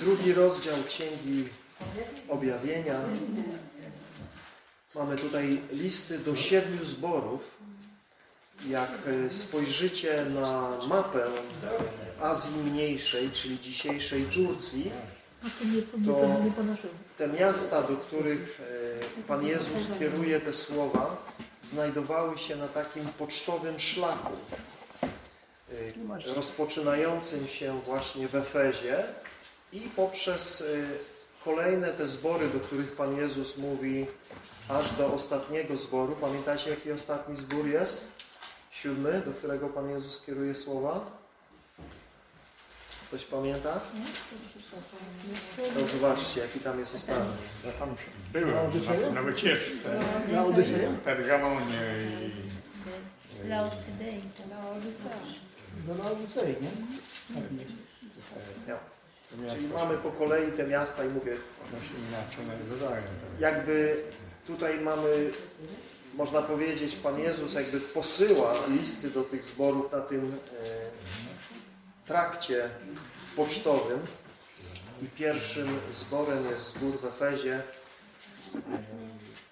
[0.00, 1.48] Drugi rozdział Księgi
[2.28, 3.00] Objawienia.
[4.94, 7.58] Mamy tutaj listy do siedmiu zborów.
[8.68, 8.90] Jak
[9.26, 11.26] e, spojrzycie na mapę
[12.20, 14.90] Azji Mniejszej, czyli dzisiejszej Turcji,
[16.06, 16.20] to
[17.18, 18.60] te miasta, do których
[19.18, 21.16] e, Pan Jezus kieruje te słowa,
[21.62, 24.32] znajdowały się na takim pocztowym szlaku,
[26.36, 29.04] rozpoczynającym się właśnie w Efezie
[29.72, 30.64] i poprzez e,
[31.44, 34.06] kolejne te zbory, do których Pan Jezus mówi,
[34.68, 36.16] aż do ostatniego zboru.
[36.16, 38.08] Pamiętacie, jaki ostatni zbór jest?
[38.70, 41.24] Siódmy, do którego Pan Jezus kieruje słowa?
[43.08, 43.80] Ktoś pamięta?
[45.80, 47.32] No zobaczcie, jaki tam jest ostatni.
[47.64, 47.94] Ja tam
[48.32, 48.54] byłem
[49.04, 50.00] na, na wycieczce.
[51.00, 51.98] W Pergamonie
[53.44, 54.20] i Laocydei.
[55.86, 56.70] Do Laodycei, nie?
[58.66, 58.78] Ja.
[59.30, 61.36] to miasto Czyli mamy po kolei te miasta i mówię,
[62.70, 63.02] nazywają.
[63.40, 64.04] jakby
[64.46, 65.30] tutaj mamy,
[66.14, 72.68] można powiedzieć, Pan Jezus jakby posyła listy do tych zborów na tym e, trakcie
[73.36, 74.00] pocztowym
[75.02, 77.54] i pierwszym zborem jest zbór w Efezie.
[77.54, 78.60] E,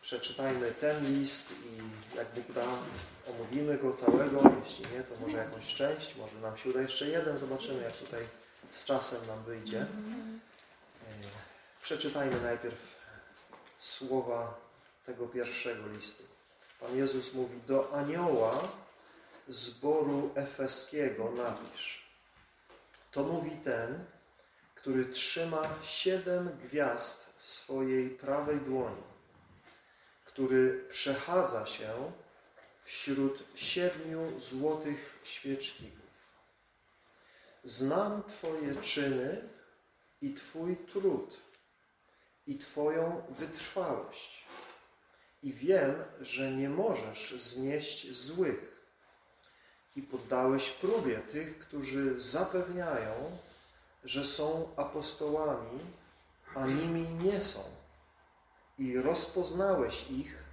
[0.02, 1.82] przeczytajmy ten list i
[2.16, 2.44] jak Bóg
[3.30, 4.40] omówimy go całego.
[4.64, 7.38] Jeśli nie, to może jakąś część, może nam się uda jeszcze jeden.
[7.38, 8.28] Zobaczymy, jak tutaj
[8.70, 9.80] z czasem nam wyjdzie.
[9.80, 9.86] E,
[11.82, 12.96] Przeczytajmy najpierw
[13.78, 14.60] słowa
[15.06, 16.22] tego pierwszego listu.
[16.80, 18.68] Pan Jezus mówi, do anioła
[19.48, 22.02] zboru efeskiego napisz.
[23.10, 24.04] To mówi ten,
[24.74, 29.02] który trzyma siedem gwiazd w swojej prawej dłoni,
[30.32, 32.12] który przechadza się
[32.82, 36.02] wśród siedmiu złotych świeczników.
[37.64, 39.48] Znam Twoje czyny
[40.22, 41.40] i Twój trud
[42.46, 44.44] i Twoją wytrwałość.
[45.42, 48.72] I wiem, że nie możesz znieść złych.
[49.96, 53.38] I poddałeś próbie tych, którzy zapewniają,
[54.04, 55.80] że są apostołami,
[56.54, 57.81] a nimi nie są.
[58.78, 60.44] I rozpoznałeś ich,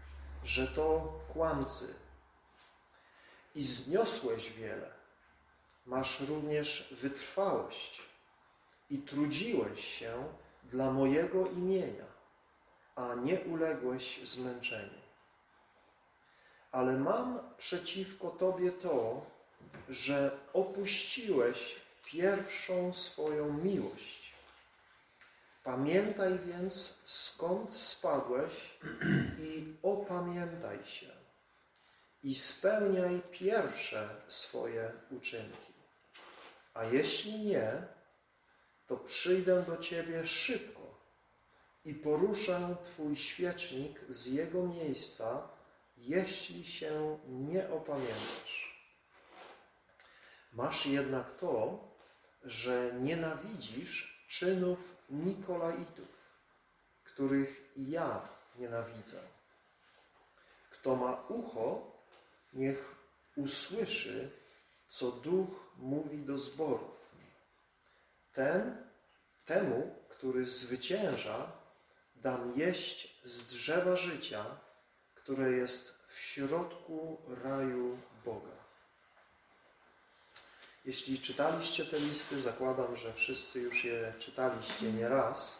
[0.44, 1.96] że to kłamcy.
[3.56, 4.91] I zniosłeś wiele.
[5.85, 8.02] Masz również wytrwałość
[8.90, 10.28] i trudziłeś się
[10.63, 12.06] dla mojego imienia,
[12.96, 15.00] a nie uległeś zmęczeniu.
[16.72, 19.25] Ale mam przeciwko Tobie to,
[19.90, 21.75] że opuściłeś
[22.06, 24.28] pierwszą swoją miłość.
[25.69, 28.53] Pamiętaj więc, skąd spadłeś
[29.40, 31.12] i opamiętaj się
[32.24, 35.74] i spełniaj pierwsze swoje uczynki.
[36.74, 37.72] A jeśli nie,
[38.88, 41.00] to przyjdę do Ciebie szybko
[41.86, 45.47] i poruszę Twój świecznik z jego miejsca,
[45.97, 48.86] jeśli się nie opamiętasz.
[50.53, 51.84] Masz jednak to,
[52.44, 56.29] że nienawidzisz czynów Nikolaitów,
[57.03, 59.19] których ja nienawidzę.
[60.69, 61.91] Kto ma ucho,
[62.53, 62.95] niech
[63.35, 64.31] usłyszy,
[64.87, 67.09] co Duch mówi do zborów.
[68.33, 68.87] Ten,
[69.45, 71.51] temu, który zwycięża,
[72.15, 74.45] dam jeść z drzewa życia,
[75.15, 78.58] które jest w środku raju Boga.
[80.85, 85.59] Jeśli czytaliście te listy, zakładam, że wszyscy już je czytaliście nieraz,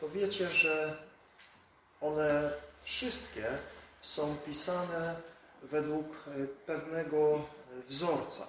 [0.00, 0.96] to wiecie, że
[2.00, 3.58] one wszystkie
[4.00, 5.16] są pisane
[5.62, 6.24] według
[6.66, 7.44] pewnego
[7.88, 8.46] wzorca.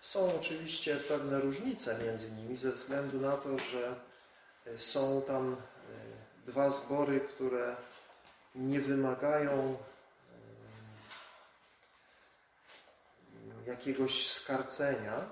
[0.00, 3.94] Są oczywiście pewne różnice między nimi ze względu na to, że
[4.76, 5.56] są tam
[6.46, 7.76] dwa zbory, które
[8.54, 9.76] nie wymagają
[13.70, 15.30] jakiegoś skarcenia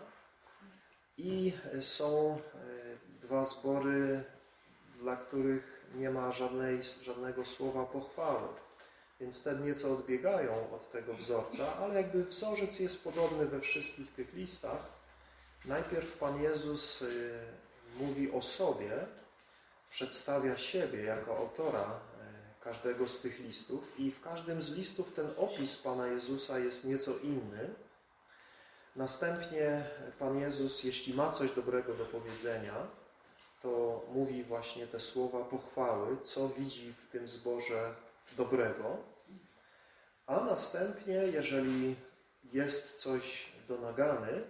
[1.17, 2.39] i są
[3.09, 4.25] dwa zbory,
[4.99, 8.49] dla których nie ma żadnej, żadnego słowa pochwały.
[9.21, 14.35] Więc te nieco odbiegają od tego wzorca, ale jakby wzorzec jest podobny we wszystkich tych
[14.35, 14.99] listach.
[15.65, 17.05] Najpierw Pan Jezus
[17.97, 19.07] mówi o sobie,
[19.91, 22.01] przedstawia siebie jako autora
[22.61, 27.19] każdego z tych listów i w każdym z listów ten opis Pana Jezusa jest nieco
[27.19, 27.75] inny.
[28.97, 29.85] Następnie
[30.19, 32.75] Pan Jezus, jeśli ma coś dobrego do powiedzenia,
[33.63, 37.95] to mówi właśnie te słowa pochwały, co widzi w tym zborze
[38.37, 38.97] dobrego.
[40.27, 41.97] A następnie, jeżeli
[42.53, 44.43] jest coś do nagany,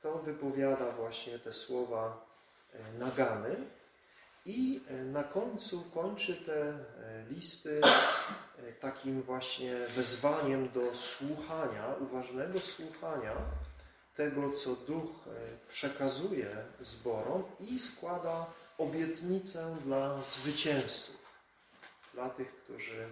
[0.00, 2.26] to wypowiada właśnie te słowa
[2.72, 3.56] e, nagany
[4.46, 7.80] i e, na końcu kończy te e, listy
[8.80, 13.32] takim właśnie wezwaniem do słuchania, uważnego słuchania
[14.16, 15.10] tego, co Duch
[15.68, 18.46] przekazuje zborom i składa
[18.78, 21.16] obietnicę dla zwycięzców,
[22.14, 23.08] dla tych, którzy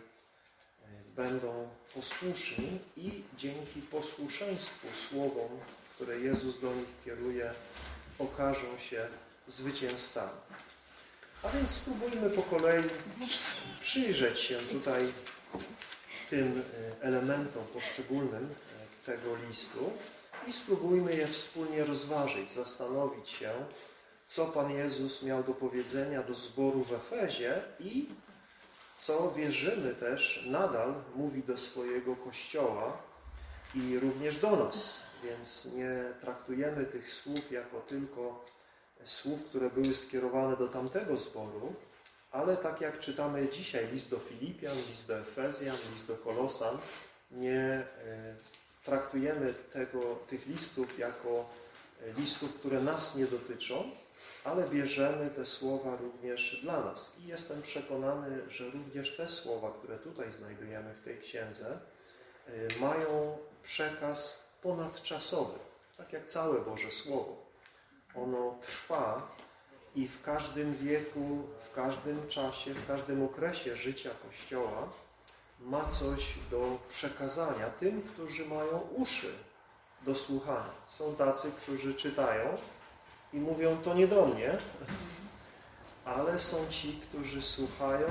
[1.16, 5.50] będą posłuszni i dzięki posłuszeństwu słowom,
[5.94, 7.52] które Jezus do nich kieruje,
[8.18, 9.08] okażą się
[9.46, 10.40] zwycięzcami.
[11.42, 12.84] A więc spróbujmy po kolei
[13.80, 15.12] przyjrzeć się tutaj
[16.30, 16.62] tym
[17.00, 19.92] e, elementom poszczególnym e, tego listu
[20.48, 23.52] i spróbujmy je wspólnie rozważyć, zastanowić się,
[24.26, 28.08] co Pan Jezus miał do powiedzenia do zboru w Efezie i
[28.98, 32.96] co wierzymy też nadal mówi do swojego Kościoła
[33.74, 35.00] i również do nas.
[35.24, 38.44] Więc nie traktujemy tych słów jako tylko
[39.04, 41.74] słów, które były skierowane do tamtego zboru,
[42.30, 46.78] ale tak jak czytamy dzisiaj list do Filipian, list do Efezjan, list do Kolosan,
[47.30, 47.86] nie e,
[48.88, 51.48] traktujemy tego, tych listów jako
[52.16, 53.90] listów, które nas nie dotyczą,
[54.44, 57.16] ale bierzemy te słowa również dla nas.
[57.20, 61.78] I jestem przekonany, że również te słowa, które tutaj znajdujemy w tej księdze,
[62.48, 65.58] y, mają przekaz ponadczasowy,
[65.96, 67.46] tak jak całe Boże Słowo.
[68.14, 69.36] Ono trwa
[69.94, 74.88] i w każdym wieku, w każdym czasie, w każdym okresie życia Kościoła
[75.60, 79.32] ma coś do przekazania tym, którzy mają uszy
[80.02, 80.70] do słuchania.
[80.86, 82.56] Są tacy, którzy czytają
[83.32, 84.58] i mówią, to nie do mnie,
[86.04, 88.08] ale są ci, którzy słuchają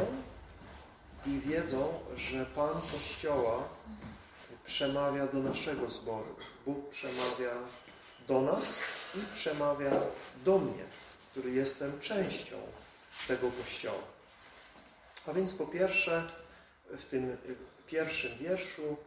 [1.26, 3.64] i wiedzą, że Pan Kościoła
[4.66, 6.36] przemawia do naszego zboru.
[6.66, 7.52] Bóg przemawia
[8.28, 8.80] do nas
[9.16, 9.92] i przemawia
[10.46, 10.84] do mnie,
[11.32, 12.56] który jestem częścią
[13.28, 14.04] tego Kościoła.
[15.28, 16.32] A więc po pierwsze,
[16.98, 17.38] w tym
[17.88, 18.98] pierwszym wierszu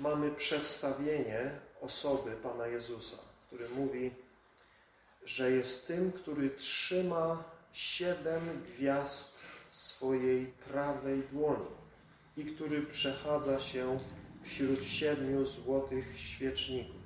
[0.00, 1.50] mamy przedstawienie
[1.80, 4.10] osoby Pana Jezusa, który mówi,
[5.24, 9.38] że jest tym, który trzyma siedem gwiazd
[9.70, 11.66] swojej prawej dłoni
[12.36, 13.98] i który przechadza się
[14.42, 16.96] wśród siedmiu złotych świeczników.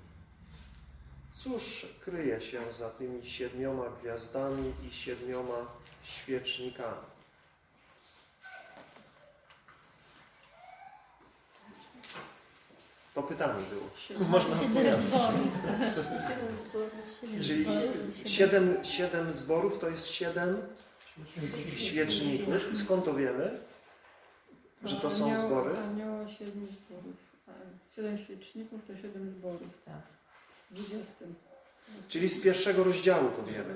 [1.32, 5.66] Cóż kryje się za tymi siedmioma gwiazdami i siedmioma
[6.02, 7.11] świecznikami?
[13.14, 14.28] To pytanie było.
[14.28, 14.56] Można
[17.40, 17.66] Czyli
[18.24, 20.56] siedem, siedem zborów to jest siedem
[21.76, 22.54] świeczników.
[22.74, 23.60] Skąd to wiemy?
[24.84, 25.78] Że to są zbory?
[25.78, 27.16] Anioła siedmiu zborów.
[27.96, 29.68] Siedem świeczników to siedem zborów.
[29.84, 30.02] Tak.
[30.70, 31.34] Dwudziestym.
[32.08, 33.74] Czyli z pierwszego rozdziału to wiemy.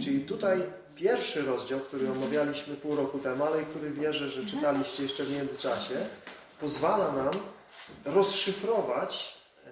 [0.00, 0.62] Czyli tutaj
[0.96, 5.94] pierwszy rozdział, który omawialiśmy pół roku temu, ale który wierzę, że czytaliście jeszcze w międzyczasie,
[6.60, 7.34] pozwala nam
[8.04, 9.36] rozszyfrować
[9.66, 9.70] e,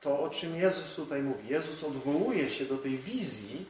[0.00, 1.48] to, o czym Jezus tutaj mówi.
[1.48, 3.66] Jezus odwołuje się do tej wizji,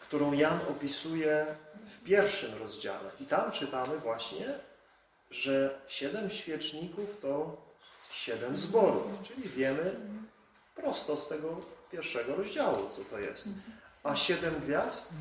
[0.00, 1.46] którą Jan opisuje
[1.84, 3.10] w pierwszym rozdziale.
[3.20, 4.46] I tam czytamy właśnie,
[5.30, 7.56] że siedem świeczników to
[8.10, 9.22] siedem zborów.
[9.22, 9.96] Czyli wiemy
[10.74, 11.60] prosto z tego
[11.92, 13.48] pierwszego rozdziału, co to jest.
[14.02, 15.12] A siedem gwiazd?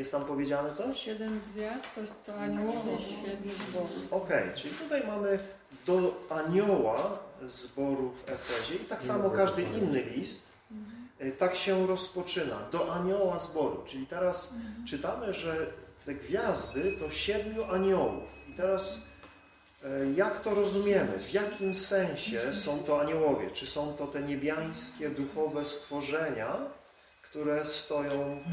[0.00, 1.00] Jest tam powiedziane coś?
[1.00, 4.12] Siedem gwiazd to, to aniołowie świetnych zborów.
[4.12, 5.38] Okej, okay, czyli tutaj mamy
[5.86, 10.42] do anioła zboru w Efezie i tak samo każdy inny list
[11.18, 12.68] e, tak się rozpoczyna.
[12.72, 13.82] Do anioła zboru.
[13.86, 14.54] Czyli teraz
[14.86, 15.66] czytamy, że
[16.06, 18.38] te gwiazdy to siedmiu aniołów.
[18.48, 19.00] I teraz
[19.84, 21.18] e, jak to rozumiemy?
[21.18, 23.50] W jakim sensie są to aniołowie?
[23.50, 26.79] Czy są to te niebiańskie, duchowe stworzenia,
[27.30, 28.44] które stoją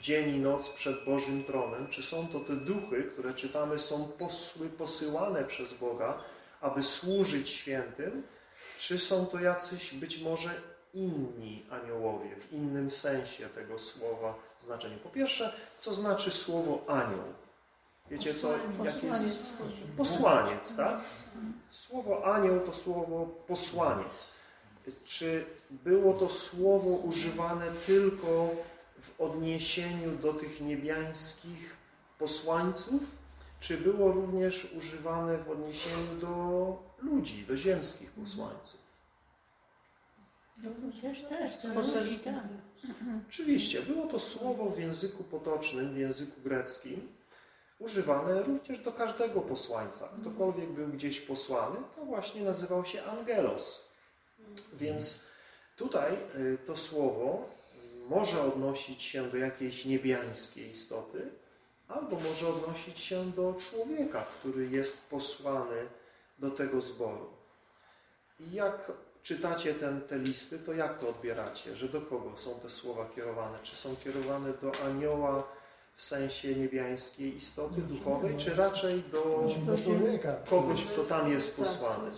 [0.00, 1.88] dzień i noc przed Bożym tronem?
[1.88, 6.18] Czy są to te duchy, które czytamy są posły, posyłane przez Boga,
[6.60, 8.22] aby służyć świętym?
[8.78, 10.50] Czy są to jacyś być może
[10.94, 14.98] inni aniołowie, w innym sensie tego słowa znaczeniu?
[14.98, 17.24] Po pierwsze, co znaczy słowo anioł?
[18.10, 18.52] Wiecie co?
[18.84, 19.24] Jak jest?
[19.96, 21.00] Posłaniec, tak?
[21.70, 24.26] Słowo anioł to słowo posłaniec.
[25.06, 28.50] Czy było to słowo używane tylko
[29.00, 31.76] w odniesieniu do tych niebiańskich
[32.18, 33.02] posłańców,
[33.60, 38.82] czy było również używane w odniesieniu do ludzi, do ziemskich posłańców?
[41.28, 41.56] Też, też,
[42.24, 42.34] tak.
[43.28, 47.08] Oczywiście, było to słowo w języku potocznym, w języku greckim,
[47.78, 50.08] używane również do każdego posłańca.
[50.20, 53.91] Ktokolwiek był gdzieś posłany, to właśnie nazywał się angelos.
[54.72, 55.20] Więc
[55.76, 57.48] Tutaj y, to słowo
[58.08, 61.30] może odnosić się do jakiejś niebiańskiej istoty,
[61.88, 65.86] albo może odnosić się do człowieka, który jest posłany
[66.38, 67.30] do tego zboru.
[68.40, 68.92] I jak
[69.22, 71.76] czytacie ten, te listy, to jak to odbieracie?
[71.76, 73.58] Że do kogo są te słowa kierowane?
[73.62, 75.48] Czy są kierowane do anioła
[75.94, 79.48] w sensie niebiańskiej istoty duchowej, czy raczej do
[80.42, 82.10] Do kogoś, kto tam jest Tak, posłany?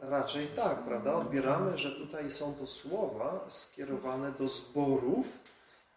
[0.00, 1.14] Raczej tak, prawda?
[1.14, 5.38] Odbieramy, że tutaj są to słowa skierowane do zborów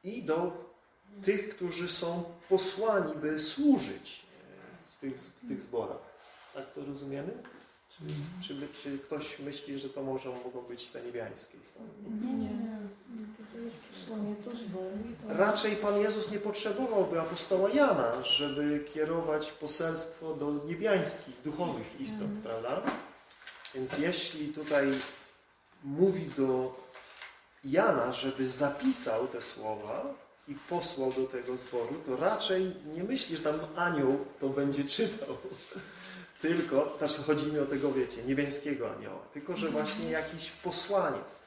[0.03, 0.51] i do
[1.23, 5.97] tych, którzy są posłani, by służyć e, w tych, w tych zborach.
[6.53, 7.33] Tak to rozumiemy?
[7.89, 8.03] Czy,
[8.47, 11.85] czy, czy ktoś myśli, że to może mogą być te niebiańskie istoty?
[12.25, 12.49] Nie, nie.
[13.53, 14.97] To jest przesłanie do zboru.
[15.11, 22.01] i to- Raczej Pan Jezus nie potrzebowałby apostoła Jana, żeby kierować poselstwo do niebiańskich, duchowych
[22.01, 22.81] istot, prawda?
[23.75, 24.91] Więc jeśli tutaj
[25.83, 26.75] mówi do
[27.63, 30.13] Jana, żeby zapisał te słowa
[30.47, 35.37] i posłał do tego zboru, to raczej nie myśli, że tam anioł to będzie czytał.
[36.41, 41.39] Tylko, znaczy chodzi mi o tego, wiecie, niebiańskiego anioła, tylko że właśnie jakiś posłaniec.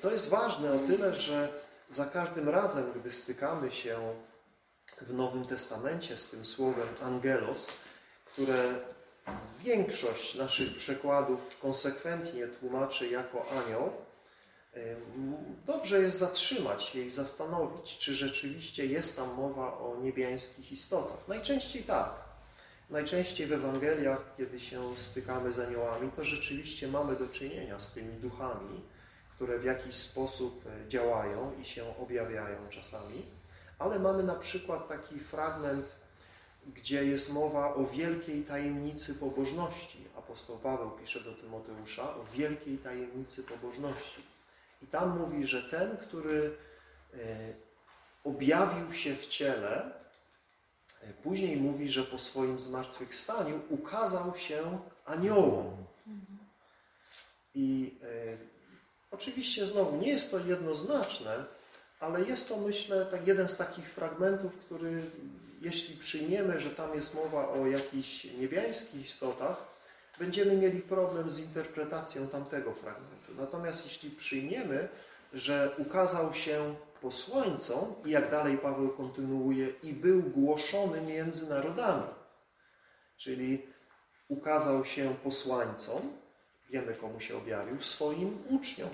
[0.00, 1.48] To jest ważne o tyle, że
[1.90, 4.14] za każdym razem, gdy stykamy się
[5.00, 7.72] w Nowym Testamencie z tym słowem angelos,
[8.24, 8.74] które
[9.64, 13.92] większość naszych przekładów konsekwentnie tłumaczy jako anioł,
[15.66, 21.28] dobrze jest zatrzymać się i zastanowić, czy rzeczywiście jest tam mowa o niebiańskich istotach.
[21.28, 22.24] Najczęściej tak.
[22.90, 28.12] Najczęściej w Ewangeliach, kiedy się stykamy z aniołami, to rzeczywiście mamy do czynienia z tymi
[28.12, 28.80] duchami,
[29.34, 33.22] które w jakiś sposób e, działają i się objawiają czasami,
[33.78, 35.86] ale mamy na przykład taki fragment,
[36.66, 39.98] gdzie jest mowa o wielkiej tajemnicy pobożności.
[40.18, 44.22] Apostoł Paweł pisze do Tymoteusza o wielkiej tajemnicy pobożności.
[44.82, 46.56] I tam mówi, że ten, który
[47.14, 47.18] e,
[48.24, 49.92] objawił się w ciele,
[51.00, 55.84] e, później mówi, że po swoim zmartwychwstaniu ukazał się aniołom.
[57.54, 58.54] I e,
[59.14, 61.44] Oczywiście znowu nie jest to jednoznaczne,
[62.00, 65.02] ale jest to myślę tak jeden z takich fragmentów, który
[65.64, 69.74] jeśli przyjmiemy, że tam jest mowa o jakichś niebiańskich istotach,
[70.18, 73.32] będziemy mieli problem z interpretacją tamtego fragmentu.
[73.38, 74.88] Natomiast jeśli przyjmiemy,
[75.32, 82.08] że ukazał się posłańcom i jak dalej Paweł kontynuuje i był głoszony między narodami,
[83.16, 83.66] czyli
[84.28, 86.12] ukazał się posłańcom,
[86.70, 88.90] wiemy komu się objawił, swoim uczniom,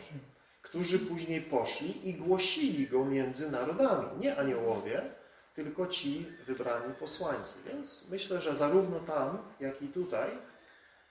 [0.62, 4.06] którzy później poszli i głosili go między narodami.
[4.20, 5.02] Nie aniołowie,
[5.54, 7.54] tylko ci wybrani posłańcy.
[7.66, 10.30] Więc myślę, że zarówno tam, jak i tutaj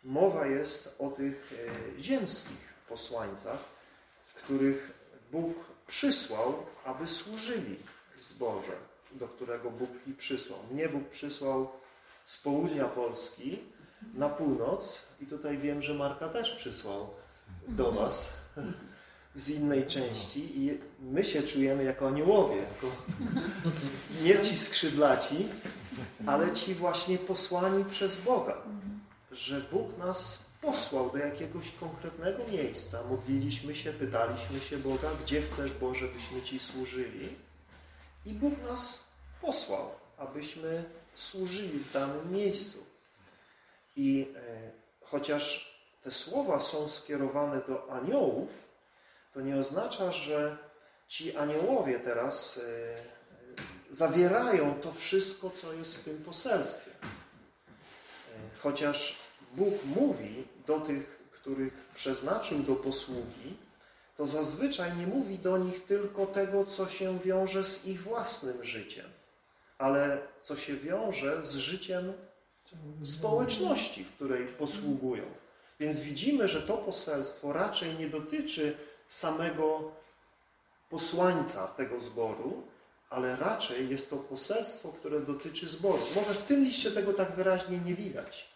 [0.03, 1.53] mowa jest o tych
[1.97, 3.59] e, ziemskich posłańcach,
[4.35, 4.91] których
[5.31, 5.55] Bóg
[5.87, 7.75] przysłał, aby służyli
[8.17, 8.71] w zborze,
[9.11, 10.59] do którego Bóg ich przysłał.
[10.71, 11.69] Mnie Bóg przysłał
[12.23, 13.59] z południa Polski
[14.13, 17.09] na północ i tutaj wiem, że Marka też przysłał
[17.67, 18.33] do Was
[19.35, 22.87] z innej części i my się czujemy jako aniołowie, jako
[24.23, 25.49] nie ci skrzydlaci,
[26.25, 28.57] ale ci właśnie posłani przez Boga,
[29.31, 33.03] że Bóg nas posłał do jakiegoś konkretnego miejsca.
[33.09, 37.35] Modliliśmy się, pytaliśmy się Boga, gdzie chcesz Boże, byśmy Ci służyli
[38.25, 39.03] i Bóg nas
[39.41, 40.83] posłał, abyśmy
[41.15, 42.85] służyli w danym miejscu.
[43.95, 44.71] I e,
[45.01, 48.68] chociaż te słowa są skierowane do aniołów,
[49.31, 50.57] to nie oznacza, że
[51.07, 56.91] ci aniołowie teraz e, zawierają to wszystko, co jest w tym poselstwie.
[56.91, 57.05] E,
[58.59, 59.17] chociaż
[59.53, 63.57] Bóg mówi do tych, których przeznaczył do posługi,
[64.17, 69.05] to zazwyczaj nie mówi do nich tylko tego, co się wiąże z ich własnym życiem,
[69.77, 72.13] ale co się wiąże z życiem
[73.03, 75.23] społeczności, w której posługują.
[75.79, 78.77] Więc widzimy, że to poselstwo raczej nie dotyczy
[79.09, 79.91] samego
[80.89, 82.63] posłańca tego zboru,
[83.09, 86.03] ale raczej jest to poselstwo, które dotyczy zboru.
[86.15, 88.49] Może w tym liście tego tak wyraźnie nie widać,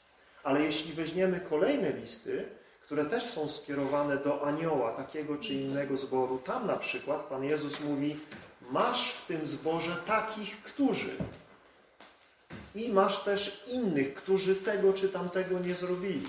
[0.43, 2.45] ale jeśli weźmiemy kolejne listy,
[2.81, 7.79] które też są skierowane do anioła takiego czy innego zboru, tam na przykład Pan Jezus
[7.79, 8.19] mówi,
[8.61, 11.17] masz w tym zborze takich, którzy
[12.75, 16.27] i masz też innych, którzy tego czy tamtego nie zrobili.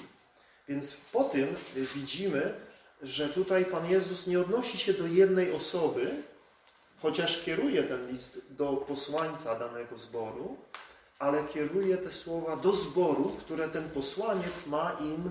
[0.68, 2.54] Więc po tym widzimy,
[3.04, 6.10] że tutaj Pan Jezus nie odnosi się do jednej osoby,
[7.02, 10.56] chociaż kieruje ten list do posłańca danego zboru,
[11.18, 15.30] ale kieruje te słowa do zboru, które ten posłaniec ma im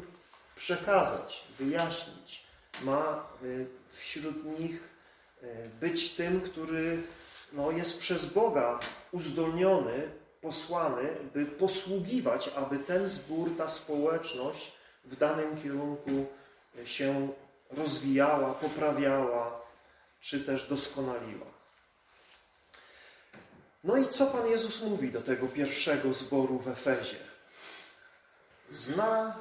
[0.56, 2.44] przekazać, wyjaśnić,
[2.84, 4.90] ma y, wśród nich
[5.44, 5.48] y,
[5.82, 6.98] być tym, który
[7.54, 8.80] no, jest przez Boga
[9.12, 10.12] uzdolniony,
[10.42, 14.72] posłany, by posługiwać, aby ten zbór, ta społeczność
[15.06, 16.26] w danym kierunku
[16.84, 17.34] się
[17.78, 19.62] rozwijała, poprawiała,
[20.20, 21.48] czy też doskonaliła.
[23.84, 27.20] No i co Pan Jezus mówi do tego pierwszego zboru w Efezie?
[28.72, 29.36] Zna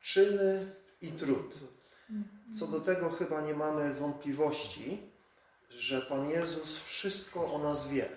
[0.00, 1.54] czyny i trud.
[2.58, 5.02] Co do tego chyba nie mamy wątpliwości,
[5.70, 8.08] że Pan Jezus wszystko o nas wie.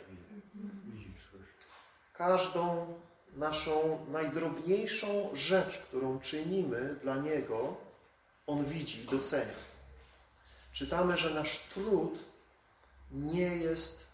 [2.14, 2.94] Każdą
[3.36, 7.78] naszą najdrobniejszą rzecz, którą czynimy dla Niego,
[8.50, 9.60] On widzi i docenia.
[10.74, 12.20] Czytamy, że nasz trud
[13.12, 14.06] nie jest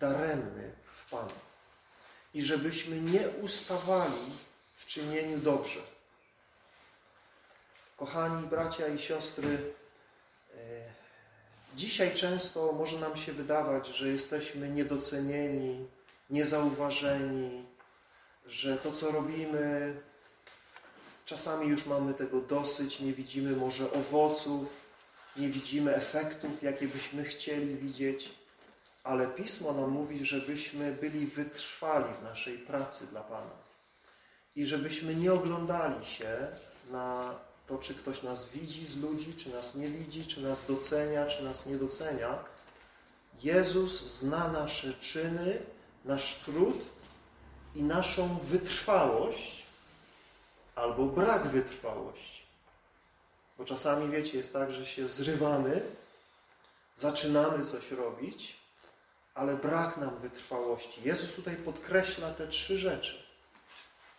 [0.00, 1.32] daremny w Panu.
[2.34, 4.32] I żebyśmy nie ustawali
[4.74, 5.80] w czynieniu dobrze.
[7.96, 9.74] Kochani bracia i siostry,
[10.54, 10.58] e,
[11.74, 15.86] dzisiaj często może nam się wydawać, że jesteśmy niedocenieni,
[16.30, 17.66] niezauważeni,
[18.46, 19.96] że to, co robimy,
[21.26, 24.68] czasami już mamy tego dosyć, nie widzimy może owoców,
[25.36, 28.30] nie widzimy efektów, jakie byśmy chcieli widzieć,
[29.04, 33.66] ale Pismo nam mówi, żebyśmy byli wytrwali w naszej pracy dla Pana
[34.56, 36.48] i żebyśmy nie oglądali się
[36.90, 37.34] na
[37.66, 41.44] to, czy ktoś nas widzi z ludzi, czy nas nie widzi, czy nas docenia, czy
[41.44, 42.38] nas nie docenia.
[43.42, 45.58] Jezus zna nasze czyny,
[46.04, 46.78] nasz trud
[47.74, 49.65] i naszą wytrwałość
[50.76, 52.42] albo brak wytrwałości.
[53.58, 55.82] Bo czasami, wiecie, jest tak, że się zrywamy,
[56.96, 58.56] zaczynamy coś robić,
[59.34, 61.00] ale brak nam wytrwałości.
[61.04, 63.22] Jezus tutaj podkreśla te trzy rzeczy.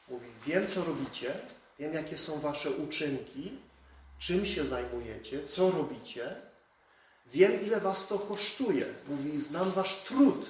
[0.10, 1.34] Mówi, wiem co robicie,
[1.80, 3.52] wiem jakie są wasze uczynki,
[4.20, 6.36] czym się zajmujecie, co robicie,
[7.28, 8.86] wiem ile was to kosztuje.
[9.08, 10.50] Mówi, znam wasz trud,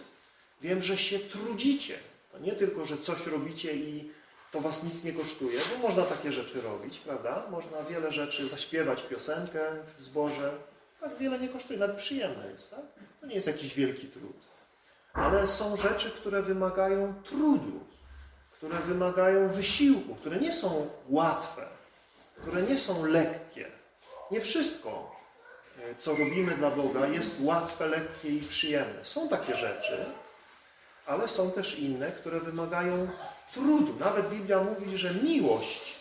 [0.61, 2.00] wiem, że się trudzicie.
[2.31, 4.11] To nie tylko, że coś robicie i
[4.51, 7.44] to was nic nie kosztuje, bo można takie rzeczy robić, prawda?
[7.50, 9.60] Można wiele rzeczy, zaśpiewać piosenkę
[9.98, 10.51] w zborze,
[11.00, 12.79] tak wiele nie kosztuje, nawet przyjemne jest, tak?
[13.22, 14.46] To nie jest jakiś wielki trud.
[15.14, 17.86] Ale są rzeczy, które wymagają trudu,
[18.51, 21.68] które wymagają wysiłku, które nie są łatwe,
[22.36, 23.66] które nie są lekkie.
[24.31, 25.16] Nie wszystko,
[25.83, 29.05] e, co robimy dla Boga, jest łatwe, lekkie i przyjemne.
[29.05, 30.05] Są takie rzeczy,
[31.05, 33.07] ale są też inne, które wymagają
[33.53, 33.96] trudu.
[34.00, 35.96] Nawet Biblia mówi, że miłość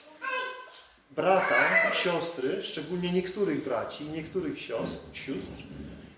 [1.10, 1.54] brata,
[1.92, 5.62] siostry, szczególnie niektórych braci i niektórych siostr, sióstr,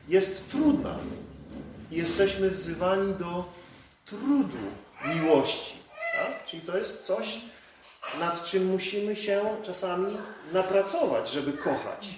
[0.09, 0.99] jest trudna.
[1.91, 3.45] Jesteśmy wzywani do
[4.07, 4.59] trudu
[5.05, 5.77] miłości.
[6.17, 6.45] Tak?
[6.45, 7.41] Czyli to jest coś,
[8.21, 10.17] nad czym musimy się czasami
[10.53, 12.09] napracować, żeby kochać.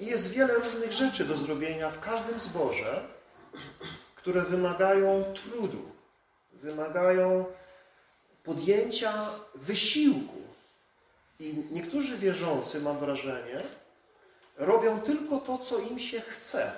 [0.00, 3.02] I jest wiele różnych rzeczy do zrobienia w każdym zborze,
[4.14, 5.90] które wymagają trudu,
[6.52, 7.44] wymagają
[8.44, 10.42] podjęcia wysiłku.
[11.40, 13.62] I niektórzy wierzący, mam wrażenie,
[14.56, 16.72] robią tylko to, co im się chce,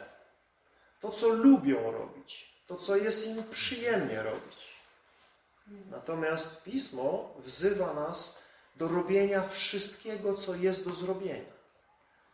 [1.01, 4.77] to, co lubią robić, to, co jest im przyjemnie robić.
[5.91, 8.39] Natomiast Pismo wzywa nas
[8.77, 11.57] do robienia wszystkiego, co jest do zrobienia.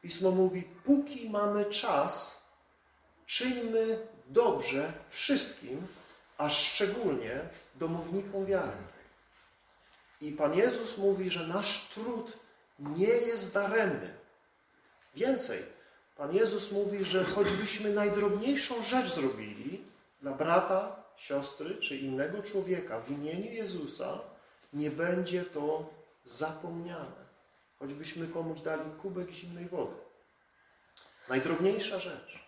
[0.02, 2.42] Pismo mówi, póki mamy czas,
[3.26, 5.86] czyńmy dobrze wszystkim,
[6.38, 7.40] a szczególnie
[7.74, 8.76] domownikom wiary.
[10.22, 12.38] I Pan Jezus mówi, że nasz trud
[12.78, 14.14] nie jest daremny.
[15.14, 15.62] Więcej,
[16.16, 19.84] Pan Jezus mówi, że choćbyśmy najdrobniejszą rzecz zrobili
[20.20, 24.20] dla brata, siostry czy innego człowieka w imieniu Jezusa,
[24.72, 25.90] nie będzie to
[26.24, 27.22] zapomniane.
[27.78, 29.96] Choćbyśmy komuś dali kubek zimnej wody.
[31.28, 32.42] Najdrobniejsza rzecz.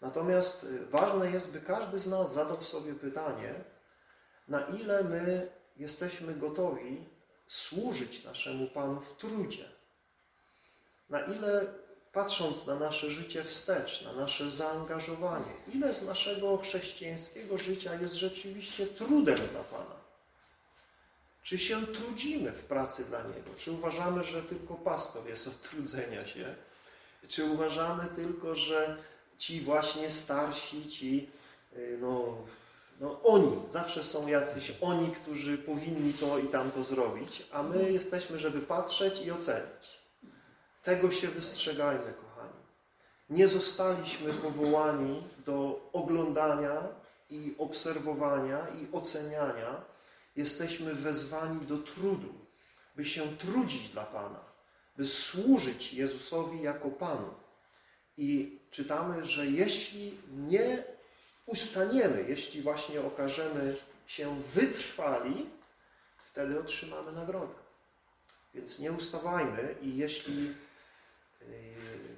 [0.00, 3.54] Natomiast y, ważne jest, by każdy z nas zadał sobie pytanie,
[4.48, 7.04] na ile my jesteśmy gotowi
[7.48, 9.68] służyć naszemu Panu w trudzie.
[11.10, 11.66] Na ile
[12.12, 18.86] patrząc na nasze życie wstecz, na nasze zaangażowanie, ile z naszego chrześcijańskiego życia jest rzeczywiście
[18.86, 20.04] trudem dla Pana?
[21.42, 23.50] Czy się trudzimy w pracy dla Niego?
[23.56, 26.54] Czy uważamy, że tylko pastor jest od trudzenia się?
[27.28, 28.96] Czy uważamy tylko, że
[29.38, 31.30] ci właśnie starsi, ci,
[31.76, 32.36] y, no,
[33.00, 38.38] no oni, zawsze są jacyś oni, którzy powinni to i tamto zrobić, a my jesteśmy,
[38.38, 40.04] żeby patrzeć i ocenić.
[40.82, 42.60] Tego się wystrzegajmy, kochani.
[43.30, 46.88] Nie zostaliśmy powołani do oglądania
[47.30, 49.84] i obserwowania i oceniania.
[50.36, 52.34] Jesteśmy wezwani do trudu,
[52.96, 54.40] by się trudzić dla Pana,
[54.96, 57.34] by służyć Jezusowi jako Panu.
[58.16, 60.84] I czytamy, że jeśli nie
[61.46, 63.76] ustaniemy, jeśli właśnie okażemy
[64.06, 65.50] się wytrwali,
[66.24, 67.54] wtedy otrzymamy nagrodę.
[68.54, 70.54] Więc nie ustawajmy i jeśli yy,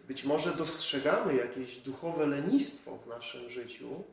[0.07, 4.05] być może dostrzegamy jakieś duchowe lenistwo w naszym życiu,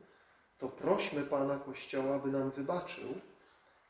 [0.60, 3.14] to prośmy Pana Kościoła, by nam wybaczył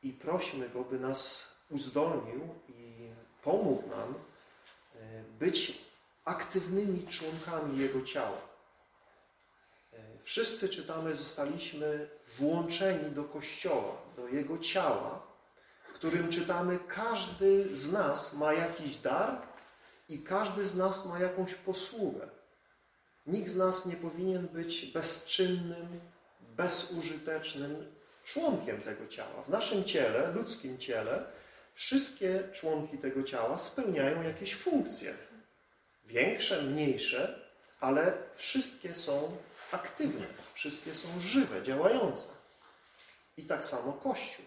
[0.04, 3.10] i prośmy Go, by nas uzdolnił i
[3.44, 5.02] pomógł nam yy,
[5.40, 5.82] być
[6.26, 8.53] aktywnymi członkami Jego ciała.
[10.24, 15.28] Wszyscy czytamy, zostaliśmy włączeni do Kościoła, do Jego ciała,
[15.86, 19.42] w którym czytamy, każdy z nas ma jakiś dar
[20.10, 22.30] i każdy z nas ma jakąś posługę.
[23.26, 26.00] Nikt z nas nie powinien być bezczynnym,
[26.42, 29.42] bezużytecznym członkiem tego ciała.
[29.42, 31.26] W naszym ciele, ludzkim ciele,
[31.74, 35.14] wszystkie członki tego ciała spełniają jakieś funkcje.
[36.06, 39.38] Większe, mniejsze, ale wszystkie są
[39.74, 42.28] aktywne, wszystkie są żywe, działające.
[43.38, 44.46] I tak samo Kościół.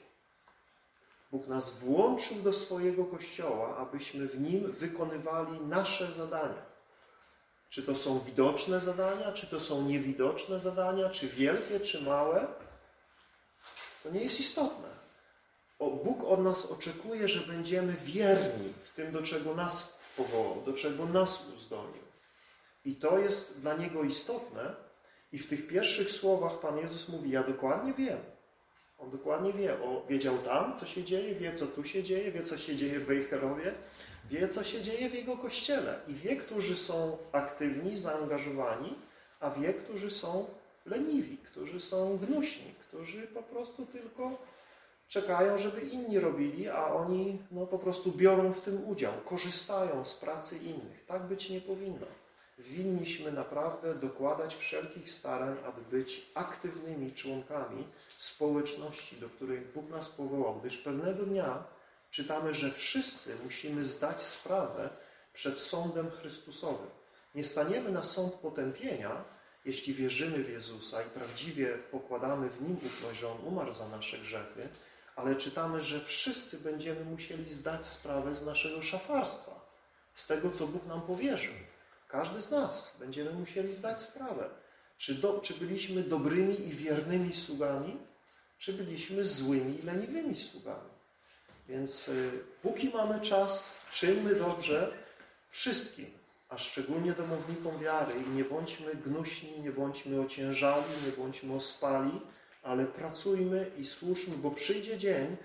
[1.30, 6.66] Bóg nas włączył do swojego Kościoła, abyśmy w nim wykonywali nasze zadania.
[7.68, 12.46] Czy to są widoczne zadania, czy to są niewidoczne zadania, czy wielkie, czy małe,
[14.02, 14.88] to nie jest istotne.
[16.04, 21.06] Bóg od nas oczekuje, że będziemy wierni w tym, do czego nas powołał, do czego
[21.06, 22.02] nas uzdolnił.
[22.84, 24.85] I to jest dla Niego istotne.
[25.36, 28.18] I w tych pierwszych słowach Pan Jezus mówi, ja dokładnie wiem,
[28.98, 32.42] on dokładnie wie, o, wiedział tam, co się dzieje, wie, co tu się dzieje, wie,
[32.42, 33.74] co się dzieje w Wejherowie,
[34.30, 35.98] wie, co się dzieje w jego kościele.
[36.08, 38.94] I wie, którzy są aktywni, zaangażowani,
[39.40, 40.46] a wie, którzy są
[40.86, 44.38] leniwi, którzy są gnuśni, którzy po prostu tylko
[45.08, 50.14] czekają, żeby inni robili, a oni no, po prostu biorą w tym udział, korzystają z
[50.14, 51.06] pracy innych.
[51.06, 52.06] Tak być nie powinno
[52.58, 57.86] winniśmy naprawdę dokładać wszelkich starań, aby być aktywnymi członkami
[58.18, 61.64] społeczności, do której Bóg nas powołał, gdyż pewnego dnia
[62.10, 64.90] czytamy, że wszyscy musimy zdać sprawę
[65.32, 66.90] przed sądem Chrystusowym.
[67.34, 69.24] Nie staniemy na sąd potępienia,
[69.64, 74.18] jeśli wierzymy w Jezusa i prawdziwie pokładamy w Nim ufność, że On umarł za nasze
[74.18, 74.68] grzechy,
[75.16, 79.66] ale czytamy, że wszyscy będziemy musieli zdać sprawę z naszego szafarstwa,
[80.14, 81.54] z tego, co Bóg nam powierzył.
[82.16, 82.96] Każdy z nas.
[82.98, 84.50] Będziemy musieli zdać sprawę,
[84.96, 87.96] czy, do, czy byliśmy dobrymi i wiernymi sługami,
[88.58, 90.90] czy byliśmy złymi i leniwymi sługami.
[91.68, 92.30] Więc y,
[92.62, 94.92] póki mamy czas, czyńmy dobrze
[95.48, 96.10] wszystkim,
[96.48, 98.12] a szczególnie domownikom wiary.
[98.26, 102.20] I nie bądźmy gnuśni, nie bądźmy ociężali, nie bądźmy ospali,
[102.62, 105.36] ale pracujmy i słuszmy, bo przyjdzie dzień,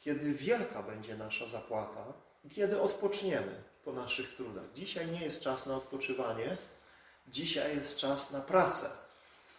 [0.00, 2.12] kiedy wielka będzie nasza zapłata
[2.44, 4.64] i kiedy odpoczniemy po naszych trudach.
[4.74, 6.56] Dzisiaj nie jest czas na odpoczywanie,
[7.28, 8.90] dzisiaj jest czas na pracę.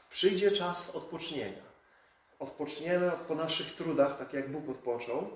[0.09, 1.71] Przyjdzie czas odpocznienia.
[2.39, 5.29] Odpoczniemy po naszych trudach, tak jak Bóg odpoczął,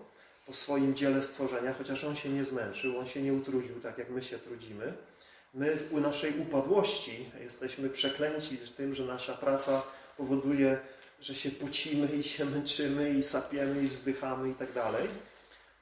[0.46, 4.10] po swoim dziele stworzenia, chociaż On się nie zmęczył, On się nie utrudził, tak jak
[4.10, 4.94] my się trudzimy.
[5.54, 9.82] My u naszej upadłości jesteśmy przeklęci tym, że nasza praca
[10.18, 10.80] powoduje,
[11.22, 15.08] że się pucimy i się męczymy i sapiemy i wzdychamy i tak dalej.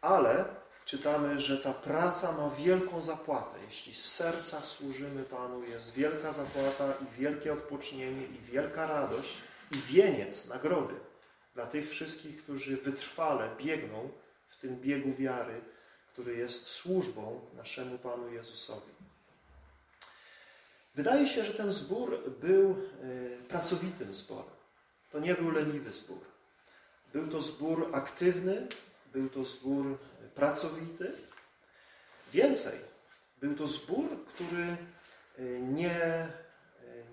[0.01, 0.45] Ale
[0.85, 3.59] czytamy, że ta praca ma wielką zapłatę.
[3.65, 9.41] Jeśli z serca służymy Panu, jest wielka zapłata i wielkie odpocznienie i wielka radość
[9.71, 10.93] i wieniec nagrody
[11.55, 14.09] dla tych wszystkich, którzy wytrwale biegną
[14.47, 15.61] w tym biegu wiary,
[16.13, 18.93] który jest służbą naszemu Panu Jezusowi.
[20.95, 22.75] Wydaje się, że ten zbór był e,
[23.47, 24.53] pracowitym zborem.
[25.11, 26.19] To nie był leniwy zbór.
[27.13, 28.67] Był to zbór aktywny,
[29.13, 29.97] był to zbór
[30.35, 31.11] pracowity.
[32.31, 32.79] Więcej,
[33.37, 36.29] był to zbór, który e, nie, e,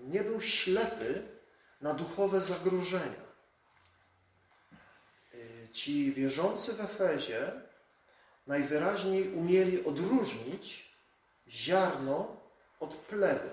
[0.01, 1.21] nie był ślepy
[1.81, 3.23] na duchowe zagrożenia.
[5.33, 7.51] E, ci wierzący w Efezie
[8.47, 10.95] najwyraźniej umieli odróżnić
[11.47, 12.37] ziarno
[12.79, 13.49] od plewy.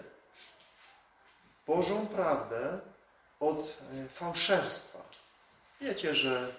[1.66, 2.80] Bożą prawdę
[3.40, 4.98] od fałszerstwa.
[5.80, 6.54] Wiecie, że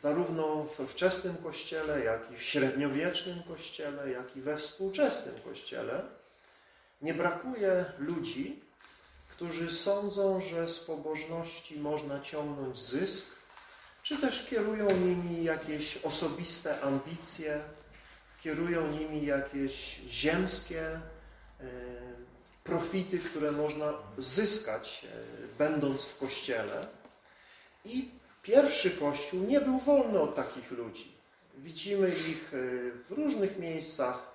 [0.00, 6.02] zarówno we wczesnym Kościele, jak i w średniowiecznym Kościele, jak i we współczesnym Kościele,
[7.02, 8.60] nie brakuje ludzi,
[9.28, 13.26] którzy sądzą, że z pobożności można ciągnąć zysk,
[14.02, 17.60] czy też kierują nimi jakieś osobiste ambicje,
[18.42, 21.00] kierują nimi jakieś ziemskie e,
[22.64, 25.08] profity, które można zyskać, e,
[25.58, 26.86] będąc w Kościele.
[27.84, 31.12] I Pierwszy Kościół nie był wolny od takich ludzi.
[31.58, 32.58] Widzimy ich e,
[32.92, 34.30] w różnych miejscach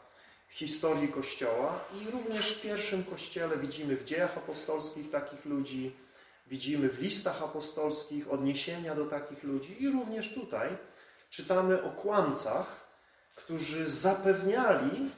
[0.49, 5.95] historii Kościoła i również w pierwszym Kościele widzimy w dziejach apostolskich takich ludzi,
[6.47, 10.69] widzimy w listach apostolskich odniesienia do takich ludzi i również tutaj
[11.29, 12.85] czytamy o kłamcach,
[13.35, 15.09] którzy zapewniali,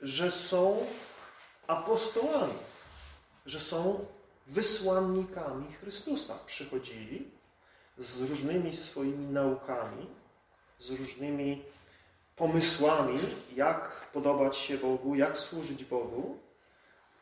[0.00, 0.86] że są
[1.66, 2.58] apostołami,
[3.46, 4.06] że są
[4.46, 6.34] wysłannikami Chrystusa.
[6.46, 7.37] Przychodzili
[7.98, 10.06] z różnymi swoimi naukami,
[10.78, 11.62] z różnymi
[12.36, 13.20] pomysłami,
[13.54, 16.38] jak podobać się Bogu, jak służyć Bogu,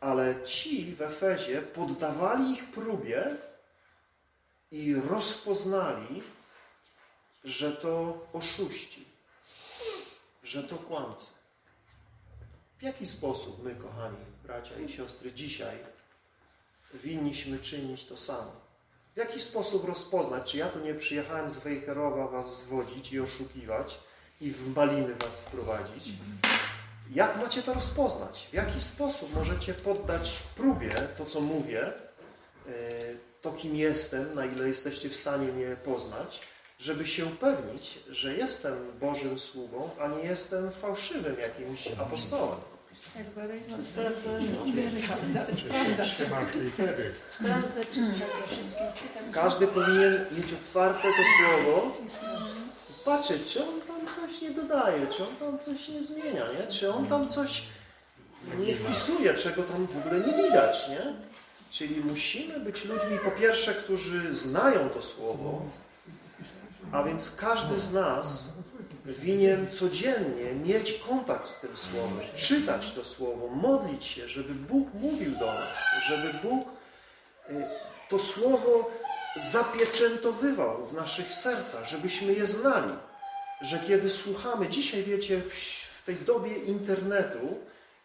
[0.01, 3.37] ale ci w Efezie poddawali ich próbie
[4.71, 6.23] i rozpoznali,
[7.45, 9.05] że to oszuści,
[10.43, 11.31] że to kłamcy.
[12.79, 15.79] W jaki sposób my, kochani bracia i siostry, dzisiaj
[16.95, 18.66] winniśmy czynić to samo?
[19.17, 23.99] W jaki sposób rozpoznać, czy ja tu nie przyjechałem z Wejherowa was zwodzić i oszukiwać
[24.41, 26.09] i w maliny was wprowadzić?
[27.15, 28.49] Jak macie to rozpoznać?
[28.51, 31.93] W jaki sposób możecie poddać próbie to, co mówię, e,
[33.41, 36.41] to, kim jestem, na ile jesteście w stanie mnie poznać,
[36.79, 42.59] żeby się upewnić, że jestem Bożym sługą, a nie jestem fałszywym jakimś apostołem.
[49.33, 51.97] Każdy powinien mieć otwarte to słowo
[52.91, 56.67] i patrzeć, czy on tam coś nie dodaje, czy on tam coś nie zmienia, nie?
[56.67, 57.63] czy on tam coś
[58.59, 60.89] nie wpisuje, czego tam w ogóle nie widać.
[60.89, 61.15] Nie?
[61.71, 65.63] Czyli musimy być ludźmi, po pierwsze, którzy znają to słowo,
[66.93, 68.49] a więc każdy z nas
[69.13, 75.31] winien codziennie mieć kontakt z tym słowem, czytać to słowo, modlić się, żeby Bóg mówił
[75.31, 76.69] do nas, żeby Bóg
[77.51, 77.65] y,
[78.09, 78.91] to słowo
[79.37, 82.93] zapieczętowywał w naszych sercach, żebyśmy je znali.
[83.61, 87.59] Że kiedy słuchamy, dzisiaj wiecie, w, tej dobie internetu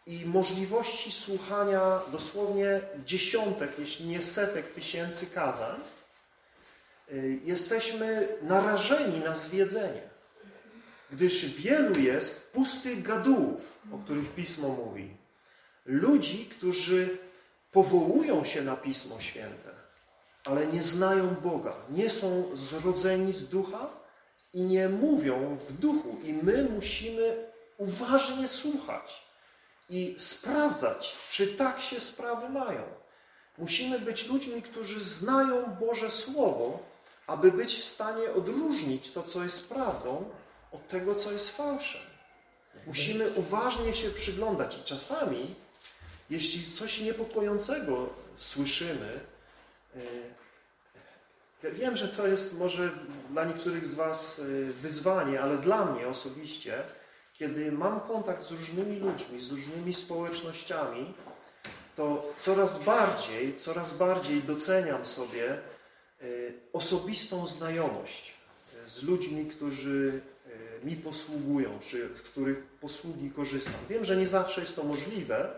[0.06, 5.80] i możliwości słuchania dosłownie dziesiątek, jeśli nie setek tysięcy kazań,
[7.12, 10.11] y, jesteśmy narażeni na zwiedzenie.
[11.12, 15.10] Gdyż wielu jest pustych gadułów, o których Pismo mówi.
[15.86, 17.18] Ludzi, którzy
[17.72, 19.70] powołują się na Pismo Święte,
[20.46, 23.90] ale nie znają Boga, nie są zrodzeni z ducha
[24.54, 26.18] i nie mówią w duchu.
[26.24, 29.24] I my musimy uważnie słuchać
[29.90, 32.84] i sprawdzać, czy tak się sprawy mają.
[33.58, 36.80] Musimy być ludźmi, którzy znają Boże Słowo,
[37.28, 40.26] aby być w stanie odróżnić to, co jest prawdą,
[40.72, 42.02] od tego, co jest fałszem.
[42.88, 45.56] Musimy uważnie się przyglądać i czasami,
[46.30, 49.20] jeśli coś niepokojącego słyszymy,
[49.96, 50.00] e,
[51.72, 52.92] wiem, że to jest może
[53.30, 56.84] dla niektórych z Was e, wyzwanie, ale dla mnie osobiście,
[57.34, 61.14] kiedy mam kontakt z różnymi ludźmi, z różnymi społecznościami,
[61.96, 65.58] to coraz bardziej, coraz bardziej doceniam sobie e,
[66.74, 68.34] osobistą znajomość
[68.88, 70.22] z ludźmi, którzy
[70.84, 73.74] mi posługują, czy z których posługi korzystam.
[73.90, 75.54] Wiem, że nie zawsze jest to możliwe,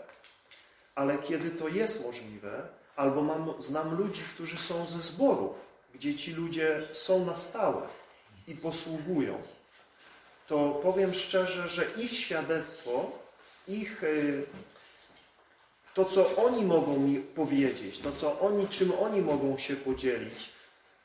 [0.95, 6.33] ale kiedy to jest możliwe, albo mam, znam ludzi, którzy są ze zborów, gdzie ci
[6.33, 7.87] ludzie są na stałe
[8.47, 9.41] i posługują,
[10.47, 13.19] to powiem szczerze, że ich świadectwo,
[13.67, 14.43] ich y,
[15.93, 20.49] to, co oni mogą mi powiedzieć, to, co oni, czym oni mogą się podzielić,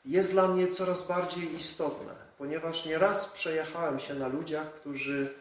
[0.05, 5.33] jest dla mnie coraz bardziej istotne ponieważ nieraz przejechałem się na ludziach, którzy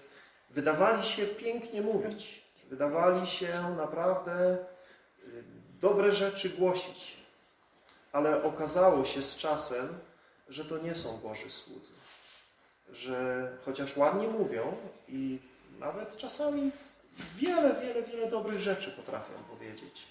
[0.50, 5.44] wydawali się pięknie mówić, wydawali się naprawdę y,
[5.80, 7.16] dobre rzeczy głosić,
[8.12, 9.98] ale okazało się z czasem,
[10.48, 11.90] że to nie są Boży słudzy.
[12.92, 14.76] Że chociaż ładnie mówią
[15.08, 15.38] i
[15.78, 16.70] nawet czasami
[17.36, 20.06] wiele, wiele, wiele dobrych rzeczy potrafią powiedzieć.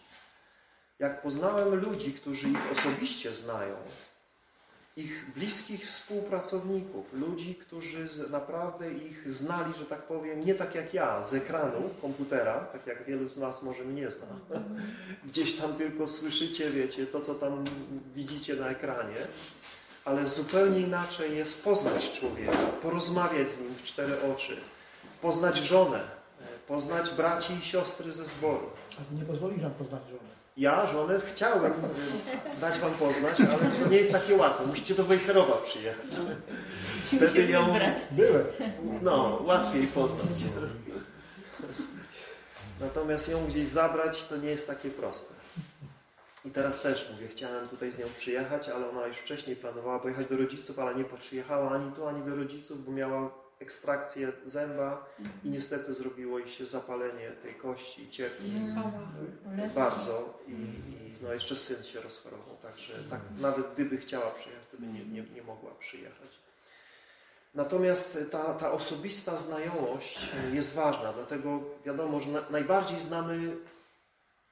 [1.00, 3.76] Jak poznałem ludzi, którzy ich osobiście znają,
[4.98, 11.24] ich bliskich współpracowników, ludzi, którzy naprawdę ich znali, że tak powiem, nie tak jak ja,
[11.24, 14.28] z ekranu komputera, tak jak wielu z nas może mnie zna.
[15.28, 17.64] Gdzieś tam tylko słyszycie, wiecie, to co tam
[18.16, 19.18] widzicie na ekranie,
[20.06, 24.58] ale zupełnie inaczej jest poznać człowieka, porozmawiać z nim w cztery oczy,
[25.22, 26.04] poznać żonę,
[26.68, 28.70] poznać braci i siostry ze zboru.
[29.00, 30.47] A nie pozwolisz nam poznać żonę.
[30.58, 34.66] Ja żonę chciałem y, dać wam poznać, ale to nie jest takie łatwe.
[34.66, 36.06] Musicie do Wejherowa przyjechać.
[37.06, 37.68] Wtedy ją
[38.12, 38.46] Byłem.
[39.02, 40.38] no, łatwiej poznać.
[42.80, 45.34] Natomiast ją gdzieś zabrać to nie jest takie proste.
[46.46, 50.28] I teraz też mówię, chciałem tutaj z nią przyjechać, ale ona już wcześniej planowała pojechać
[50.28, 55.06] do rodziców, ale nie przyjechała ani tu, ani do rodziców, bo miała ekstrakcję zęba
[55.44, 58.52] i niestety zrobiło jej się zapalenie tej kości i cierpi.
[58.78, 59.72] Ała.
[59.76, 60.40] bardzo.
[60.48, 64.88] I, i no jeszcze syn się rozchorował, także tak nawet gdyby chciała przyjechać, to by
[64.88, 66.40] nie, nie, nie mogła przyjechać.
[67.56, 70.20] Natomiast ta, ta osobista znajomość
[70.54, 73.58] jest ważna, dlatego wiadomo, że na, najbardziej znamy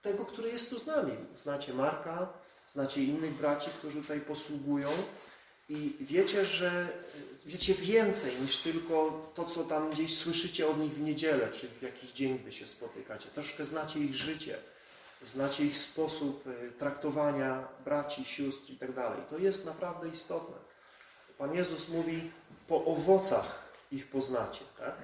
[0.01, 1.17] tego, który jest tu z nami.
[1.35, 2.27] Znacie Marka,
[2.67, 4.89] znacie innych braci, którzy tutaj posługują
[5.69, 6.87] i wiecie, że
[7.45, 11.81] wiecie więcej niż tylko to, co tam gdzieś słyszycie od nich w niedzielę, czy w
[11.81, 13.29] jakiś dzień, gdy się spotykacie.
[13.29, 14.57] Troszkę znacie ich życie,
[15.23, 19.21] znacie ich sposób y, traktowania braci, sióstr i tak dalej.
[19.29, 20.55] To jest naprawdę istotne.
[21.37, 22.31] Pan Jezus mówi,
[22.67, 24.95] po owocach ich poznacie, tak?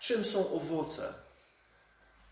[0.00, 1.14] Czym są owoce?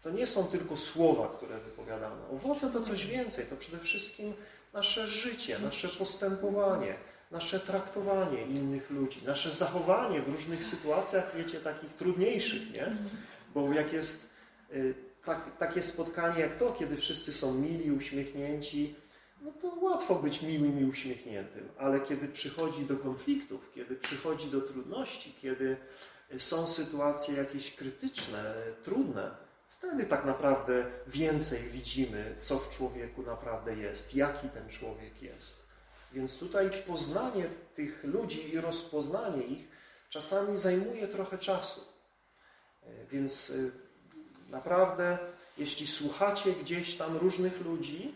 [0.03, 2.29] To nie są tylko słowa, które wypowiadamy.
[2.33, 4.35] Owoce to coś więcej, to przede wszystkim
[4.73, 6.95] nasze życie, nasze postępowanie,
[7.31, 12.97] nasze traktowanie innych ludzi, nasze zachowanie w różnych sytuacjach, wiecie, takich trudniejszych, nie?
[13.55, 14.29] Bo jak jest
[14.73, 18.95] y, tak, takie spotkanie jak to, kiedy wszyscy są mili, uśmiechnięci,
[19.43, 24.61] no to łatwo być miłym i uśmiechniętym, ale kiedy przychodzi do konfliktów, kiedy przychodzi do
[24.61, 25.77] trudności, kiedy
[26.39, 29.31] są sytuacje jakieś krytyczne, trudne,
[29.83, 35.67] wtedy tak naprawdę więcej widzimy, co w człowieku naprawdę jest, jaki ten człowiek jest.
[36.13, 39.69] Więc tutaj poznanie tych ludzi i rozpoznanie ich
[40.11, 41.81] czasami zajmuje trochę czasu.
[43.11, 43.71] Więc y,
[44.51, 45.19] naprawdę,
[45.59, 48.15] jeśli słuchacie gdzieś tam różnych ludzi,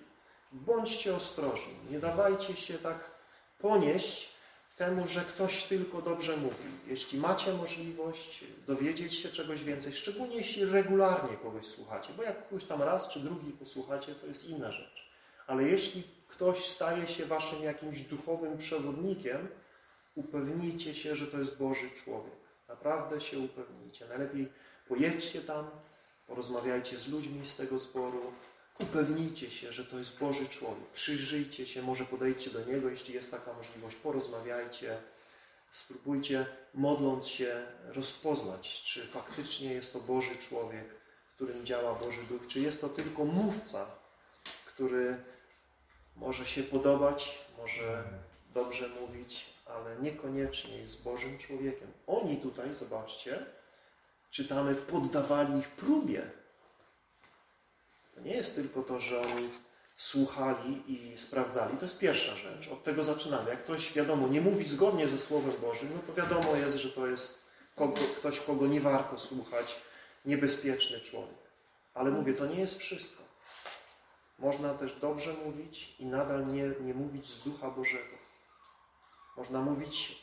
[0.52, 1.74] bądźcie ostrożni.
[1.90, 3.10] Nie dawajcie się tak
[3.58, 4.35] ponieść
[4.76, 6.64] temu, że ktoś tylko dobrze mówi.
[6.86, 12.64] Jeśli macie możliwość dowiedzieć się czegoś więcej, szczególnie jeśli regularnie kogoś słuchacie, bo jak kogoś
[12.64, 15.10] tam raz czy drugi posłuchacie, to jest inna rzecz.
[15.46, 19.48] Ale jeśli ktoś staje się waszym jakimś duchowym przewodnikiem,
[20.14, 22.36] upewnijcie się, że to jest Boży człowiek.
[22.68, 24.06] Naprawdę się upewnijcie.
[24.08, 24.48] Najlepiej
[24.88, 25.70] pojedźcie tam,
[26.26, 28.32] porozmawiajcie z ludźmi z tego zboru,
[28.78, 30.90] upewnijcie się, że to jest Boży człowiek.
[30.92, 34.98] Przyjrzyjcie się, może podejdźcie do Niego, jeśli jest taka możliwość, porozmawiajcie.
[35.70, 40.84] Spróbujcie, modląc się, rozpoznać, czy faktycznie jest to Boży człowiek,
[41.28, 43.86] w którym działa Boży Duch, czy jest to tylko mówca,
[44.66, 45.16] który
[46.16, 48.04] może się podobać, może
[48.54, 51.92] dobrze mówić, ale niekoniecznie jest Bożym człowiekiem.
[52.06, 53.46] Oni tutaj, zobaczcie,
[54.30, 56.30] czytamy, poddawali ich próbie.
[58.16, 59.48] To nie jest tylko to, że oni
[59.96, 61.76] słuchali i sprawdzali.
[61.76, 62.68] To jest pierwsza rzecz.
[62.68, 63.50] Od tego zaczynamy.
[63.50, 67.06] Jak ktoś, wiadomo, nie mówi zgodnie ze Słowem Bożym, no to wiadomo jest, że to
[67.06, 67.38] jest
[67.74, 69.76] kogo, ktoś, kogo nie warto słuchać,
[70.24, 71.46] niebezpieczny człowiek.
[71.94, 73.22] Ale mówię, to nie jest wszystko.
[74.38, 78.16] Można też dobrze mówić i nadal nie, nie mówić z Ducha Bożego.
[79.36, 80.22] Można mówić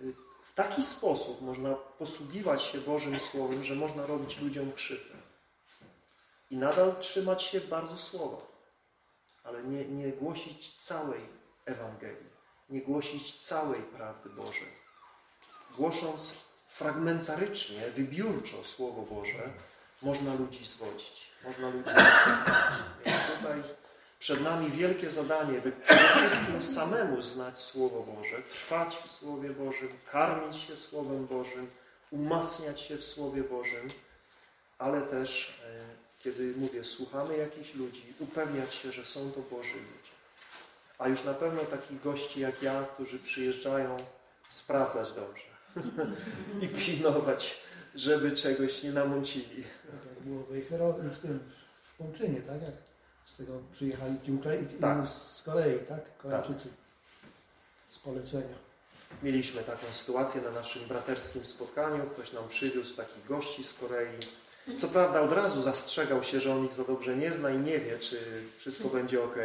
[0.00, 5.25] y, w taki sposób, można posługiwać się Bożym Słowem, że można robić ludziom krzywdę.
[6.50, 8.46] I nadal trzymać się bardzo słowa,
[9.44, 11.20] ale nie, nie głosić całej
[11.64, 12.30] Ewangelii,
[12.68, 14.72] nie głosić całej prawdy Bożej.
[15.76, 16.32] Głosząc
[16.66, 19.50] fragmentarycznie, wybiórczo Słowo Boże,
[20.02, 21.90] można ludzi zwodzić, można ludzi
[23.04, 23.62] Więc tutaj
[24.18, 29.88] przed nami wielkie zadanie, by przede wszystkim samemu znać Słowo Boże, trwać w Słowie Bożym,
[30.12, 31.70] karmić się Słowem Bożym,
[32.10, 33.88] umacniać się w Słowie Bożym,
[34.78, 35.60] ale też,
[36.26, 40.12] kiedy mówię, słuchamy jakichś ludzi, upewniać się, że są to Boży ludzie.
[40.98, 43.96] A już na pewno takich gości jak ja, którzy przyjeżdżają,
[44.50, 45.42] sprawdzać dobrze
[46.64, 47.60] i pilnować,
[47.94, 49.64] żeby czegoś nie namącili.
[49.90, 51.40] Tak jak było w w tym
[51.96, 52.62] w Łączynie, tak?
[52.62, 52.74] Jak
[53.26, 55.06] z tego przyjechali ci Ukrai Tak.
[55.06, 56.18] z Korei, tak?
[56.18, 56.68] Koreańczycy.
[57.88, 58.56] Z polecenia.
[59.22, 62.10] Mieliśmy taką sytuację na naszym braterskim spotkaniu.
[62.10, 64.18] Ktoś nam przywiózł takich gości z Korei.
[64.78, 67.78] Co prawda od razu zastrzegał się, że on ich za dobrze nie zna i nie
[67.78, 69.36] wie, czy wszystko będzie ok.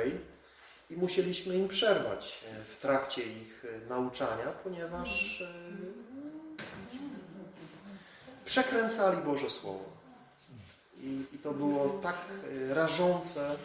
[0.90, 5.54] I musieliśmy im przerwać e, w trakcie ich e, nauczania, ponieważ e,
[8.46, 9.86] przekręcali Boże Słowo.
[10.98, 12.18] I, I to było tak
[12.70, 13.56] rażące,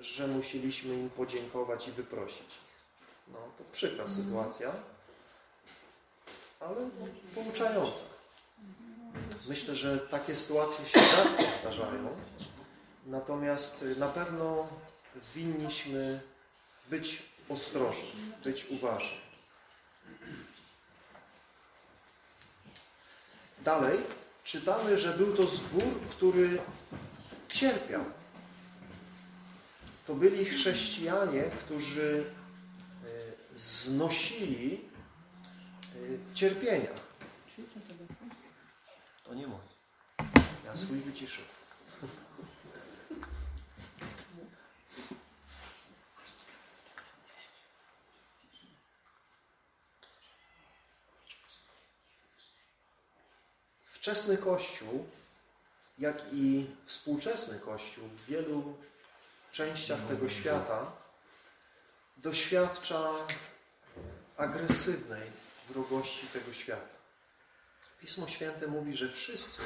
[0.00, 2.58] że musieliśmy im podziękować i wyprosić.
[3.28, 4.72] No, to przykra sytuacja,
[6.60, 6.76] ale
[7.34, 8.15] pouczająca.
[9.48, 12.08] Myślę, że takie sytuacje się rzadko zdarzają,
[13.06, 14.68] natomiast na pewno
[15.34, 16.20] winniśmy
[16.90, 19.26] być ostrożni, być uważni.
[23.64, 23.98] Dalej
[24.44, 26.58] czytamy, że był to zbór, który
[27.48, 28.04] cierpiał.
[30.06, 32.24] To byli chrześcijanie, którzy
[33.04, 36.90] e, znosili e, cierpienia.
[39.26, 39.58] To nie mój.
[40.64, 41.42] Ja swój wyciszę.
[53.84, 55.06] Wczesny Kościół,
[55.98, 58.76] jak i współczesny Kościół w wielu
[59.52, 60.92] częściach tego świata
[62.16, 63.10] doświadcza
[64.36, 65.30] agresywnej
[65.68, 66.95] wrogości tego świata.
[68.00, 69.62] Pismo Święte mówi, że wszyscy,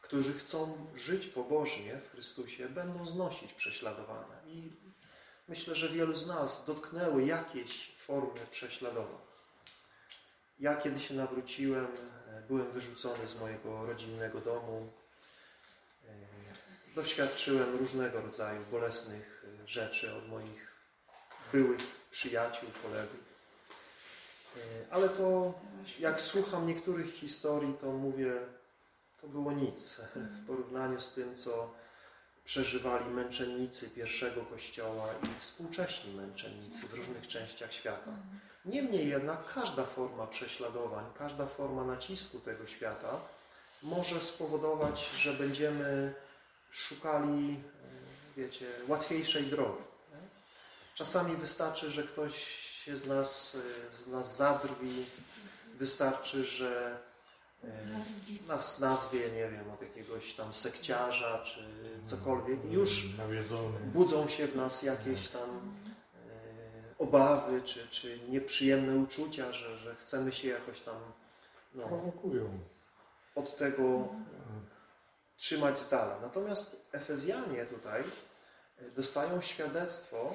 [0.00, 4.42] którzy chcą żyć pobożnie w Chrystusie, będą znosić prześladowania.
[4.46, 4.72] I
[5.48, 9.20] myślę, że wielu z nas dotknęły jakieś formy prześladowań.
[10.58, 11.86] Ja kiedy się nawróciłem,
[12.48, 14.92] byłem wyrzucony z mojego rodzinnego domu.
[16.08, 16.14] E,
[16.94, 20.74] Doświadczyłem różnego rodzaju bolesnych rzeczy od moich
[21.52, 21.80] byłych
[22.10, 23.33] przyjaciół, kolegów.
[24.90, 25.54] Ale to,
[25.98, 28.32] jak słucham niektórych historii, to mówię,
[29.20, 31.74] to było nic w porównaniu z tym, co
[32.44, 38.10] przeżywali męczennicy pierwszego kościoła i współcześni męczennicy w różnych częściach świata.
[38.64, 43.20] Niemniej jednak każda forma prześladowań, każda forma nacisku tego świata
[43.82, 46.14] może spowodować, że będziemy
[46.70, 47.62] szukali,
[48.36, 49.82] wiecie, łatwiejszej drogi.
[50.94, 53.56] Czasami wystarczy, że ktoś się z nas,
[53.92, 55.06] z nas zadrwi,
[55.74, 56.98] wystarczy, że
[57.64, 57.68] e,
[58.48, 61.64] nas nazwie, nie wiem, od jakiegoś tam sekciarza czy
[62.04, 62.58] cokolwiek.
[62.70, 63.06] Już
[63.94, 70.32] budzą się w nas jakieś tam e, obawy czy, czy nieprzyjemne uczucia, że, że chcemy
[70.32, 70.96] się jakoś tam
[71.74, 72.12] no,
[73.34, 74.08] od tego
[75.36, 76.20] trzymać z dala.
[76.20, 80.34] Natomiast Efezjanie tutaj e, dostają świadectwo,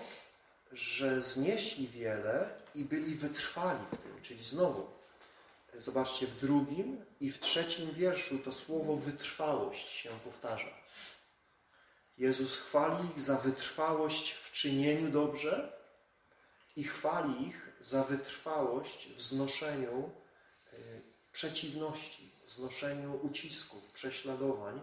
[0.71, 4.21] że znieśli wiele i byli wytrwali w tym.
[4.21, 4.87] Czyli znowu,
[5.77, 10.79] zobaczcie, w drugim i w trzecim wierszu to słowo wytrwałość się powtarza.
[12.17, 15.73] Jezus chwali ich za wytrwałość w czynieniu dobrze
[16.75, 20.09] i chwali ich za wytrwałość w znoszeniu
[20.73, 20.77] e,
[21.31, 24.81] przeciwności, znoszeniu ucisków, prześladowań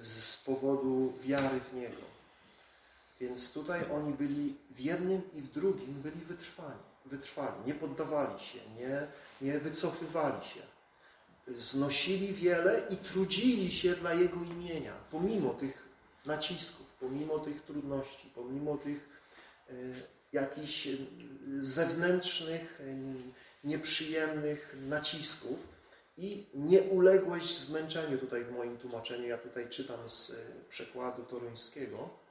[0.00, 2.13] z powodu wiary w Niego.
[3.20, 8.58] Więc tutaj oni byli w jednym i w drugim byli wytrwani, wytrwali, nie poddawali się,
[8.78, 9.06] nie,
[9.40, 10.60] nie wycofywali się.
[11.48, 15.88] Znosili wiele i trudzili się dla Jego imienia, pomimo tych
[16.26, 19.08] nacisków, pomimo tych trudności, pomimo tych
[19.70, 19.72] e,
[20.32, 20.96] jakichś e,
[21.60, 22.94] zewnętrznych, e,
[23.64, 25.58] nieprzyjemnych nacisków
[26.18, 29.26] i nie uległeś zmęczeniu tutaj w moim tłumaczeniu.
[29.26, 30.32] Ja tutaj czytam z
[30.68, 32.23] przekładu toruńskiego.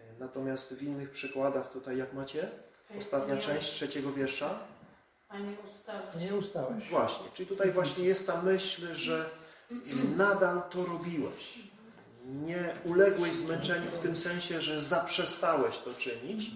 [0.00, 2.50] E, Natomiast w innych przykładach tutaj, jak macie?
[2.98, 4.58] Ostatnia Nie- część trzeciego wiersza.
[5.28, 6.12] A nie ustawa.
[6.18, 6.88] Nie ustałeś.
[6.90, 9.30] Właśnie, czyli tutaj właśnie jest ta myśl, że
[10.16, 11.58] nadal to robiłeś.
[12.26, 16.50] Nie uległeś zmęczeniu w tym sensie, że zaprzestałeś to czynić,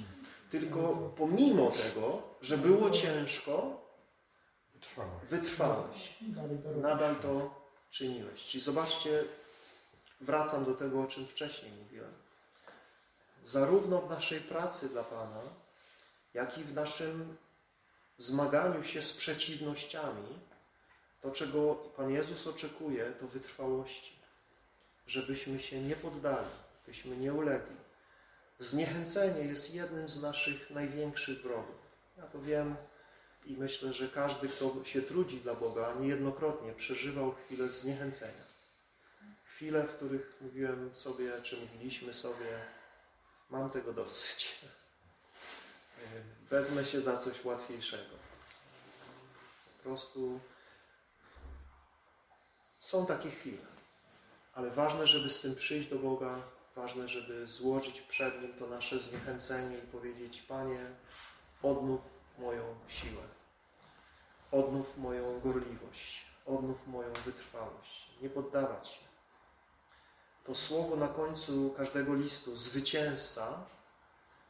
[0.50, 3.80] tylko pomimo tego, że było ciężko,
[5.30, 6.18] wytrwałeś.
[6.76, 8.44] Nadal to czyniłeś.
[8.44, 9.24] Czyli zobaczcie,
[10.20, 12.12] wracam do tego, o czym wcześniej mówiłem.
[13.44, 15.42] Zarówno w naszej pracy dla Pana,
[16.34, 17.36] jak i w naszym
[18.18, 20.38] zmaganiu się z przeciwnościami,
[21.20, 24.12] to czego Pan Jezus oczekuje, to wytrwałości.
[25.06, 26.48] Żebyśmy się nie poddali,
[26.86, 27.76] byśmy nie ulegli.
[28.58, 31.76] Zniechęcenie jest jednym z naszych największych wrogów.
[32.16, 32.76] Ja to wiem
[33.44, 38.44] i myślę, że każdy, kto się trudzi dla Boga, niejednokrotnie przeżywał chwilę zniechęcenia.
[39.44, 42.60] Chwile, w których mówiłem sobie, czy mówiliśmy sobie,
[43.54, 44.58] mam tego dosyć.
[46.48, 48.16] Wezmę się za coś łatwiejszego.
[49.76, 50.40] Po prostu
[52.80, 53.66] są takie chwile.
[54.54, 56.38] Ale ważne, żeby z tym przyjść do Boga,
[56.76, 60.86] ważne, żeby złożyć przed Nim to nasze zniechęcenie i powiedzieć, Panie,
[61.62, 62.00] odnów
[62.38, 63.22] moją siłę,
[64.52, 68.10] odnów moją gorliwość, odnów moją wytrwałość.
[68.22, 69.03] Nie poddawać się.
[70.44, 73.64] To słowo na końcu każdego listu, zwycięzca,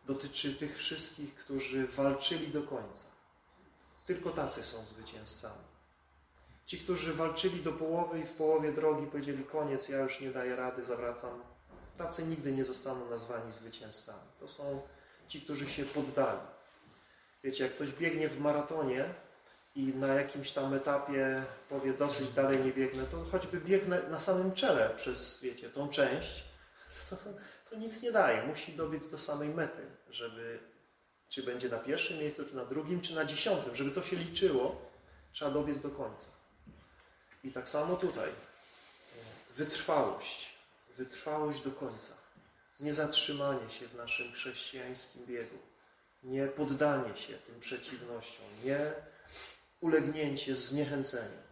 [0.06, 3.04] dotyczy tych wszystkich, którzy walczyli do końca.
[4.06, 5.64] Tylko tacy są zwycięzcami.
[6.66, 10.56] Ci, którzy walczyli do połowy i w połowie drogi powiedzieli koniec, ja już nie daję
[10.56, 11.42] rady, zawracam.
[11.96, 14.28] Tacy nigdy nie zostaną nazwani zwycięzcami.
[14.40, 14.82] To są
[15.28, 16.40] ci, którzy się poddali.
[17.44, 19.14] Wiecie, jak ktoś biegnie w maratonie
[19.74, 24.52] i na jakimś tam etapie powie dosyć dalej nie biegnę, to choćby biegnę na samym
[24.52, 26.44] czele przez, wiecie, tą część,
[27.10, 27.16] to,
[27.70, 28.46] to nic nie daje.
[28.46, 30.58] Musi dobiec do samej mety, żeby
[31.28, 34.90] czy będzie na pierwszym miejscu, czy na drugim, czy na dziesiątym, żeby to się liczyło,
[35.32, 36.26] trzeba dobiec do końca.
[37.44, 38.30] I tak samo tutaj.
[39.56, 40.54] Wytrwałość.
[40.96, 42.12] Wytrwałość do końca.
[42.80, 45.58] Nie zatrzymanie się w naszym chrześcijańskim biegu.
[46.22, 48.46] Nie poddanie się tym przeciwnościom.
[48.64, 48.92] Nie
[49.84, 51.42] ulegnięcie zniechęceniu,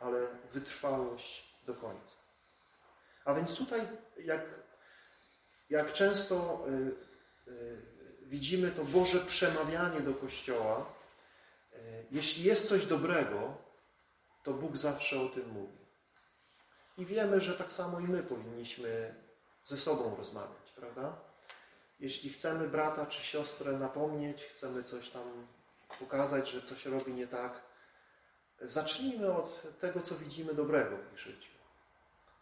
[0.00, 2.16] ale wytrwałość do końca.
[3.24, 3.80] A więc tutaj,
[4.24, 4.40] jak,
[5.70, 7.76] jak często y, y,
[8.22, 10.92] widzimy to Boże przemawianie do Kościoła,
[11.72, 11.76] y,
[12.10, 13.54] jeśli jest coś dobrego,
[14.42, 15.78] to Bóg zawsze o tym mówi.
[16.98, 19.14] I wiemy, że tak samo i my powinniśmy
[19.64, 21.16] ze sobą rozmawiać, prawda?
[22.00, 25.46] Jeśli chcemy brata czy siostrę napomnieć, chcemy coś tam
[25.98, 27.60] pokazać, że coś robi nie tak,
[28.60, 31.50] zacznijmy od tego, co widzimy dobrego w ich życiu.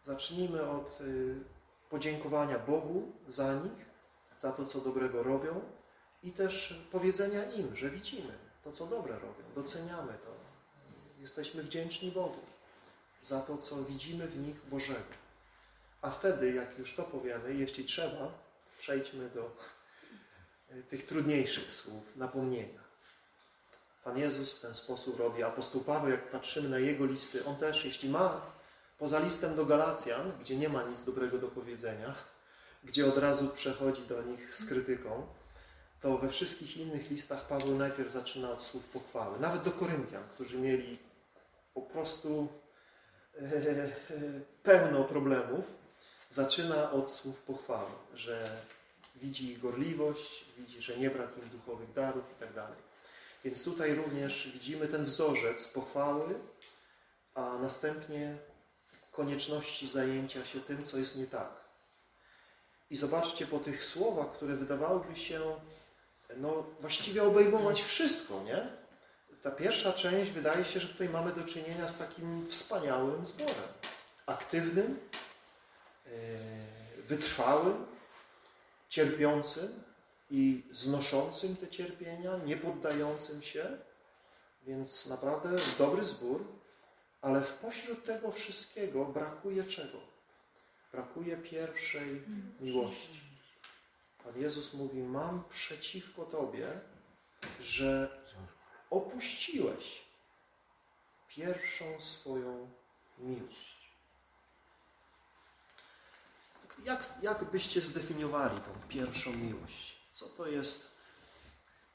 [0.03, 1.35] Zacznijmy od y,
[1.89, 3.85] podziękowania Bogu za nich,
[4.37, 5.61] za to, co dobrego robią
[6.23, 8.33] i też powiedzenia im, że widzimy
[8.63, 10.35] to, co dobre robią, doceniamy to.
[11.19, 12.41] Jesteśmy wdzięczni Bogu
[13.21, 15.13] za to, co widzimy w nich Bożego.
[16.01, 18.31] A wtedy, jak już to powiemy, jeśli trzeba,
[18.77, 19.57] przejdźmy do
[20.71, 22.84] y, tych trudniejszych słów, napomnienia.
[24.05, 25.43] Pan Jezus w ten sposób robi.
[25.43, 28.41] Apostoł Paweł, jak patrzymy na jego listy, on też, jeśli ma
[28.97, 32.13] poza listem do Galacjan, gdzie nie ma nic dobrego do powiedzenia,
[32.83, 35.27] gdzie od razu przechodzi do nich z krytyką,
[36.01, 39.39] to we wszystkich innych listach Paweł najpierw zaczyna od słów pochwały.
[39.39, 40.99] Nawet do Koryntian, którzy mieli
[41.73, 42.47] po prostu
[44.63, 45.65] pełno problemów,
[46.29, 48.49] zaczyna od słów pochwały, że
[49.15, 52.94] widzi ich gorliwość, widzi, że nie brak im duchowych darów i tak.
[53.45, 56.39] Więc tutaj również widzimy ten wzorzec pochwały,
[57.33, 58.37] a następnie
[59.11, 61.65] konieczności zajęcia się tym, co jest nie tak.
[62.89, 65.59] I zobaczcie po tych słowach, które wydawałyby się
[66.37, 68.67] no, właściwie obejmować wszystko, nie?
[69.41, 73.69] Ta pierwsza część wydaje się, że tutaj mamy do czynienia z takim wspaniałym zborem.
[74.25, 74.99] Aktywnym,
[76.05, 76.11] yy,
[77.03, 77.85] wytrwałym,
[78.89, 79.84] cierpiącym
[80.29, 83.77] i znoszącym te cierpienia, nie poddającym się.
[84.63, 86.45] Więc naprawdę dobry zbór,
[87.21, 89.97] ale w pośród tego wszystkiego brakuje czego?
[90.91, 92.21] Brakuje pierwszej
[92.59, 93.21] miłości.
[94.23, 96.67] Pan Jezus mówi: Mam przeciwko Tobie,
[97.61, 98.21] że
[98.89, 100.05] opuściłeś
[101.27, 102.69] pierwszą swoją
[103.17, 103.75] miłość.
[106.83, 110.04] Jak, jak byście zdefiniowali tą pierwszą miłość?
[110.15, 110.87] Co to jest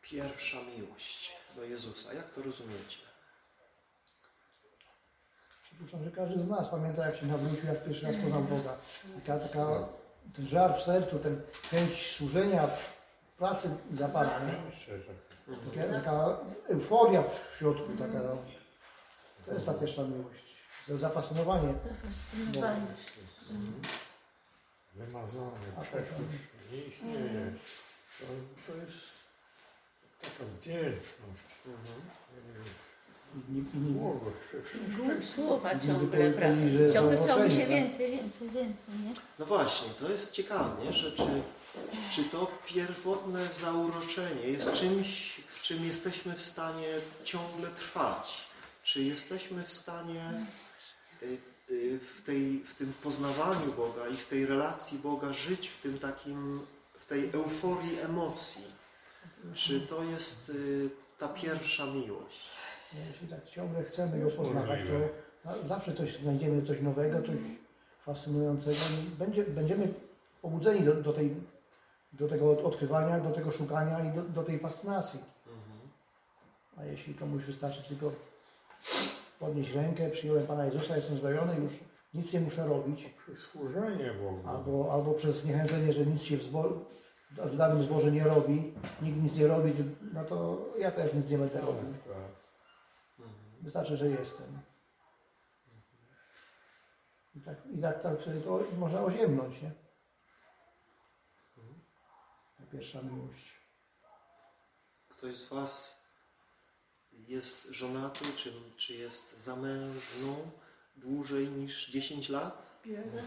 [0.02, 2.12] pierwsza miłość do Jezusa?
[2.14, 2.98] Jak to rozumiecie?
[5.64, 8.76] Przypuszczam, że każdy z nas pamięta, jak się nawrócił, jak pierwszy raz poznał Boga.
[9.14, 9.88] Taka, taka,
[10.36, 12.68] ten żar w sercu, ten chęć służenia,
[13.38, 14.40] pracy dla Pana.
[15.74, 18.36] Taka, taka euforia w środku, taka, no.
[19.46, 20.56] to jest ta pierwsza miłość.
[20.86, 21.74] To Zafascynowanie.
[22.04, 22.86] Fascynowanie.
[24.94, 26.28] Wymazany, A przeczuć,
[26.72, 27.52] nie istnieje.
[28.20, 28.26] To,
[28.72, 29.12] to jest
[30.22, 31.50] taka wdzięczność.
[33.36, 34.32] I, i, i, Słowo,
[34.96, 36.68] Głód słowa ciągle, prawda?
[36.68, 39.14] że Ciągle chciałby się więcej, więcej, więcej, nie?
[39.38, 40.92] No właśnie, to jest ciekawe, nie?
[40.92, 41.42] że czy,
[42.10, 46.88] czy to pierwotne zauroczenie jest czymś, w czym jesteśmy w stanie
[47.24, 48.44] ciągle trwać?
[48.82, 50.46] Czy jesteśmy w stanie
[51.22, 51.38] y,
[51.70, 55.98] y, w, tej, w tym poznawaniu Boga i w tej relacji Boga żyć w tym
[55.98, 56.60] takim,
[57.10, 58.64] tej euforii emocji?
[59.54, 62.50] Czy to jest y, ta pierwsza miłość?
[62.92, 64.98] No, Jeśli tak ciągle chcemy go poznawać, to
[65.44, 67.36] no, zawsze coś znajdziemy, coś nowego, coś
[68.04, 68.78] fascynującego.
[69.18, 69.94] Będzie, będziemy
[70.42, 71.36] pobudzeni do, do, tej,
[72.12, 75.20] do tego odkrywania, do tego szukania i do, do tej fascynacji.
[76.76, 78.12] A jeśli komuś wystarczy tylko
[79.38, 81.72] podnieść rękę, przyjąłem Pana Jezusa, jestem zbawiony, już
[82.14, 84.48] nic nie muszę robić, służenie Bogu.
[84.48, 86.62] albo, albo przez zniechęcenie, że nic się w, zbo,
[87.30, 89.72] w danym zborze nie robi, nikt nic nie robi,
[90.12, 91.92] no to ja też nic nie będę robił.
[91.92, 92.40] Tak.
[93.60, 94.58] Wystarczy, że jestem.
[97.34, 99.70] I tak, i tak, tak wtedy to można oziemnąć, nie?
[102.58, 103.60] Ta pierwsza miłość.
[105.08, 106.00] Ktoś z Was
[107.12, 110.50] jest żonaty, czy, czy jest zamężną
[111.00, 112.70] dłużej niż 10 lat?
[112.86, 113.02] Bierze.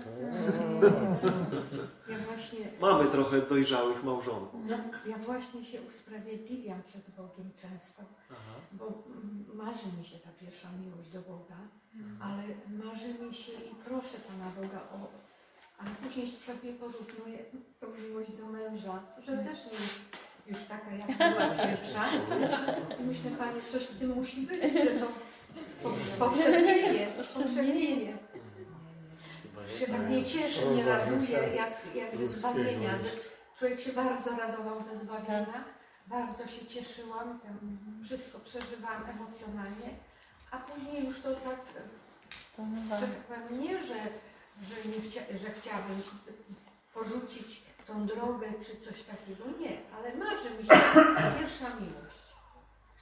[2.09, 4.59] Ja właśnie, Mamy trochę dojrzałych małżonków.
[4.69, 4.77] no,
[5.11, 8.53] ja właśnie się usprawiedliwiam przed Bogiem często, Aha.
[8.71, 9.03] bo
[9.53, 11.55] marzy mi się ta pierwsza miłość do Boga,
[12.21, 12.43] ale
[12.85, 15.07] marzy mi się i proszę Pana Boga o,
[15.77, 17.39] ale później sobie porównuję
[17.79, 19.99] tą miłość do męża, że też nie jest
[20.47, 22.05] już taka, jak była pierwsza.
[22.99, 25.07] I myślę, Panie, coś w tym musi być, że to
[26.19, 28.17] Powszednieje, powszednieje.
[29.79, 32.97] Się tak nie cieszy, nie raduje jak, jak ze zbawienia.
[33.59, 35.63] Człowiek się bardzo radował ze zbawienia.
[36.07, 39.89] Bardzo się cieszyłam, tam wszystko przeżywałam emocjonalnie.
[40.51, 41.59] A później już to tak,
[42.99, 43.95] że tak powiem, nie, że,
[44.61, 46.01] że, nie chcia, że chciałabym
[46.93, 49.43] porzucić tą drogę czy coś takiego.
[49.59, 50.73] Nie, ale marzy mi się
[51.39, 52.22] pierwsza miłość.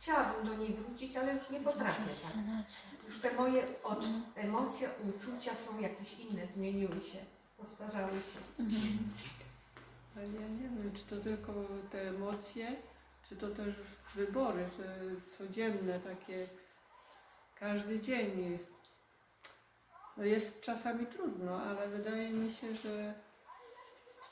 [0.02, 3.08] Chciałabym do niej wrócić, ale już nie potrafię tak.
[3.08, 7.18] Już te moje od, emocje, uczucia są jakieś inne, zmieniły się,
[7.58, 8.66] postarzały się.
[10.16, 11.54] Ale ja nie wiem, czy to tylko
[11.91, 12.76] te emocje,
[13.30, 13.76] czy to też
[14.16, 14.86] wybory, czy
[15.38, 16.47] codzienne takie,
[17.60, 18.60] każdy dzień.
[20.18, 23.14] No jest czasami trudno, ale wydaje mi się, że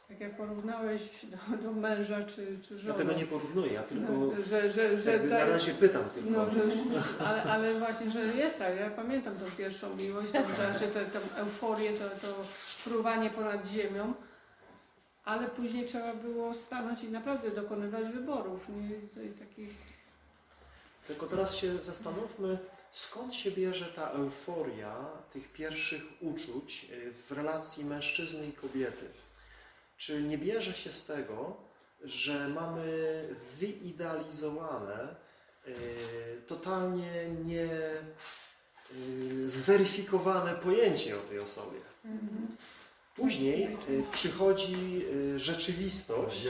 [0.10, 2.96] tak jak porównałeś do, do męża czy, czy Ja żony.
[2.98, 6.30] tego nie porównuję, ja tylko no, że, że, że jakby na tak, razie pytam tylko.
[6.30, 8.78] no, że, ale, ale właśnie, że jest tak.
[8.78, 12.44] Ja pamiętam tą pierwszą miłość, tą, znaczy tę, tę euforię, to, to
[12.84, 14.14] fruwanie ponad ziemią,
[15.26, 18.70] ale później trzeba było stanąć i naprawdę dokonywać wyborów.
[18.70, 19.70] Nie, takich,
[21.08, 22.58] Tylko teraz się zastanówmy,
[22.92, 24.96] skąd się bierze ta euforia
[25.34, 29.06] tych pierwszych uczuć y, w relacji mężczyzny i kobiety.
[30.00, 31.58] Czy nie bierze się z tego,
[32.04, 32.84] że mamy
[33.58, 35.16] wyidealizowane,
[35.68, 35.72] y,
[36.48, 37.70] totalnie nie
[38.96, 41.80] y, zweryfikowane pojęcie o tej osobie?
[43.16, 46.48] Później y, przychodzi rzeczywistość,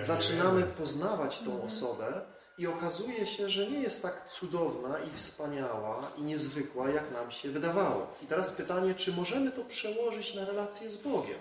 [0.00, 2.20] zaczynamy poznawać tą osobę
[2.58, 7.50] i okazuje się, że nie jest tak cudowna i wspaniała i niezwykła, jak nam się
[7.50, 8.14] wydawało.
[8.22, 11.38] I teraz pytanie, czy możemy to przełożyć na relację z Bogiem?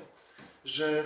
[0.65, 1.03] Że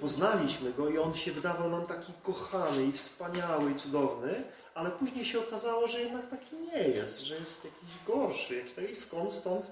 [0.00, 5.24] poznaliśmy Go i On się wydawał nam taki kochany i wspaniały i cudowny, ale później
[5.24, 8.64] się okazało, że jednak taki nie jest, że jest jakiś gorszy.
[8.76, 9.70] jakiś Skąd, stąd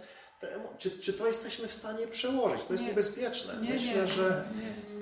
[0.79, 2.63] czy, czy to jesteśmy w stanie przełożyć?
[2.65, 2.89] To jest Nie.
[2.91, 3.57] niebezpieczne.
[3.63, 4.45] nie, Myślę, nie, że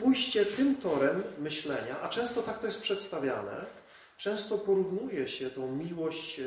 [0.00, 3.64] pójście tym torem myślenia, a często tak to jest przedstawiane,
[4.16, 6.44] często porównuje się tą miłość e,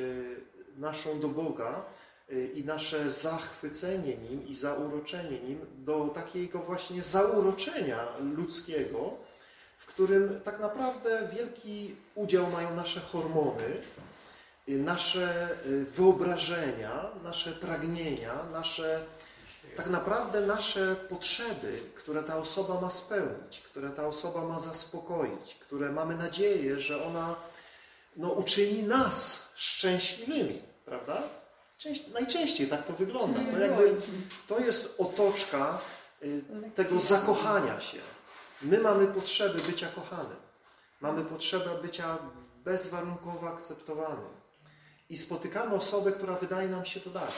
[0.78, 1.86] naszą do Boga
[2.54, 9.18] i nasze zachwycenie Nim i zauroczenie Nim do takiego właśnie zauroczenia ludzkiego,
[9.78, 13.82] w którym tak naprawdę wielki udział mają nasze hormony,
[14.68, 19.06] e, nasze e, wyobrażenia, nasze pragnienia, nasze
[19.76, 25.92] tak naprawdę nasze potrzeby, które ta osoba ma spełnić, które ta osoba ma zaspokoić, które
[25.92, 27.36] mamy nadzieję, że ona
[28.18, 31.24] no, uczyni nas szczęśliwymi, prawda?
[32.14, 33.40] Najczęściej tak to wygląda.
[33.52, 33.96] To jakby
[34.48, 35.82] to jest otoczka
[36.24, 36.44] y,
[36.76, 37.98] tego zakochania się.
[38.62, 40.38] My mamy potrzeby bycia kochanym.
[41.02, 42.18] Mamy potrzebę bycia
[42.64, 44.42] bezwarunkowo akceptowanym.
[45.10, 47.34] I spotykamy osobę, która wydaje nam się to dać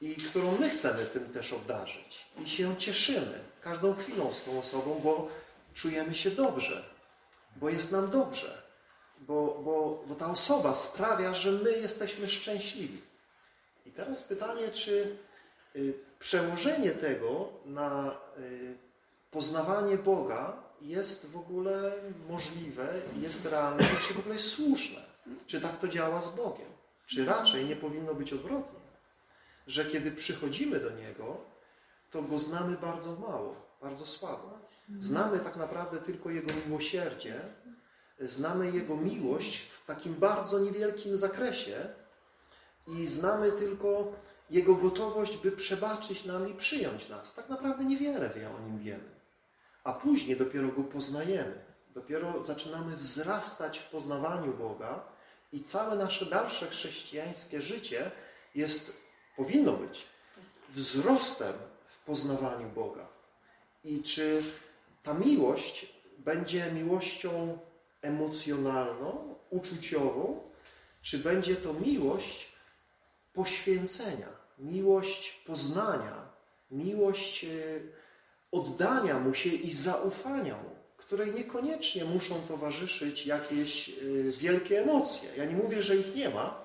[0.00, 2.26] i którą my chcemy tym też obdarzyć.
[2.44, 5.28] I się cieszymy każdą chwilą z tą osobą, bo
[5.74, 6.84] czujemy się dobrze,
[7.56, 8.62] bo jest nam dobrze,
[9.20, 13.02] bo, bo, bo ta osoba sprawia, że my jesteśmy szczęśliwi.
[13.86, 15.16] I teraz pytanie, czy
[15.76, 18.76] y, przełożenie tego na y,
[19.30, 21.92] poznawanie Boga jest w ogóle
[22.28, 25.02] możliwe, jest realne, czy w ogóle jest słuszne?
[25.46, 26.68] Czy tak to działa z Bogiem?
[27.06, 28.84] Czy raczej nie powinno być odwrotnie?
[29.66, 31.40] że kiedy przychodzimy do Niego,
[32.10, 34.58] to Go znamy bardzo mało, bardzo słabo.
[34.98, 37.40] Znamy tak naprawdę tylko Jego miłosierdzie,
[38.20, 41.88] znamy Jego miłość w takim bardzo niewielkim zakresie
[42.86, 44.12] i znamy tylko
[44.50, 47.34] Jego gotowość, by przebaczyć nam i przyjąć nas.
[47.34, 49.14] Tak naprawdę niewiele wie o Nim wiemy.
[49.84, 51.64] A później dopiero Go poznajemy.
[51.94, 55.02] Dopiero zaczynamy wzrastać w poznawaniu Boga
[55.52, 58.10] i całe nasze dalsze chrześcijańskie życie
[58.54, 58.92] jest
[59.36, 60.06] powinno być
[60.70, 61.52] wzrostem
[61.86, 63.06] w poznawaniu Boga.
[63.84, 64.42] I czy
[65.02, 67.58] ta miłość będzie miłością
[68.02, 70.40] emocjonalną, uczuciową,
[71.02, 72.53] czy będzie to miłość
[73.34, 74.28] poświęcenia,
[74.58, 76.28] miłość poznania,
[76.70, 77.92] miłość y,
[78.52, 85.28] oddania mu się i zaufania mu, której niekoniecznie muszą towarzyszyć jakieś y, wielkie emocje.
[85.36, 86.64] Ja nie mówię, że ich nie ma,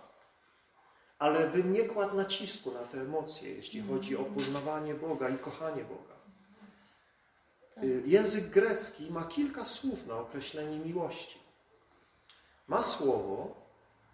[1.19, 5.83] ale bym nie kładł nacisku na te emocje, jeśli chodzi o poznawanie Boga i kochanie
[5.83, 6.15] Boga.
[7.83, 11.39] Y, Język grecki ma kilka słów na określenie miłości.
[12.67, 13.55] Ma słowo,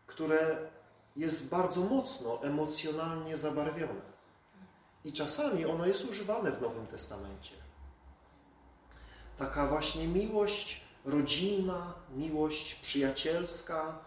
[0.08, 0.70] które
[1.16, 4.16] jest bardzo mocno emocjonalnie zabarwione.
[5.05, 7.55] I czasami ono jest używane w Nowym Testamencie.
[9.38, 13.99] Taka właśnie miłość rodzinna, miłość przyjacielska,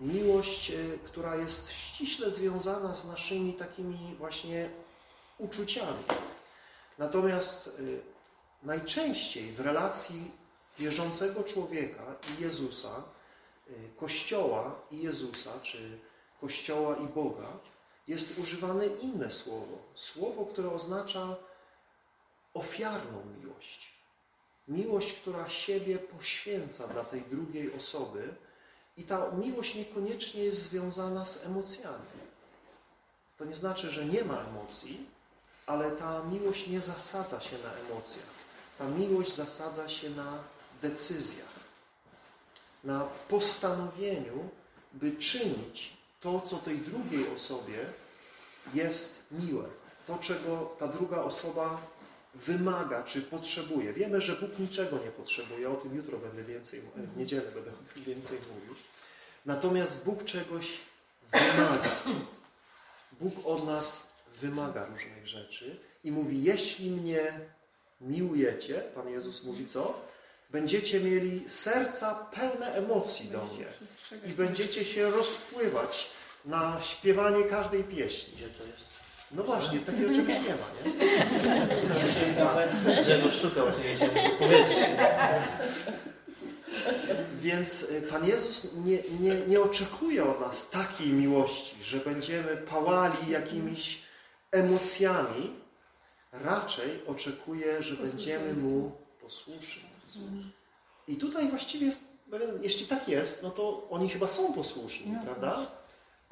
[0.00, 4.70] Miłość, y, która jest ściśle związana z naszymi takimi właśnie
[5.38, 6.04] uczuciami.
[6.98, 8.00] Natomiast y,
[8.62, 10.30] najczęściej w relacji
[10.78, 13.02] wierzącego człowieka i Jezusa,
[13.68, 15.98] y, Kościoła i Jezusa, czy
[16.40, 17.48] Kościoła i Boga,
[18.08, 19.78] jest używane inne słowo.
[19.94, 21.36] Słowo, które oznacza
[22.54, 23.94] ofiarną miłość.
[24.68, 28.34] Miłość, która siebie poświęca dla tej drugiej osoby
[28.96, 32.24] i ta miłość niekoniecznie jest związana z emocjami.
[33.36, 35.06] To nie znaczy, że nie ma emocji,
[35.66, 38.34] ale ta miłość nie zasadza się na emocjach.
[38.78, 40.38] Ta miłość zasadza się na
[40.82, 41.54] decyzjach,
[42.84, 44.48] na postanowieniu,
[44.92, 47.78] by czynić to, co tej drugiej osobie
[48.74, 49.64] jest miłe.
[50.06, 51.80] To, czego ta druga osoba
[52.34, 53.92] wymaga czy potrzebuje.
[53.92, 55.70] Wiemy, że Bóg niczego nie potrzebuje.
[55.70, 57.70] O tym jutro będę więcej, w niedzielę będę
[58.12, 58.74] więcej mówił.
[59.46, 60.78] Natomiast Bóg czegoś
[61.32, 61.90] wymaga.
[63.20, 64.06] Bóg od nas
[64.40, 67.32] wymaga różnych rzeczy i mówi, jeśli mnie
[68.00, 70.00] miłujecie, Pan Jezus mówi co?
[70.50, 73.66] Będziecie mieli serca pełne emocji do mnie
[74.26, 76.13] i będziecie się rozpływać
[76.44, 78.34] na śpiewanie każdej pieśni.
[78.36, 78.84] Gdzie to jest?
[79.32, 80.92] No właśnie, takiego czegoś nie ma, nie?
[83.02, 83.80] Grzegorz szukał, czy
[84.14, 84.78] nie powiedzieć.
[87.34, 93.30] Więc y, Pan Jezus nie, nie, nie oczekuje od nas takiej miłości, że będziemy pałali
[93.30, 94.02] jakimiś
[94.50, 95.52] emocjami.
[96.32, 99.82] Raczej oczekuje, że będziemy Mu posłuszni.
[101.08, 102.00] I tutaj właściwie jest
[102.62, 105.66] jeśli tak jest, no to oni chyba są posłuszni, prawda?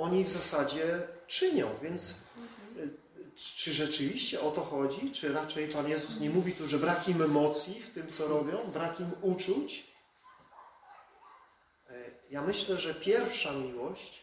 [0.03, 2.11] Oni w zasadzie czynią, więc
[2.77, 2.91] y,
[3.37, 5.11] czy rzeczywiście o to chodzi?
[5.11, 8.59] Czy raczej Pan Jezus nie mówi tu, że brak im emocji w tym, co robią,
[8.73, 9.85] brak im uczuć?
[11.91, 11.95] E,
[12.31, 14.23] Ja myślę, że pierwsza miłość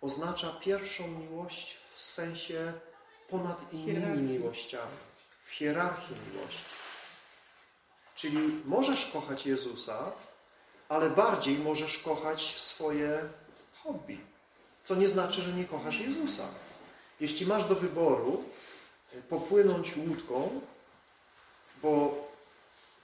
[0.00, 2.72] oznacza pierwszą miłość w sensie
[3.28, 4.22] ponad innymi Hierarchii.
[4.22, 4.96] miłościami,
[5.42, 6.64] w hierarchii miłości.
[8.14, 10.12] Czyli możesz kochać Jezusa,
[10.88, 13.28] ale bardziej możesz kochać swoje
[13.82, 14.20] hobby.
[14.84, 16.44] Co nie znaczy, że nie kochasz Jezusa.
[17.20, 18.44] Jeśli masz do wyboru
[19.14, 20.60] y, popłynąć łódką,
[21.82, 22.14] bo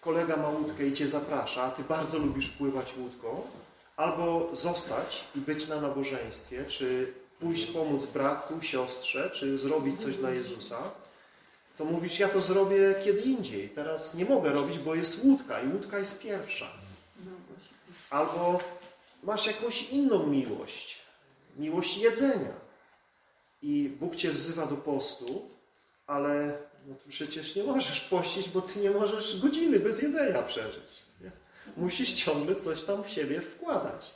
[0.01, 3.43] kolega ma łódkę i cię zaprasza, a ty bardzo lubisz pływać łódką,
[3.97, 10.31] albo zostać i być na nabożeństwie, czy pójść pomóc bratu, siostrze, czy zrobić coś dla
[10.31, 10.91] Jezusa,
[11.77, 13.69] to mówisz, ja to zrobię kiedy indziej.
[13.69, 16.71] Teraz nie mogę robić, bo jest łódka i łódka jest pierwsza.
[17.25, 17.33] No.
[18.11, 18.61] Albo
[19.23, 21.00] masz jakąś inną miłość,
[21.57, 22.55] miłość jedzenia.
[23.63, 25.51] I Bóg cię wzywa do postu,
[26.07, 31.03] ale no przecież nie możesz pościć, bo ty nie możesz godziny bez jedzenia przeżyć.
[31.21, 31.31] Nie?
[31.77, 34.15] Musisz ciągle coś tam w siebie wkładać,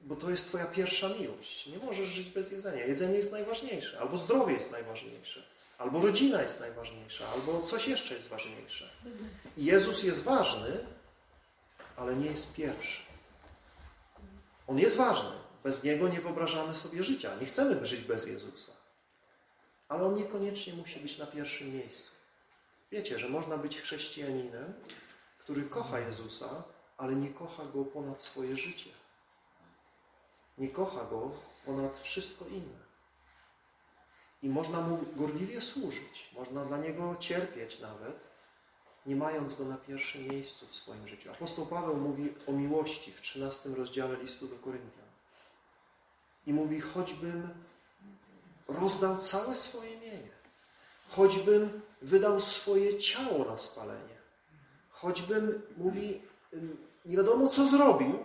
[0.00, 1.66] bo to jest twoja pierwsza miłość.
[1.66, 2.86] Nie możesz żyć bez jedzenia.
[2.86, 5.42] Jedzenie jest najważniejsze, albo zdrowie jest najważniejsze,
[5.78, 8.90] albo rodzina jest najważniejsza, albo coś jeszcze jest ważniejsze.
[9.56, 10.78] I Jezus jest ważny,
[11.96, 13.02] ale nie jest pierwszy.
[14.66, 15.43] On jest ważny.
[15.64, 17.36] Bez Niego nie wyobrażamy sobie życia.
[17.40, 18.72] Nie chcemy żyć bez Jezusa.
[19.88, 22.12] Ale On niekoniecznie musi być na pierwszym miejscu.
[22.90, 24.74] Wiecie, że można być chrześcijaninem,
[25.38, 26.64] który kocha Jezusa,
[26.96, 28.90] ale nie kocha Go ponad swoje życie.
[30.58, 31.30] Nie kocha Go
[31.66, 32.84] ponad wszystko inne.
[34.42, 36.30] I można Mu gorliwie służyć.
[36.32, 38.28] Można dla Niego cierpieć nawet,
[39.06, 41.32] nie mając Go na pierwszym miejscu w swoim życiu.
[41.32, 45.03] Apostoł Paweł mówi o miłości w 13 rozdziale listu do Koryntian.
[46.46, 47.48] I mówi, choćbym
[48.68, 50.30] rozdał całe swoje mienie,
[51.08, 54.18] choćbym wydał swoje ciało na spalenie,
[54.90, 56.20] choćbym, mówi,
[57.04, 58.18] nie wiadomo co zrobił,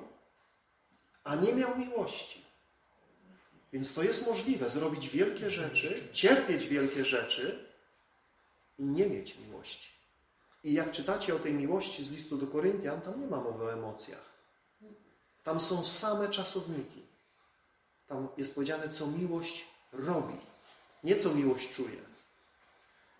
[1.23, 2.45] a nie miał miłości.
[3.73, 7.65] Więc to jest możliwe, zrobić wielkie rzeczy, cierpieć wielkie rzeczy
[8.77, 9.89] i nie mieć miłości.
[10.63, 13.73] I jak czytacie o tej miłości z listu do Koryntian, tam nie ma mowy o
[13.73, 14.29] emocjach.
[15.43, 17.08] Tam są same czasowniki.
[18.09, 20.35] Tam jest powiedziane, co miłość robi,
[21.03, 22.01] nie co miłość czuje.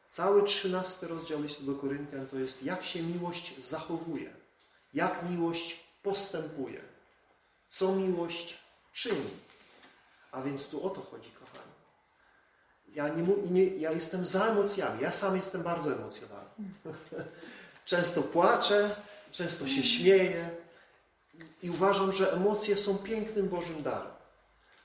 [0.09, 4.33] Cały trzynasty rozdział listu do Koryntian to jest, jak się miłość zachowuje,
[4.93, 6.81] jak miłość postępuje,
[7.69, 8.57] co miłość
[8.93, 9.29] czyni.
[10.31, 11.73] A więc tu o to chodzi, kochani.
[12.87, 15.01] Ja, nie, nie, ja jestem za emocjami.
[15.01, 16.49] Ja sam jestem bardzo emocjonalny.
[17.85, 18.95] często płaczę,
[19.31, 20.49] często się śmieję
[21.63, 24.18] i uważam, że emocje są pięknym Bożym darem.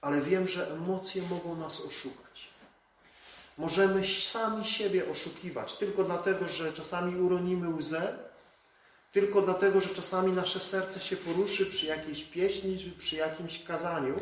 [0.04, 2.48] Ale wiem, że emocje mogą nas oszukać.
[3.58, 8.18] Możemy sami siebie oszukiwać tylko dlatego, że czasami uronimy łzę,
[9.12, 14.20] tylko dlatego, że czasami nasze serce się poruszy przy jakiejś pieśni, czy przy jakimś kazaniu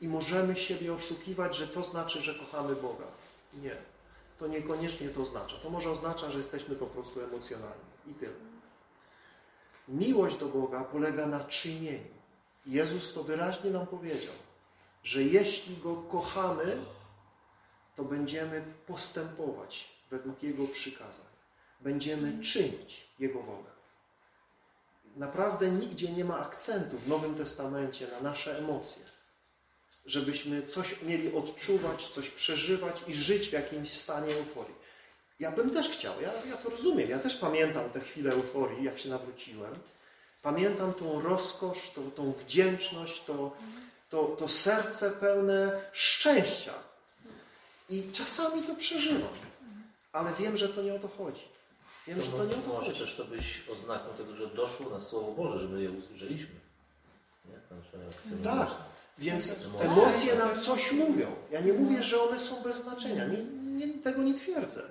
[0.00, 3.06] i możemy siebie oszukiwać, że to znaczy, że kochamy Boga.
[3.54, 3.76] Nie.
[4.38, 5.56] To niekoniecznie to oznacza.
[5.56, 7.84] To może oznacza, że jesteśmy po prostu emocjonalni.
[8.06, 8.32] I tyle.
[9.88, 12.14] Miłość do Boga polega na czynieniu.
[12.66, 14.34] Jezus to wyraźnie nam powiedział,
[15.04, 16.76] że jeśli Go kochamy,
[17.96, 21.26] to będziemy postępować według Jego przykazań.
[21.80, 23.70] Będziemy czynić Jego wolę.
[25.16, 29.02] Naprawdę nigdzie nie ma akcentu w Nowym Testamencie na nasze emocje.
[30.06, 34.74] Żebyśmy coś mieli odczuwać, coś przeżywać i żyć w jakimś stanie euforii.
[35.40, 37.10] Ja bym też chciał, ja, ja to rozumiem.
[37.10, 39.74] Ja też pamiętam te chwile euforii, jak się nawróciłem.
[40.42, 43.56] Pamiętam tą rozkosz, tą, tą wdzięczność, to,
[44.14, 46.72] to, to serce pełne szczęścia.
[47.90, 49.28] I czasami to przeżywam,
[50.12, 51.48] ale wiem, że to nie o to chodzi.
[52.06, 53.00] Wiem, że to nie o to Może chodzi.
[53.00, 56.54] też to być oznaką tego, że doszło na Słowo Boże, że my je usłyszeliśmy.
[57.44, 58.44] Nie?
[58.44, 58.68] Tak.
[59.18, 59.90] Więc Emocje.
[59.90, 61.34] emocje nam coś mówią.
[61.50, 63.26] Ja nie mówię, że one są bez znaczenia.
[63.26, 63.38] Nie,
[63.86, 64.82] nie, tego nie twierdzę.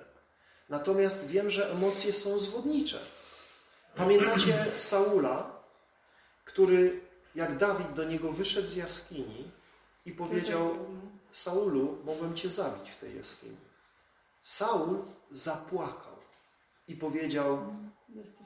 [0.68, 2.98] Natomiast wiem, że emocje są zwodnicze.
[3.96, 5.50] Pamiętacie Saula,
[6.44, 7.00] który
[7.34, 9.50] jak Dawid do niego wyszedł z jaskini
[10.06, 10.76] i powiedział:
[11.32, 13.56] Saulu, mogłem cię zabić w tej jaskini.
[14.42, 16.16] Saul zapłakał
[16.88, 17.76] i powiedział: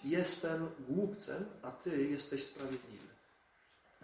[0.05, 3.09] Jestem głupcem, a ty jesteś sprawiedliwy.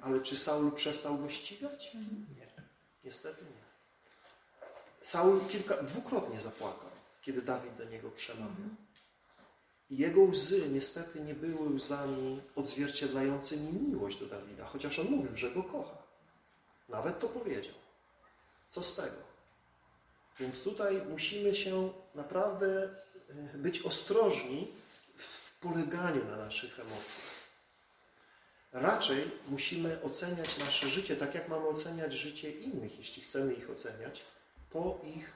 [0.03, 1.95] Ale czy Saul przestał go ścigać?
[1.95, 2.47] Nie.
[3.05, 3.65] Niestety nie.
[5.01, 6.91] Saul kilka, dwukrotnie zapłakał,
[7.23, 8.69] kiedy Dawid do niego przemawiał.
[9.91, 15.63] Jego łzy niestety nie były łzami odzwierciedlającymi miłość do Dawida, chociaż on mówił, że go
[15.63, 15.99] kocha.
[16.89, 17.75] Nawet to powiedział.
[18.69, 19.35] Co z tego?
[20.41, 22.89] Więc tutaj musimy się naprawdę
[23.55, 24.73] e, być ostrożni
[25.17, 27.45] w poleganiu na naszych emocjach.
[28.73, 34.23] Raczej musimy oceniać nasze życie tak, jak mamy oceniać życie innych, jeśli chcemy ich oceniać,
[34.71, 35.33] po ich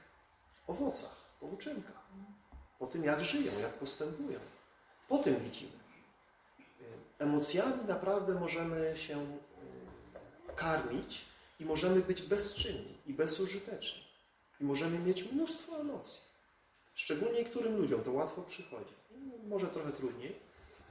[0.67, 2.03] owocach, po uczynkach,
[2.79, 4.39] po tym, jak żyją, jak postępują.
[5.07, 5.79] Po tym widzimy.
[7.19, 11.25] Emocjami naprawdę możemy się y, karmić
[11.59, 14.03] i możemy być bezczynni i bezużyteczni.
[14.61, 16.21] I możemy mieć mnóstwo emocji.
[16.93, 18.93] Szczególnie niektórym ludziom to łatwo przychodzi.
[19.47, 20.35] Może trochę trudniej,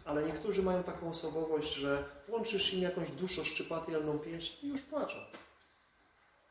[0.05, 5.17] ale niektórzy mają taką osobowość, że włączysz im jakąś duszoszczypatelną pieśń i już płaczą.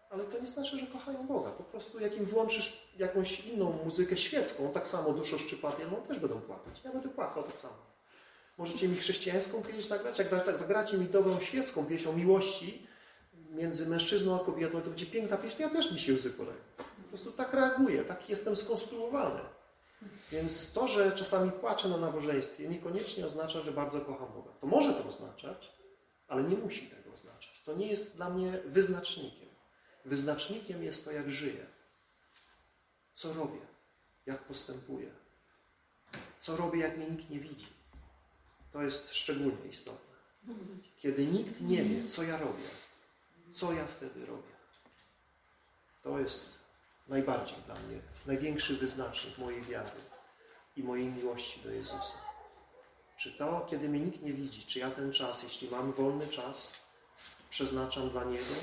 [0.09, 1.49] Ale to nie znaczy, że kochają Boga.
[1.51, 6.81] Po prostu jak im włączysz jakąś inną muzykę świecką, tak samo duszoszczypatelną, też będą płakać.
[6.83, 7.73] Ja będę płakał tak samo.
[8.57, 12.87] Możecie mi chrześcijańską pieśń zagrać, jak za- zagracie mi dobrą świecką pieśń o miłości
[13.51, 16.57] między mężczyzną a kobietą, to będzie piękna pieśń, ja też mi się łzy poleją.
[16.77, 19.39] Po prostu tak reaguję, tak jestem skonstruowany.
[20.31, 24.51] Więc to, że czasami płaczę na nabożeństwie, niekoniecznie oznacza, że bardzo kocham Boga.
[24.59, 25.71] To może to oznaczać,
[26.27, 27.61] ale nie musi tego oznaczać.
[27.65, 29.46] To nie jest dla mnie wyznacznikiem.
[30.07, 31.65] Wyznacznikiem jest to, jak żyję,
[33.13, 33.59] co robię,
[34.25, 35.11] jak postępuję,
[36.39, 37.67] co robię, jak mnie nikt nie widzi.
[38.71, 40.15] To jest szczególnie istotne.
[40.97, 42.69] Kiedy nikt nie wie, co ja robię,
[43.53, 44.53] co ja wtedy robię.
[46.03, 46.45] To jest
[47.07, 50.01] najbardziej dla mnie największy wyznacznik mojej wiary
[50.75, 52.17] i mojej miłości do Jezusa.
[53.17, 56.73] Czy to, kiedy mnie nikt nie widzi, czy ja ten czas, jeśli mam wolny czas,
[57.49, 58.55] przeznaczam dla Niego,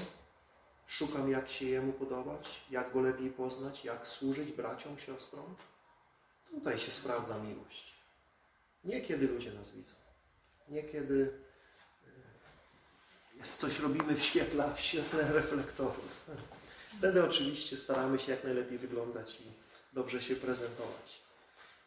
[0.86, 5.56] szukam, jak się Jemu podobać, jak Go lepiej poznać, jak służyć braciom, siostrom?
[6.50, 7.94] Tutaj się sprawdza miłość.
[8.84, 9.94] Nie kiedy ludzie nas widzą.
[10.68, 11.38] Nie kiedy
[13.40, 16.30] e, coś robimy w świetle, w świetle reflektorów.
[16.98, 19.44] Wtedy oczywiście staramy się jak najlepiej wyglądać i
[19.92, 21.24] dobrze się prezentować.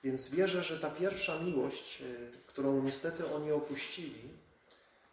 [0.04, 4.30] Więc wierzę, że ta pierwsza miłość, y, którą niestety oni opuścili,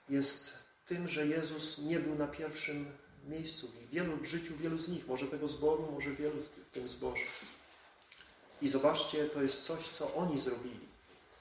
[0.09, 0.53] jest
[0.87, 2.87] tym, że Jezus nie był na pierwszym
[3.29, 6.89] miejscu w wielu życiu wielu z nich, może tego zboru, może wielu w w tym
[6.89, 7.25] zborze.
[8.63, 10.89] I zobaczcie, to jest coś, co oni zrobili.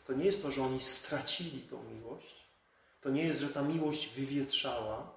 [0.07, 2.35] To nie jest to, że oni stracili tą miłość.
[3.01, 5.11] To nie jest, że ta miłość wywietrzała.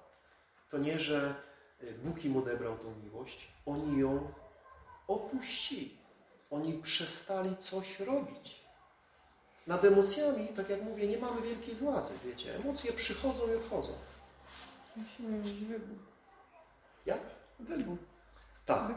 [0.69, 1.35] To nie, że
[1.83, 3.47] y, Bóg im odebrał tą miłość.
[3.65, 4.33] Oni ją
[5.07, 5.97] opuścili.
[6.51, 8.59] Oni przestali coś robić.
[9.67, 12.55] Nad emocjami, tak jak mówię, nie mamy wielkiej władzy, wiecie.
[12.55, 13.93] Emocje przychodzą i odchodzą.
[14.95, 15.97] Musimy mieć wybór.
[17.07, 17.19] Jak?
[17.59, 17.97] Wybór.
[18.65, 18.91] Tak.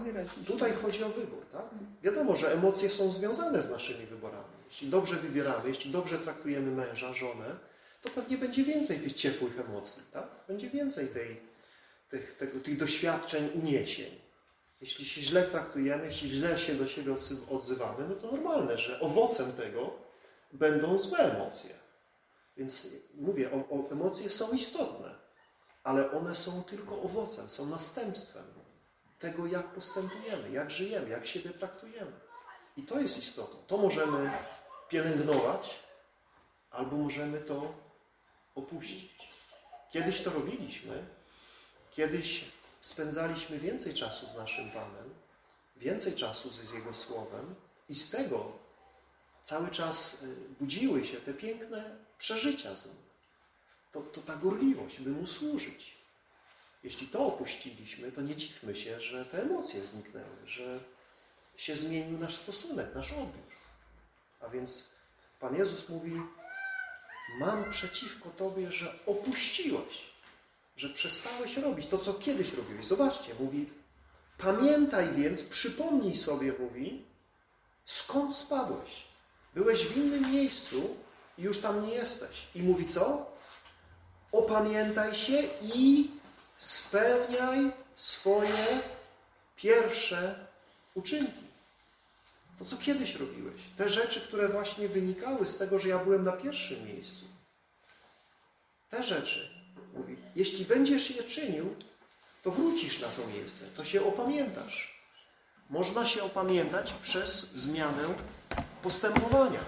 [0.47, 1.65] Tutaj chodzi o wybór, tak?
[2.03, 4.55] Wiadomo, że emocje są związane z naszymi wyborami.
[4.71, 7.57] Jeśli dobrze wybieramy, jeśli dobrze traktujemy męża, żonę,
[8.03, 10.27] to pewnie będzie więcej tych ciepłych emocji, tak?
[10.49, 11.41] Będzie więcej tej,
[12.09, 14.21] tych, tego, tych doświadczeń, uniesień.
[14.81, 17.15] Jeśli się źle traktujemy, jeśli źle się do siebie
[17.51, 19.95] odzywamy, no to normalne, że owocem tego
[20.53, 21.75] będą złe emocje.
[22.57, 25.20] Więc mówię, o, o, emocje są istotne.
[25.85, 28.45] Ale one są tylko owocem, są następstwem
[29.19, 32.13] tego, jak postępujemy, jak żyjemy, jak siebie traktujemy.
[32.77, 33.57] I to jest istotą.
[33.67, 34.31] To możemy
[34.89, 35.81] pielęgnować,
[36.71, 37.75] albo możemy to
[38.55, 39.31] opuścić.
[39.91, 41.07] Kiedyś to robiliśmy,
[41.91, 42.45] kiedyś
[42.81, 45.15] spędzaliśmy więcej czasu z naszym Panem,
[45.77, 47.55] więcej czasu z Jego Słowem
[47.89, 48.53] i z tego
[49.45, 53.10] cały czas y, budziły się te piękne przeżycia z Nim.
[53.93, 55.97] To, to ta gorliwość, by Mu służyć.
[56.85, 60.79] Jeśli to opuściliśmy, to nie dziwmy się, że te emocje zniknęły, że
[61.57, 63.51] się zmienił nasz stosunek, nasz odbiór.
[64.41, 64.85] A więc
[65.41, 66.23] Pan Jezus mówi,
[67.39, 70.11] mam przeciwko Tobie, że opuściłeś,
[70.77, 72.87] że przestałeś robić to, co kiedyś robiłeś.
[72.87, 73.69] Zobaczcie, mówi,
[74.39, 77.05] pamiętaj więc, przypomnij sobie, mówi,
[77.85, 79.05] skąd spadłeś.
[79.55, 80.97] Byłeś w innym miejscu
[81.39, 82.47] i już tam nie jesteś.
[82.55, 83.30] I mówi co?
[84.33, 86.11] Opamiętaj się i
[86.59, 88.81] spełniaj swoje
[89.57, 90.47] pierwsze
[90.95, 91.51] uczynki.
[92.59, 93.61] To, co kiedyś robiłeś.
[93.77, 97.25] Te rzeczy, które właśnie wynikały z tego, że ja byłem na pierwszym miejscu.
[98.91, 99.51] Te rzeczy,
[99.95, 101.75] mówi, jeśli będziesz je czynił,
[102.43, 105.01] to wrócisz na to miejsce, to się opamiętasz.
[105.71, 108.03] Można się opamiętać przez zmianę
[108.83, 109.61] postępowania.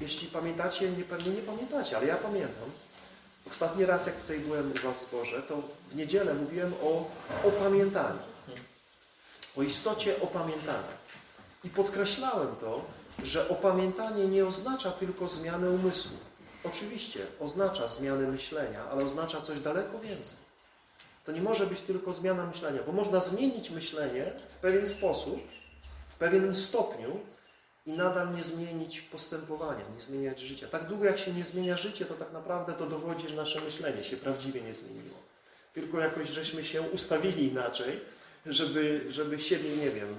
[0.00, 2.70] Jeśli pamiętacie, nie, pewnie nie pamiętacie, ale ja pamiętam.
[3.50, 7.10] Ostatni raz, jak tutaj byłem u Was w zborze, to w niedzielę mówiłem o
[7.48, 8.18] opamiętaniu.
[9.56, 10.98] O istocie opamiętania.
[11.64, 12.84] I podkreślałem to,
[13.22, 16.16] że opamiętanie nie oznacza tylko zmiany umysłu.
[16.64, 20.36] Oczywiście oznacza zmianę myślenia, ale oznacza coś daleko więcej.
[21.24, 25.40] To nie może być tylko zmiana myślenia, bo można zmienić myślenie w pewien sposób,
[26.08, 27.20] w pewnym stopniu
[27.88, 30.68] i nadal nie zmienić postępowania, nie zmieniać życia.
[30.68, 34.04] Tak długo jak się nie zmienia życie, to tak naprawdę to dowodzi, że nasze myślenie
[34.04, 35.16] się prawdziwie nie zmieniło.
[35.74, 38.00] Tylko jakoś żeśmy się ustawili inaczej,
[38.46, 40.16] żeby, żeby siebie, nie wiem,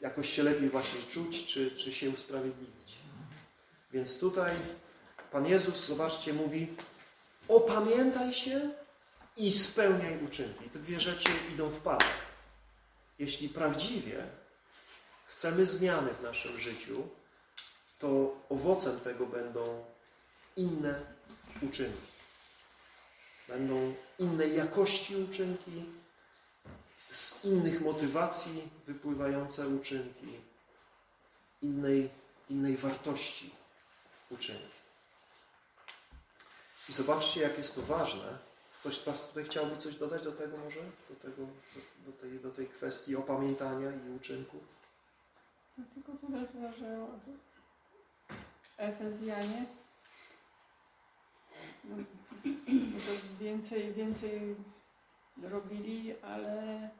[0.00, 2.94] jakoś się lepiej właśnie czuć, czy, czy się usprawiedliwić.
[3.92, 4.54] Więc tutaj
[5.32, 6.66] Pan Jezus, zobaczcie, mówi
[7.48, 8.70] opamiętaj się
[9.36, 10.70] i spełniaj uczynki.
[10.70, 12.06] Te dwie rzeczy idą w parę.
[13.18, 14.24] Jeśli prawdziwie
[15.34, 17.08] chcemy zmiany w naszym życiu,
[17.98, 19.84] to owocem tego będą
[20.56, 21.00] inne
[21.62, 22.14] uczynki.
[23.48, 25.84] Będą innej jakości uczynki,
[27.10, 30.28] z innych motywacji wypływające uczynki,
[31.62, 32.10] innej,
[32.50, 33.50] innej wartości
[34.30, 34.74] uczynki.
[36.88, 38.38] I zobaczcie, jak jest to ważne.
[38.80, 40.80] Ktoś z Was tutaj chciałby coś dodać do tego może?
[41.10, 41.46] Do, tego,
[42.06, 44.73] do, tej, do tej kwestii opamiętania i uczynków?
[45.78, 47.06] No tylko tyle, że
[48.76, 49.66] Efezjanie
[51.84, 51.96] no,
[52.68, 54.56] no to więcej, więcej
[55.42, 56.90] robili, ale,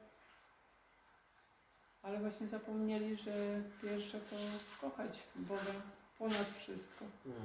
[2.02, 4.36] ale właśnie zapomnieli, że pierwsze to
[4.80, 5.72] kochać Boga
[6.18, 7.04] ponad wszystko.
[7.24, 7.42] Hmm.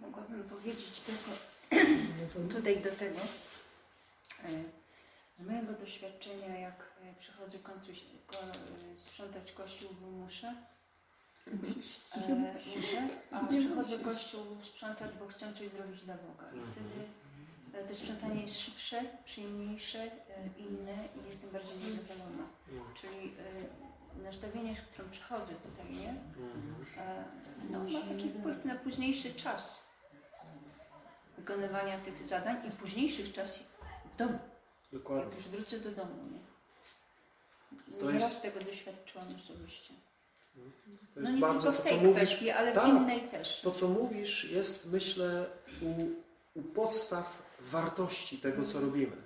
[0.00, 1.30] Mogłabym powiedzieć tylko
[2.54, 3.20] tutaj do tego,
[4.44, 4.83] e,
[5.38, 7.92] mojego doświadczenia, jak e, przychodzę końcu
[8.26, 10.54] ko, e, sprzątać kościół, bo muszę,
[11.46, 11.50] e,
[12.76, 16.46] muszę, a przychodzę kościół sprzątać, bo chcę coś zrobić dla Boga.
[16.54, 20.10] I wtedy to sprzątanie jest szybsze, przyjemniejsze,
[20.58, 22.46] inne i jestem bardziej zadowolona.
[23.00, 23.32] Czyli
[24.22, 26.14] nastawienie, z którym przychodzę tutaj, nie?
[27.70, 29.78] No, ma taki wpływ na późniejszy czas
[31.36, 33.64] wykonywania tych zadań i późniejszych czas
[34.14, 34.38] w domu,
[34.94, 35.24] Dokładnie.
[35.24, 36.14] jak już wrócę do domu.
[36.32, 37.98] Nie?
[38.00, 39.94] To Nieraz jest- tego doświadczyłam osobiście.
[41.14, 42.22] To No jest nie bardzo tylko to, w co tej mówisz.
[42.28, 42.84] kwestii, ale tak.
[42.84, 43.60] w innej też.
[43.60, 45.46] To, co mówisz, jest, myślę,
[45.80, 45.88] u,
[46.60, 49.16] u podstaw wartości tego, co robimy.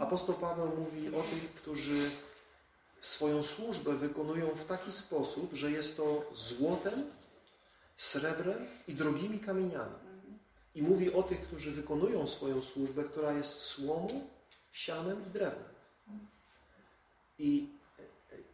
[0.00, 2.10] Apostoł Paweł mówi o tych, którzy
[3.00, 7.10] swoją służbę wykonują w taki sposób, że jest to złotem,
[7.96, 9.94] srebrem i drogimi kamieniami.
[10.74, 14.26] I mówi o tych, którzy wykonują swoją służbę, która jest słomą,
[14.72, 15.72] sianem i drewnem.
[17.38, 17.68] I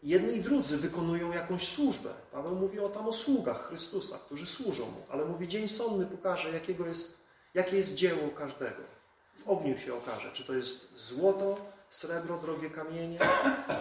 [0.02, 2.14] jedni i drudzy wykonują jakąś służbę.
[2.32, 6.50] Paweł mówi o tam o sługach Chrystusa, którzy służą Mu, ale mówi, dzień sądny pokaże,
[6.50, 7.18] jakiego jest,
[7.54, 8.82] jakie jest dzieło każdego.
[9.36, 11.56] W ogniu się okaże, czy to jest złoto,
[11.90, 13.18] srebro, drogie kamienie,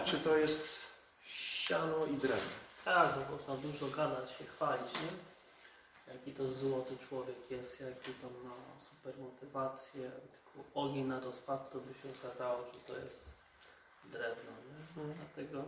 [0.04, 0.78] czy to jest
[1.24, 2.50] siano i drewno.
[2.84, 5.27] Tak, bo można dużo gadać, się chwalić, nie?
[6.12, 8.54] Jaki to złoty człowiek jest, jaki to ma
[8.90, 13.30] super motywację, tylko ogień na rozpad, to by się okazało, że to jest
[14.04, 15.02] drewno, nie?
[15.02, 15.14] Mhm.
[15.18, 15.64] Dlatego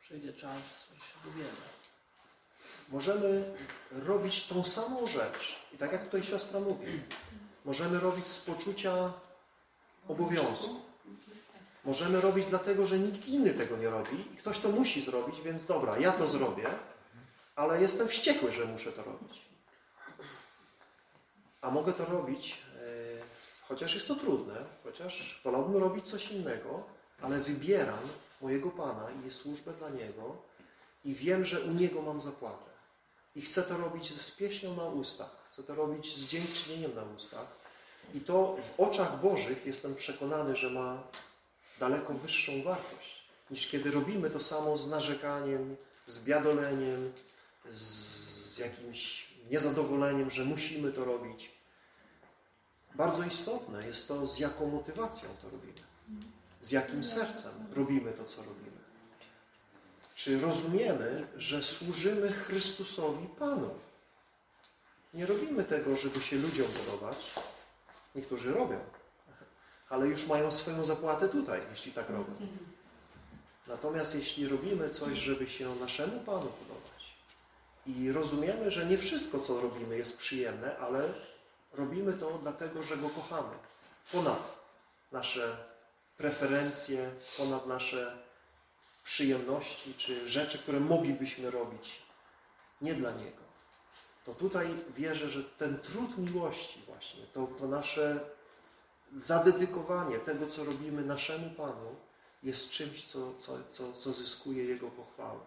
[0.00, 1.68] przyjdzie czas, że się dowiemy.
[2.88, 3.54] Możemy
[3.90, 5.56] robić tą samą rzecz.
[5.74, 6.86] I tak jak tutaj siostra mówi,
[7.68, 9.12] Możemy robić z poczucia
[10.08, 10.80] obowiązku.
[11.84, 15.64] Możemy robić dlatego, że nikt inny tego nie robi i ktoś to musi zrobić, więc
[15.64, 16.66] dobra, ja to zrobię,
[17.58, 19.42] ale jestem wściekły, że muszę to robić.
[21.60, 22.82] A mogę to robić, e,
[23.68, 26.82] chociaż jest to trudne, chociaż wolałbym robić coś innego,
[27.22, 27.98] ale wybieram
[28.40, 30.36] mojego Pana i służbę dla Niego
[31.04, 32.70] i wiem, że u Niego mam zapłatę.
[33.36, 37.46] I chcę to robić z pieśnią na ustach, chcę to robić z dziękczynieniem na ustach.
[38.14, 41.02] I to w oczach Bożych jestem przekonany, że ma
[41.80, 47.12] daleko wyższą wartość, niż kiedy robimy to samo z narzekaniem, z biadoleniem,
[47.70, 51.50] z, jakimś niezadowoleniem, że musimy to robić.
[52.94, 55.74] Bardzo istotne jest to, z jaką motywacją to robimy.
[56.60, 58.78] Z jakim sercem robimy to, co robimy.
[60.14, 63.70] Czy rozumiemy, że służymy Chrystusowi Panu?
[65.14, 67.34] Nie robimy tego, żeby się ludziom podobać.
[68.14, 68.80] Niektórzy robią,
[69.88, 72.34] ale już mają swoją zapłatę tutaj, jeśli tak robią.
[73.66, 76.77] Natomiast jeśli robimy coś, żeby się naszemu Panu podobać
[77.88, 81.12] i rozumiemy, że nie wszystko, co robimy, jest przyjemne, ale
[81.72, 83.54] robimy to dlatego, że Go kochamy.
[84.12, 84.54] Ponad
[85.12, 85.56] nasze
[86.16, 88.18] preferencje, ponad nasze
[89.04, 92.02] przyjemności czy rzeczy, które moglibyśmy robić
[92.80, 93.42] nie dla Niego.
[94.24, 98.20] To tutaj wierzę, że ten trud miłości właśnie, to, to nasze
[99.14, 101.96] zadedykowanie tego, co robimy naszemu Panu,
[102.42, 105.40] jest czymś, co, co, co, co zyskuje Jego pochwałę.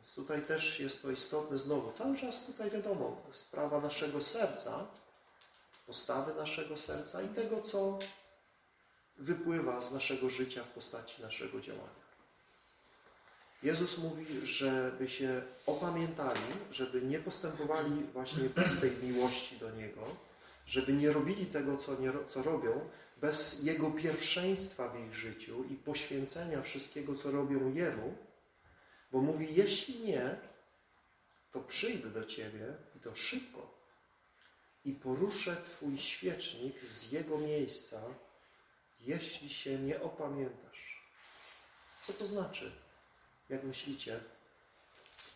[0.00, 1.92] Więc tutaj też jest to istotne znowu.
[1.92, 4.86] Cały czas tutaj wiadomo, sprawa naszego serca,
[5.86, 7.98] postawy naszego serca i tego, co
[9.16, 12.00] wypływa z naszego życia w postaci naszego działania.
[13.62, 16.40] Jezus mówi, żeby się opamiętali,
[16.70, 20.16] żeby nie postępowali właśnie bez tej miłości do Niego,
[20.66, 22.88] żeby nie robili tego, co, nie, co robią,
[23.20, 28.29] bez Jego pierwszeństwa w ich życiu i poświęcenia wszystkiego, co robią Jemu,
[29.12, 30.36] bo mówi, jeśli nie,
[31.50, 33.80] to przyjdę do Ciebie i to szybko
[34.84, 38.00] i poruszę Twój świecznik z jego miejsca,
[39.00, 41.00] jeśli się nie opamiętasz.
[42.00, 42.72] Co to znaczy?
[43.48, 44.20] Jak myślicie,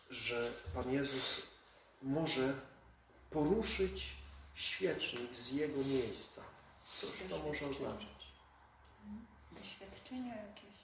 [0.09, 1.41] że Pan Jezus
[2.01, 2.53] może
[3.29, 4.15] poruszyć
[4.53, 6.41] świecznik z jego miejsca?
[6.93, 8.33] Cóż to może oznaczać?
[9.51, 10.75] Doświadczenia jakieś.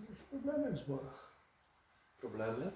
[0.00, 1.23] Jakieś problemy w zborach.
[2.24, 2.72] Problemy?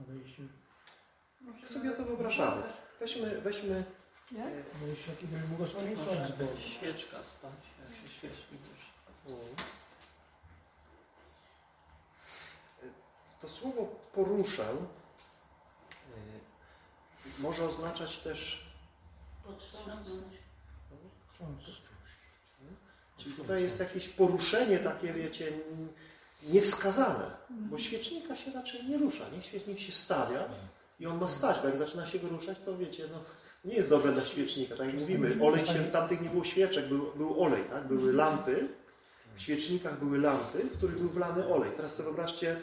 [0.00, 0.42] Odejście,
[1.72, 2.62] Sobie to wyobrażamy.
[3.00, 3.84] Weźmy, weźmy
[4.32, 4.46] Jak?
[6.12, 6.58] od zboru.
[6.58, 8.90] Świeczka spać, jak się świeczki już.
[13.40, 14.76] To słowo poruszę y,
[17.42, 18.63] może oznaczać też,
[23.18, 25.52] Czyli tutaj jest jakieś poruszenie takie, wiecie,
[26.42, 29.42] niewskazane, bo świecznika się raczej nie rusza, nie?
[29.42, 30.48] Świecznik się stawia
[31.00, 33.20] i on ma stać, bo jak zaczyna się go ruszać, to wiecie, no
[33.64, 37.12] nie jest dobre dla świecznika, tak jak mówimy, olej się, tamtych nie było świeczek, był,
[37.16, 37.86] był olej, tak?
[37.86, 38.68] Były lampy,
[39.36, 41.70] w świecznikach były lampy, w których był wlany olej.
[41.76, 42.62] Teraz sobie wyobraźcie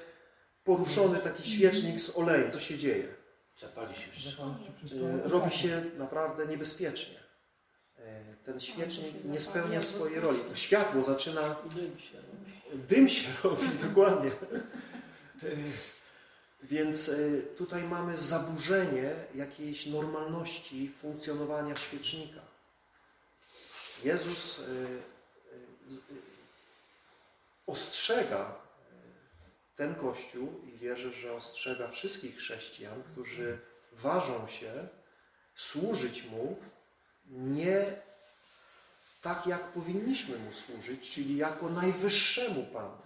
[0.64, 3.21] poruszony taki świecznik z olejem, co się dzieje?
[3.62, 4.56] Zapali się wszystko.
[5.24, 7.20] Robi się naprawdę niebezpiecznie.
[8.00, 10.40] E, Ten świecznik nie spełnia swojej roli.
[10.50, 12.84] To światło zaczyna, Dym się robi.
[12.88, 14.32] dym się robi, dokładnie.
[15.44, 15.48] E,
[16.64, 22.42] Więc e, tutaj mamy zaburzenie jakiejś normalności funkcjonowania świecznika.
[24.04, 24.62] Jezus
[27.68, 28.61] ostrzega
[29.82, 33.60] ten Kościół i wierzę, że ostrzega wszystkich chrześcijan, którzy
[33.92, 34.88] ważą się
[35.56, 36.58] służyć Mu
[37.30, 38.02] nie
[39.22, 42.98] tak, jak powinniśmy Mu służyć, czyli jako najwyższemu Panu,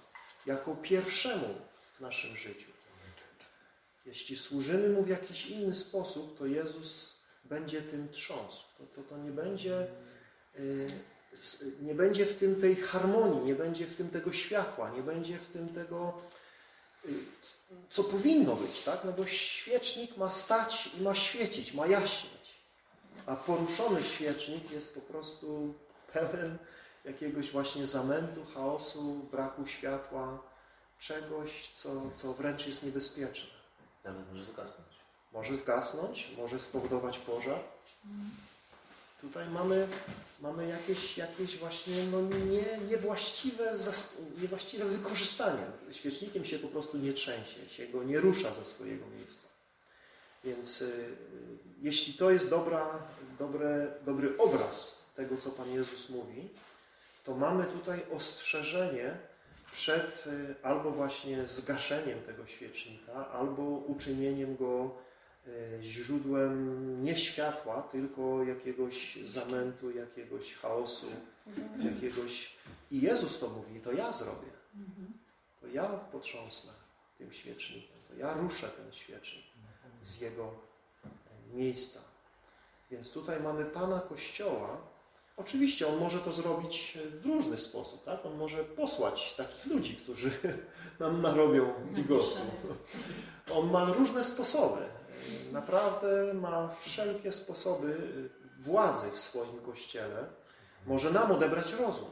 [0.46, 1.56] jako pierwszemu
[1.94, 2.72] w naszym życiu.
[4.06, 7.16] Jeśli służymy Mu w jakiś inny sposób, to Jezus
[7.46, 8.64] będzie tym trząsł.
[8.78, 9.88] To, to, to nie będzie
[10.60, 10.88] y,
[11.82, 15.48] nie będzie w tym tej harmonii, nie będzie w tym tego światła, nie będzie w
[15.48, 16.22] tym tego,
[17.90, 19.04] co powinno być, tak?
[19.06, 22.56] No bo świecznik ma stać i ma świecić, ma jaśnieć.
[23.26, 25.74] A poruszony świecznik jest po prostu
[26.14, 26.58] pełen
[27.06, 30.40] jakiegoś właśnie zamętu, chaosu, braku światła,
[31.00, 33.50] czegoś, co, co wręcz jest niebezpieczne.
[34.04, 34.88] Nawet może zgasnąć.
[35.34, 37.60] Może zgasnąć, może spowodować pożar.
[39.22, 39.88] Tutaj mamy,
[40.42, 43.74] mamy jakieś, jakieś właśnie no nie, niewłaściwe,
[44.42, 45.66] niewłaściwe wykorzystanie.
[45.92, 49.48] Świecznikiem się po prostu nie trzęsie, się go nie rusza ze swojego miejsca.
[50.44, 51.16] Więc y,
[51.82, 53.04] jeśli to jest dobra,
[53.40, 56.50] dobre, dobry obraz tego, co Pan Jezus mówi,
[57.24, 59.18] to mamy tutaj ostrzeżenie
[59.72, 65.05] przed y, albo właśnie zgaszeniem tego świecznika, albo uczynieniem go
[65.82, 71.08] źródłem nie światła, tylko jakiegoś zamętu, jakiegoś chaosu,
[71.80, 72.56] jakiegoś...
[72.92, 74.50] I Jezus to mówi, to ja zrobię.
[75.62, 76.72] To ja potrząsnę
[77.18, 79.46] tym świecznikiem, to ja ruszę ten świecznik
[80.02, 80.54] z jego
[81.06, 82.00] e, miejsca.
[82.92, 84.78] Więc tutaj mamy Pana Kościoła.
[85.38, 88.26] Oczywiście on może to zrobić w różny sposób, tak?
[88.26, 90.32] On może posłać takich ludzi, którzy
[91.00, 92.42] nam narobią bigosu.
[93.54, 94.82] On ma różne sposoby.
[95.52, 97.98] Naprawdę ma wszelkie sposoby
[98.60, 100.28] władzy w swoim Kościele.
[100.86, 102.10] Może nam odebrać rozum.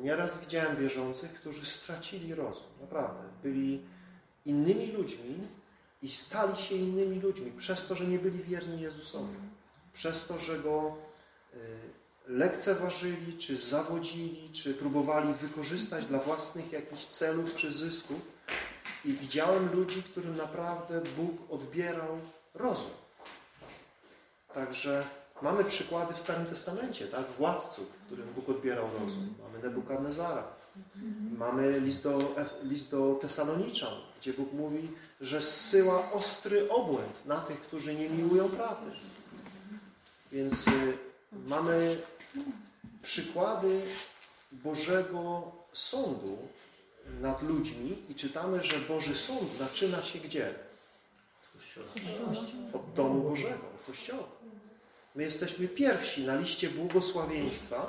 [0.00, 2.64] Nieraz widziałem wierzących, którzy stracili rozum.
[2.80, 3.22] Naprawdę.
[3.42, 3.80] Byli
[4.44, 5.34] innymi ludźmi
[6.02, 9.36] i stali się innymi ludźmi przez to, że nie byli wierni Jezusowi.
[9.92, 10.96] Przez to, że Go
[11.54, 11.58] y,
[12.28, 18.20] lekceważyli, czy zawodzili, czy próbowali wykorzystać dla własnych jakichś celów czy zysków.
[19.04, 22.18] I widziałem ludzi, którym naprawdę Bóg odbierał
[22.54, 22.90] rozum.
[24.54, 25.04] Także
[25.42, 27.30] mamy przykłady w Starym Testamencie, tak?
[27.30, 29.34] Władców, którym Bóg odbierał rozum.
[29.42, 30.44] Mamy Nebukadnezara.
[31.38, 34.90] Mamy list do, list do Tesaloniczan, gdzie Bóg mówi,
[35.20, 38.90] że zsyła ostry obłęd na tych, którzy nie miłują prawdy.
[40.32, 40.98] Więc y,
[41.46, 41.96] mamy
[43.02, 43.80] przykłady
[44.52, 46.38] Bożego sądu
[47.20, 50.54] nad ludźmi i czytamy, że Boży sąd zaczyna się gdzie?
[52.72, 54.28] Od domu Bożego, od Kościoła.
[55.14, 57.86] My jesteśmy pierwsi na liście błogosławieństwa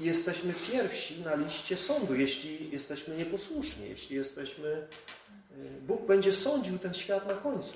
[0.00, 4.68] i jesteśmy pierwsi na liście sądu, jeśli jesteśmy nieposłuszni, jeśli jesteśmy...
[4.68, 7.72] y, Bóg będzie sądził ten świat na końcu,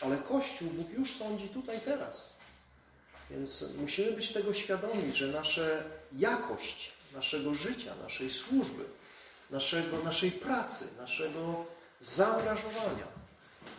[0.00, 2.36] ale Kościół Bóg już sądzi tutaj, teraz.
[3.30, 5.62] Więc musimy być tego świadomi, że nasza
[6.12, 8.84] jakość naszego życia, naszej służby,
[9.50, 11.64] naszego, naszej pracy, naszego
[12.00, 13.06] zaangażowania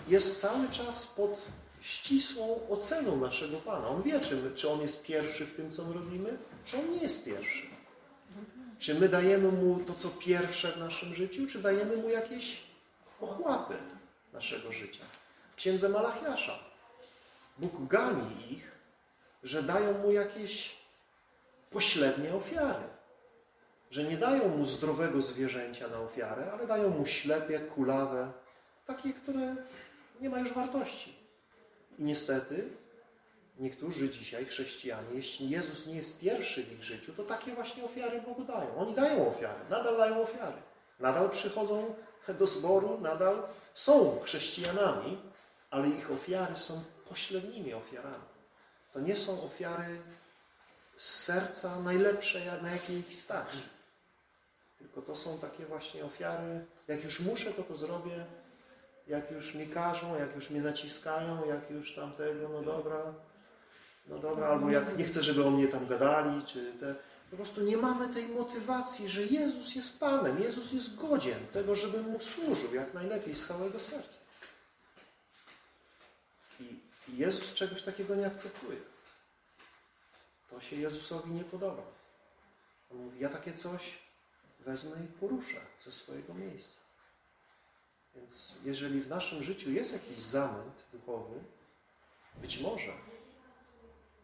[0.07, 1.41] jest cały czas pod
[1.81, 3.87] ścisłą oceną naszego Pana.
[3.87, 6.91] On wie, czy, my, czy On jest pierwszy w tym, co my robimy, czy On
[6.91, 7.67] nie jest pierwszy.
[8.79, 12.61] Czy my dajemy Mu to, co pierwsze w naszym życiu, czy dajemy Mu jakieś
[13.21, 13.73] ochłapy
[14.33, 15.03] naszego życia.
[15.51, 16.59] W księdze Malachiasza
[17.57, 18.71] Bóg gani ich,
[19.43, 20.75] że dają Mu jakieś
[21.71, 22.83] pośrednie ofiary.
[23.91, 28.31] Że nie dają Mu zdrowego zwierzęcia na ofiarę, ale dają Mu ślepie, kulawe,
[28.85, 29.55] takie, które
[30.21, 31.17] nie ma już wartości.
[31.99, 32.69] I niestety
[33.59, 38.21] niektórzy dzisiaj, chrześcijanie, jeśli Jezus nie jest pierwszy w ich życiu, to takie właśnie ofiary
[38.21, 38.75] Bogu dają.
[38.77, 40.57] Oni dają ofiary, nadal dają ofiary.
[40.99, 41.95] Nadal przychodzą
[42.39, 43.43] do zboru, nadal
[43.73, 45.17] są chrześcijanami,
[45.69, 48.27] ale ich ofiary są pośrednimi ofiarami.
[48.93, 50.01] To nie są ofiary
[50.97, 53.47] z serca najlepsze, na jakie ich stać.
[54.79, 58.25] Tylko to są takie właśnie ofiary, jak już muszę, to to zrobię,
[59.07, 63.13] jak już mi każą, jak już mnie naciskają, jak już tamtego, no dobra,
[64.07, 66.95] no dobra, albo jak nie chcę, żeby o mnie tam gadali, czy te...
[67.31, 72.09] Po prostu nie mamy tej motywacji, że Jezus jest Panem, Jezus jest godzien tego, żebym
[72.09, 74.19] Mu służył jak najlepiej z całego serca.
[76.59, 78.79] I, Jezus czegoś takiego nie akceptuje.
[80.49, 81.83] To się Jezusowi nie podoba.
[82.91, 83.99] On mówi, ja takie coś
[84.67, 86.79] wezmę i poruszę ze swojego miejsca.
[88.15, 91.39] Więc jeżeli w naszym życiu jest jakiś zamęt duchowy,
[92.41, 92.93] być może,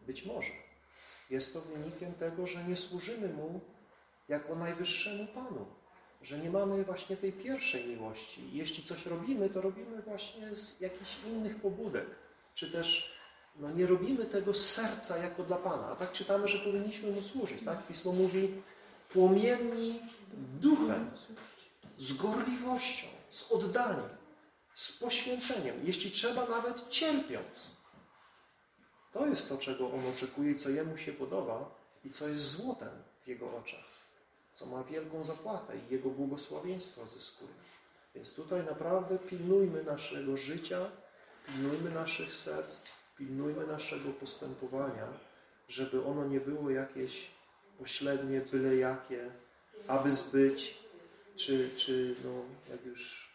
[0.06, 0.52] być może
[1.30, 3.60] jest to wynikiem tego, że nie służymy Mu
[4.28, 5.66] jako najwyższemu Panu,
[6.22, 8.50] że nie mamy właśnie tej pierwszej miłości.
[8.52, 12.06] Jeśli coś robimy, to robimy właśnie z jakichś innych pobudek,
[12.54, 13.14] czy też
[13.56, 15.86] no, nie robimy tego z serca jako dla Pana.
[15.86, 17.64] A tak czytamy, że powinniśmy Mu służyć.
[17.64, 17.86] Tak?
[17.86, 18.62] Pismo mówi
[19.08, 20.00] płomienni
[20.60, 21.10] duchem,
[21.98, 24.08] z gorliwością, z oddaniem,
[24.74, 27.76] z poświęceniem, jeśli trzeba nawet cierpiąc.
[29.12, 31.70] To jest to, czego On oczekuje co Jemu się podoba
[32.04, 33.84] i co jest złotem w Jego oczach,
[34.52, 37.54] co ma wielką zapłatę i Jego błogosławieństwo zyskuje.
[38.14, 40.90] Więc tutaj naprawdę pilnujmy naszego życia,
[41.46, 42.80] pilnujmy naszych serc,
[43.16, 45.06] pilnujmy naszego postępowania,
[45.68, 47.30] żeby ono nie było jakieś
[47.78, 49.30] pośrednie, byle jakie,
[49.86, 50.78] aby zbyć,
[51.36, 53.30] czy, czy no, jak już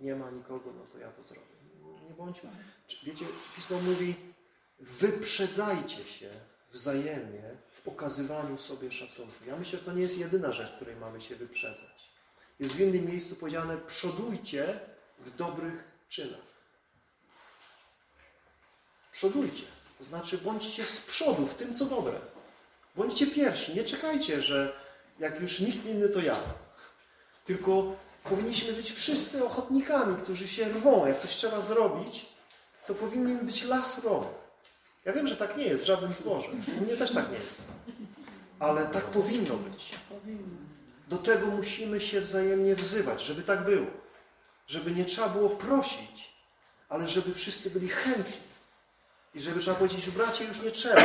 [0.00, 1.56] nie ma nikogo, no to ja to zrobię.
[2.08, 2.50] Nie bądźmy.
[3.02, 3.24] Wiecie,
[3.54, 4.14] Pismo mówi,
[4.80, 6.30] wyprzedzajcie się
[6.70, 7.42] wzajemnie
[7.72, 9.44] w okazywaniu sobie szacunku.
[9.46, 12.10] Ja myślę, że to nie jest jedyna rzecz, której mamy się wyprzedzać.
[12.58, 14.80] Jest w innym miejscu powiedziane, przodujcie
[15.18, 16.46] w dobrych czynach.
[19.12, 19.64] Przodujcie.
[19.98, 22.20] To znaczy, bądźcie z przodu w tym, co dobre.
[22.96, 23.74] Bądźcie pierwsi.
[23.74, 24.72] Nie czekajcie, że
[25.18, 26.36] jak już nikt inny, to ja.
[27.44, 31.06] Tylko powinniśmy być wszyscy ochotnikami, którzy się rwą.
[31.06, 32.26] Jak coś trzeba zrobić,
[32.86, 34.26] to powinien być las rąk.
[35.04, 36.48] Ja wiem, że tak nie jest w żadnym zborze.
[36.80, 37.62] U mnie też tak nie jest.
[38.58, 39.90] Ale tak powinno być.
[41.08, 43.86] Do tego musimy się wzajemnie wzywać, żeby tak było.
[44.66, 46.34] Żeby nie trzeba było prosić,
[46.88, 48.45] ale żeby wszyscy byli chętni.
[49.36, 51.02] I żeby trzeba powiedzieć, bracie, już nie trzeba,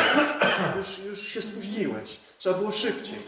[0.78, 2.18] już, już, już się spóźniłeś.
[2.40, 3.20] Trzeba było szybciej.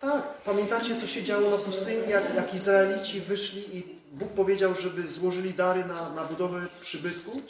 [0.00, 5.06] Tak, pamiętacie, co się działo na pustyni, jak, jak Izraelici wyszli i Bóg powiedział, żeby
[5.06, 7.42] złożyli dary na, na budowę przybytku?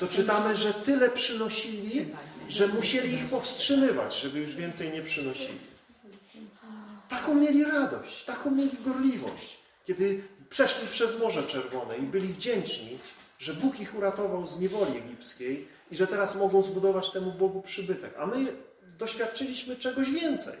[0.00, 2.08] To czytamy, że tyle przynosili,
[2.48, 5.58] że musieli ich powstrzymywać, żeby już więcej nie przynosili.
[7.08, 12.98] Taką mieli radość, taką mieli gorliwość, kiedy przeszli przez Morze Czerwone i byli wdzięczni,
[13.42, 18.14] że Bóg ich uratował z niewoli egipskiej i że teraz mogą zbudować temu Bogu przybytek.
[18.18, 18.56] A my
[18.98, 20.54] doświadczyliśmy czegoś więcej.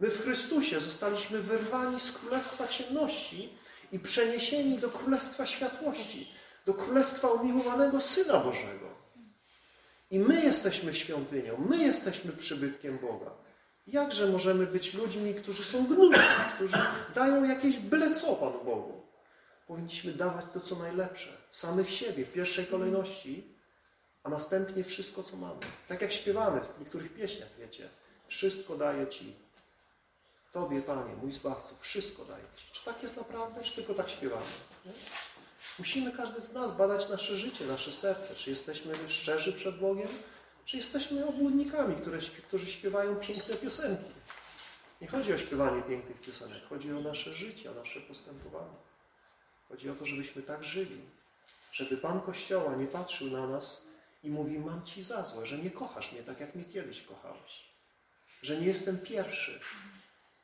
[0.00, 3.52] My w Chrystusie zostaliśmy wyrwani z królestwa ciemności
[3.92, 6.28] i przeniesieni do królestwa światłości,
[6.66, 8.88] do królestwa umiłowanego Syna Bożego.
[10.10, 13.30] I my jesteśmy świątynią, my jesteśmy przybytkiem Boga.
[13.86, 16.22] Jakże możemy być ludźmi, którzy są gnuśni,
[16.54, 16.76] którzy
[17.14, 19.01] dają jakieś byle co Panu Bogu?
[19.72, 23.56] Powinniśmy dawać to, co najlepsze, samych siebie w pierwszej kolejności,
[24.22, 25.60] a następnie wszystko, co mamy.
[25.88, 27.90] Tak jak śpiewamy w niektórych pieśniach, wiecie.
[28.28, 29.34] Wszystko daję Ci.
[30.52, 32.64] Tobie, Panie, mój Zbawcu, wszystko daję Ci.
[32.72, 34.44] Czy tak jest naprawdę, czy tylko tak śpiewamy?
[34.86, 34.92] Nie?
[35.78, 38.34] Musimy każdy z nas badać nasze życie, nasze serce.
[38.34, 40.08] Czy jesteśmy szczerzy przed Bogiem,
[40.64, 44.10] czy jesteśmy obłudnikami, które, którzy śpiewają piękne piosenki.
[45.00, 48.91] Nie chodzi o śpiewanie pięknych piosenek, chodzi o nasze życie, o nasze postępowanie.
[49.72, 51.00] Chodzi o to, żebyśmy tak żyli,
[51.72, 53.82] żeby Pan Kościoła nie patrzył na nas
[54.24, 57.64] i mówił, mam Ci za złe, że nie kochasz mnie tak, jak mnie kiedyś kochałeś.
[58.42, 59.60] Że nie jestem pierwszy,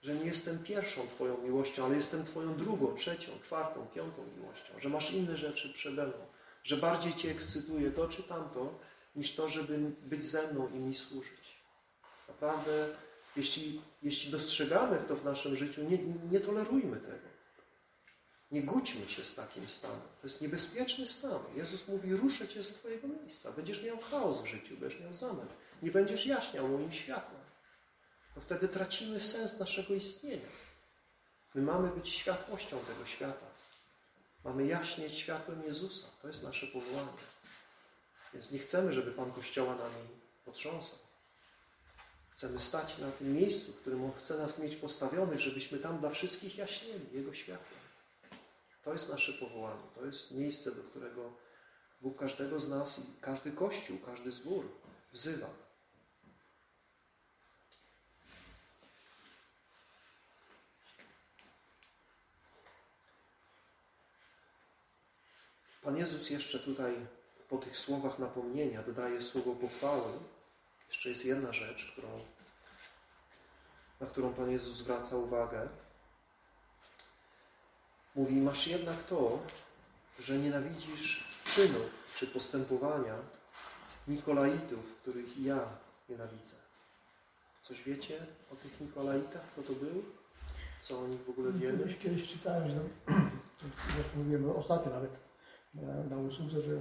[0.03, 4.81] że nie jestem pierwszą Twoją miłością, ale jestem Twoją drugą, trzecią, czwartą, piątą miłością.
[4.81, 6.27] Że masz inne rzeczy przede mną.
[6.63, 8.79] Że bardziej Cię ekscytuje to czy tamto,
[9.17, 11.59] niż to, żeby być ze mną i mi służyć.
[12.29, 12.89] Naprawdę,
[13.37, 15.99] jeśli, jeśli dostrzegamy to w naszym życiu, nie,
[16.31, 17.38] nie tolerujmy tego.
[18.51, 20.01] Nie gódźmy się z takim stanem.
[20.01, 21.41] To jest niebezpieczny stan.
[21.57, 23.53] Jezus mówi, ruszę Cię z Twojego miejsca.
[23.53, 25.51] Będziesz miał chaos w życiu, będziesz miał zamęt.
[25.83, 27.41] Nie będziesz jaśniał moim światłem.
[28.35, 30.49] To wtedy tracimy sens naszego istnienia.
[31.55, 33.47] My mamy być światłością tego świata.
[34.45, 36.07] Mamy jaśnieć światłem Jezusa.
[36.23, 37.19] To jest nasze powołanie.
[38.35, 40.09] Więc nie chcemy, żeby Pan Kościoła nami
[40.45, 40.99] potrząsał.
[42.31, 46.11] Chcemy stać na tym miejscu, w którym On chce nas mieć postawionych, żebyśmy tam dla
[46.11, 47.88] wszystkich jaśnieli Jego światłem.
[48.83, 49.83] To jest nasze powołanie.
[49.95, 51.33] To jest miejsce, do którego
[52.01, 54.65] Bóg każdego z nas i każdy Kościół, każdy zbór
[55.13, 55.51] wzywa.
[65.83, 67.07] Pan Jezus jeszcze tutaj
[67.49, 70.13] po tych słowach napomnienia dodaje słowo pochwały.
[70.89, 72.25] Jeszcze jest jedna rzecz, którą,
[74.01, 75.69] na którą Pan Jezus zwraca uwagę.
[78.19, 79.39] Mówi, masz jednak to,
[80.21, 83.15] że nienawidzisz czynów czy postępowania
[84.09, 85.59] Nikolaitów, których ja
[86.09, 86.55] nienawidzę.
[87.69, 88.15] Coś wiecie
[88.53, 89.43] o tych Nikolaitach?
[89.53, 90.03] Kto to był?
[90.81, 91.79] Co o nich w ogóle wiemy?
[91.79, 92.77] Kiedyś, kiedyś czytałem, że
[93.99, 95.19] jak mówiłem ostatnio nawet
[95.75, 96.75] na, na usłudze, że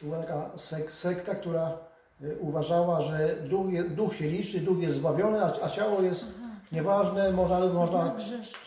[0.00, 1.78] to była taka sek, sekta, która
[2.22, 6.40] y, uważała, że duch, je, duch się liczy, duch jest zbawiony, a, a ciało jest
[6.72, 8.16] nieważne, można, można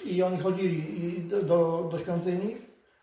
[0.05, 2.57] i oni chodzili i do, do, do świątyni,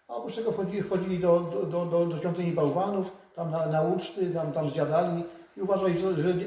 [0.09, 1.40] a oprócz tego chodzili, chodzili do,
[1.70, 5.24] do, do, do świątyni bałwanów, tam na, na uczty, tam, tam zjadali
[5.56, 6.47] i uważali, że, że nie,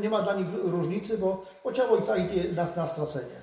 [0.00, 3.42] nie, ma dla nich różnicy, bo, bo ciało i tak idzie na, na stracenie.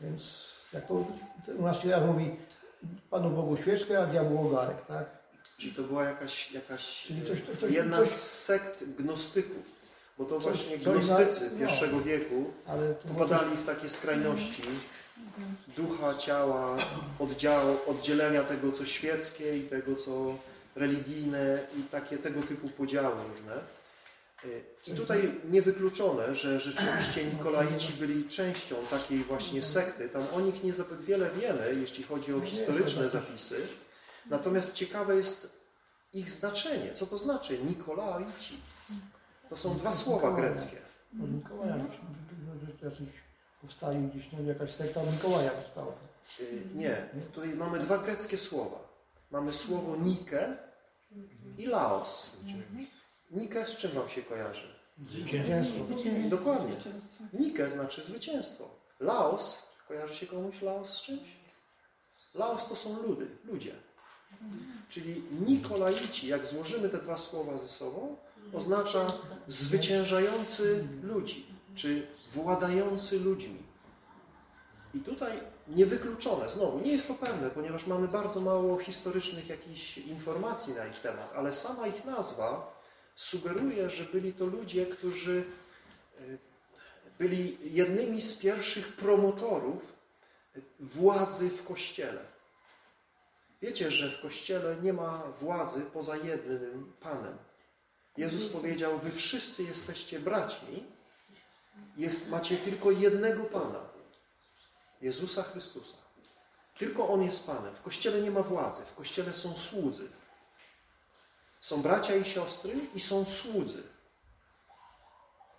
[0.00, 1.04] Więc jak to
[1.58, 2.30] u nas się mówi,
[3.10, 5.06] Panu Bogu świeczkę, a diabłu ogarek, tak?
[5.58, 9.78] Czyli to była jakaś, jakaś Czyli coś- coś- jedna coś- z sekt gnostyków.
[10.18, 11.58] Bo to Coś- właśnie coś gnostycy na- no.
[11.58, 14.62] pierwszego wieku Ale to popadali w takie skrajności
[15.76, 16.76] ducha, ciała,
[17.18, 20.34] oddział, oddzielenia tego, co świeckie i tego, co
[20.76, 23.78] religijne i takie tego typu podziały różne.
[24.86, 30.08] I tutaj niewykluczone, że rzeczywiście Nikolaici byli częścią takiej właśnie sekty.
[30.08, 33.66] Tam o nich niezbyt wiele wiemy, jeśli chodzi o historyczne zapisy,
[34.30, 35.50] Natomiast ciekawe jest
[36.12, 36.92] ich znaczenie.
[36.94, 38.56] Co to znaczy Nikolaici?
[39.50, 40.76] To są dwa słowa greckie.
[41.24, 41.74] Od Mikołaja
[43.60, 45.92] powstali gdzieś, nie wiem, jakaś sekta Mikołaja powstała.
[46.40, 48.88] Y, Nie, tutaj mamy dwa greckie słowa.
[49.30, 50.56] Mamy słowo Nike
[51.58, 52.30] i Laos.
[53.30, 54.68] Nike z czym Wam się kojarzy?
[54.98, 55.84] Zwycięstwo.
[56.28, 56.76] Dokładnie.
[57.32, 58.68] Nike znaczy zwycięstwo.
[59.00, 61.36] Laos, kojarzy się komuś Laos z czymś?
[62.34, 63.74] Laos to są ludy, ludzie.
[64.88, 68.16] Czyli Nikolaici, jak złożymy te dwa słowa ze sobą,
[68.54, 69.12] oznacza
[69.46, 73.62] zwyciężający ludzi, czy władający ludźmi.
[74.94, 80.74] I tutaj niewykluczone, znowu, nie jest to pewne, ponieważ mamy bardzo mało historycznych jakichś informacji
[80.74, 82.78] na ich temat, ale sama ich nazwa
[83.14, 85.44] sugeruje, że byli to ludzie, którzy
[86.20, 86.38] y,
[87.18, 89.92] byli jednymi z pierwszych promotorów
[90.80, 92.20] władzy w Kościele.
[93.62, 97.38] Wiecie, że w Kościele nie ma władzy poza jednym Panem.
[98.18, 100.84] Jezus powiedział, wy wszyscy jesteście braćmi,
[101.96, 103.80] jest, macie tylko jednego Pana,
[105.00, 105.96] Jezusa Chrystusa.
[106.78, 107.74] Tylko On jest Panem.
[107.74, 110.08] W Kościele nie ma władzy, w Kościele są słudzy.
[111.60, 113.82] Są bracia i siostry i są słudzy.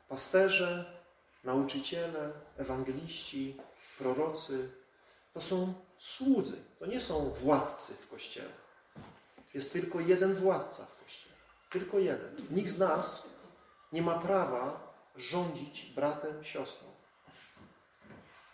[0.09, 0.99] Pasterze,
[1.43, 3.57] nauczyciele, ewangeliści,
[3.97, 4.69] prorocy
[5.33, 6.55] to są słudzy.
[6.79, 8.51] To nie są władcy w Kościele.
[9.53, 11.28] Jest tylko jeden władca w Kościele.
[11.69, 12.35] Tylko jeden.
[12.51, 13.27] Nikt z nas
[13.91, 16.87] nie ma prawa rządzić bratem, siostrą.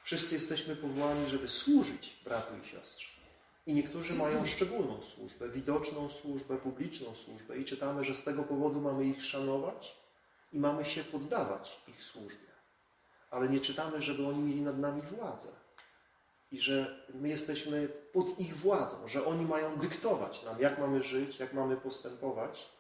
[0.04, 3.16] Wszyscy jesteśmy powołani, żeby służyć bratu i siostrze.
[3.68, 8.82] I niektórzy mają szczególną służbę, widoczną służbę, publiczną służbę i czytamy, że z tego powodu
[8.82, 9.98] mamy ich szanować
[10.54, 12.48] i mamy się poddawać ich służbie.
[13.32, 15.48] Ale nie czytamy, żeby oni mieli nad nami władzę
[16.52, 21.40] i że my jesteśmy pod ich władzą, że oni mają dyktować nam, jak mamy żyć,
[21.40, 22.75] jak mamy postępować,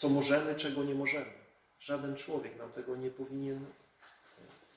[0.00, 1.32] co możemy, czego nie możemy.
[1.80, 3.66] Żaden człowiek nam tego nie powinien,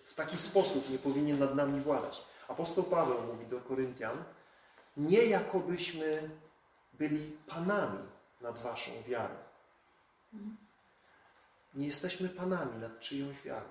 [0.06, 2.22] w taki sposób nie powinien nad nami władać.
[2.48, 4.24] Apostoł Paweł mówi do Koryntian,
[4.98, 6.30] nie jakobyśmy
[6.94, 8.00] byli panami
[8.42, 9.36] nad waszą wiarą.
[11.76, 13.68] Nie jesteśmy panami nad czyjąś wiarą.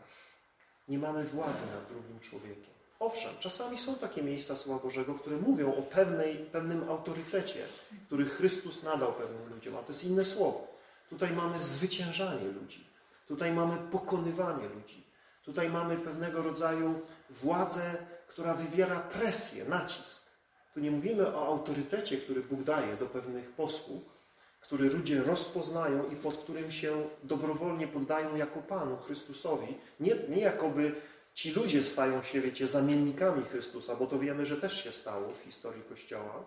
[0.89, 2.75] Nie mamy władzy nad drugim człowiekiem.
[2.99, 7.67] Owszem, czasami są takie miejsca Słowa Bożego, które mówią o pewnej, pewnym autorytecie,
[8.07, 10.72] który Chrystus nadał pewnym ludziom, a to jest inne słowo.
[11.11, 12.87] Tutaj mamy zwyciężanie ludzi.
[13.29, 15.03] Tutaj mamy pokonywanie ludzi.
[15.45, 17.01] Tutaj mamy pewnego rodzaju
[17.31, 20.23] władzę, która wywiera presję, nacisk.
[20.75, 24.03] Tu nie mówimy o autorytecie, który Bóg daje do pewnych posłów,
[24.61, 29.79] który ludzie rozpoznają i pod którym się dobrowolnie poddają jako Panu Chrystusowi.
[30.01, 30.95] Nie, nie jakoby
[31.35, 35.45] ci ludzie stają się, wiecie, zamiennikami Chrystusa, bo to wiemy, że też się stało w
[35.45, 36.45] historii Kościoła.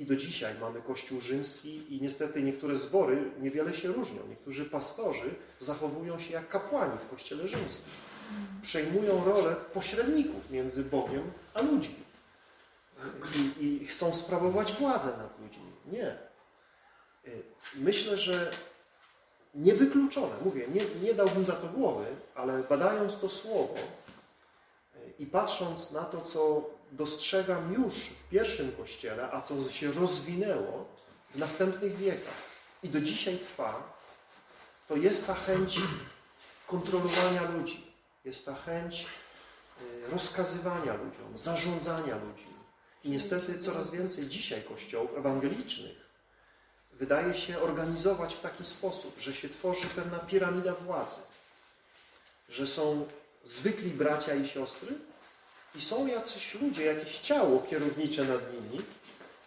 [0.00, 4.26] I do dzisiaj mamy Kościół rzymski i niestety niektóre zbory niewiele się różnią.
[4.28, 7.92] Niektórzy pastorzy zachowują się jak kapłani w Kościele rzymskim.
[8.62, 11.94] Przejmują rolę pośredników między Bogiem a ludźmi.
[13.60, 15.72] I, i chcą sprawować władzę nad ludźmi.
[15.92, 16.18] Nie.
[17.74, 18.50] Myślę, że
[19.54, 23.74] niewykluczone, mówię, nie, nie dałbym za to głowy, ale badając to słowo
[25.18, 30.88] i patrząc na to, co dostrzegam już w pierwszym kościele, a co się rozwinęło
[31.30, 32.50] w następnych wiekach
[32.82, 33.98] i do dzisiaj trwa,
[34.88, 35.80] to jest ta chęć
[36.66, 37.92] kontrolowania ludzi,
[38.24, 39.06] jest ta chęć
[39.82, 42.54] y, rozkazywania ludziom, zarządzania ludźmi.
[43.04, 46.10] I niestety coraz więcej dzisiaj kościołów ewangelicznych
[46.92, 51.20] wydaje się organizować w taki sposób, że się tworzy pewna piramida władzy,
[52.48, 53.06] że są
[53.44, 54.98] zwykli bracia i siostry
[55.74, 58.84] i są jacyś ludzie, jakieś ciało kierownicze nad nimi,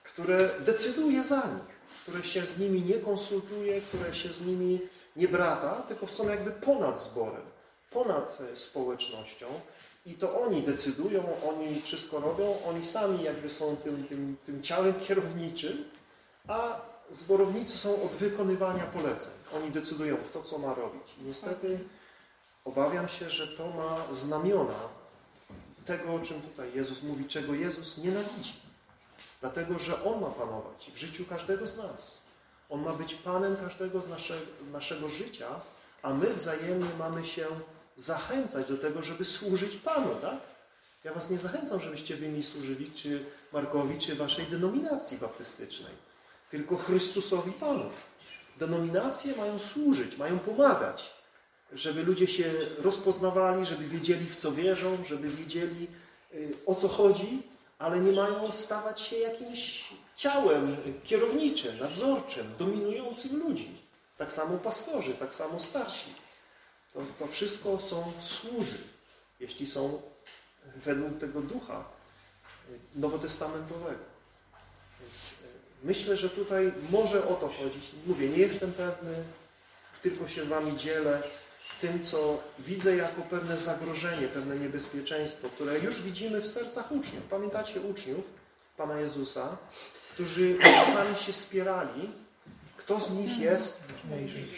[0.04, 4.80] które decyduje za nich, które się z nimi nie konsultuje, które się z nimi
[5.16, 7.42] nie brata, tylko są jakby ponad zborem,
[7.92, 9.46] ponad e, społecznością
[10.06, 14.94] i to oni decydują, oni wszystko robią, oni sami jakby są tym, tym, tym ciałem
[14.94, 15.84] kierowniczym,
[16.48, 16.82] a
[17.12, 19.34] zborownicy są od wykonywania poleceń.
[19.56, 21.16] Oni decydują, kto co ma robić.
[21.22, 21.80] I niestety
[22.66, 24.90] obawiam się, że to ma znamiona
[25.84, 28.54] tego, o czym tutaj Jezus mówi, czego Jezus nienawidzi.
[29.42, 32.22] Dlatego, że On ma panować w życiu każdego z nas.
[32.70, 34.34] On ma być Panem każdego z nasze,
[34.72, 35.48] naszego życia,
[36.02, 37.46] a my wzajemnie mamy się
[37.96, 40.38] zachęcać do tego, żeby służyć Panu, tak?
[41.04, 45.94] Ja Was nie zachęcam, żebyście Wy mi służyli, czy Markowi, czy Waszej denominacji baptystycznej,
[46.50, 47.90] tylko Chrystusowi Panu.
[48.58, 51.14] Denominacje mają służyć, mają pomagać,
[51.76, 55.88] żeby ludzie się rozpoznawali, żeby wiedzieli, w co wierzą, żeby wiedzieli,
[56.34, 57.44] y, o co chodzi,
[57.80, 63.72] ale nie mają stawać się jakimś ciałem kierowniczym, nadzorczym, dominującym ludzi.
[64.18, 66.14] Tak samo pastorzy, tak samo starsi.
[66.94, 68.78] To, to wszystko są słudzy,
[69.40, 70.02] jeśli są
[70.76, 71.84] według tego ducha
[72.96, 74.04] nowotestamentowego.
[75.02, 75.48] Więc e,
[75.84, 77.92] myślę, że tutaj może o to chodzić.
[78.08, 79.24] Mówię, nie jestem pewny,
[80.02, 81.24] tylko się Wami dzielę
[81.82, 87.24] tym, co widzę jako pewne zagrożenie, pewne niebezpieczeństwo, które już widzimy w sercach uczniów.
[87.24, 88.24] Pamiętacie uczniów
[88.78, 89.58] Pana Jezusa,
[90.14, 92.10] którzy czasami się spierali,
[92.78, 93.84] kto z nich jest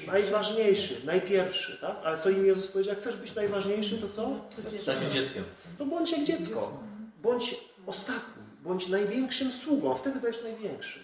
[0.08, 1.96] najważniejszy, najpierwszy, tak?
[2.04, 2.94] Ale co im Jezus powiedział?
[2.94, 4.46] Jak chcesz być najważniejszy, to co?
[4.82, 5.44] Stać się dzieckiem.
[5.78, 6.84] To bądź jak dziecko.
[7.22, 7.56] Bądź
[7.86, 11.00] ostatni, bądź największym sługą, wtedy będziesz największy.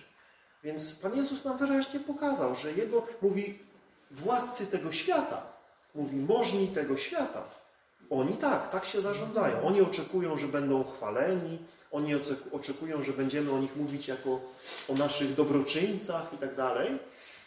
[0.64, 3.60] Więc Pan Jezus nam wyraźnie pokazał, że Jego, mówi,
[4.12, 5.54] władcy tego świata,
[5.96, 7.44] mówi, możni tego świata,
[8.10, 9.62] oni tak, tak się zarządzają.
[9.64, 11.60] Oni oczekują, że będą chwaleni,
[11.92, 12.12] oni
[12.52, 14.42] oczekują, że będziemy o nich mówić jako
[14.90, 17.00] o naszych dobroczyńcach i tak dalej.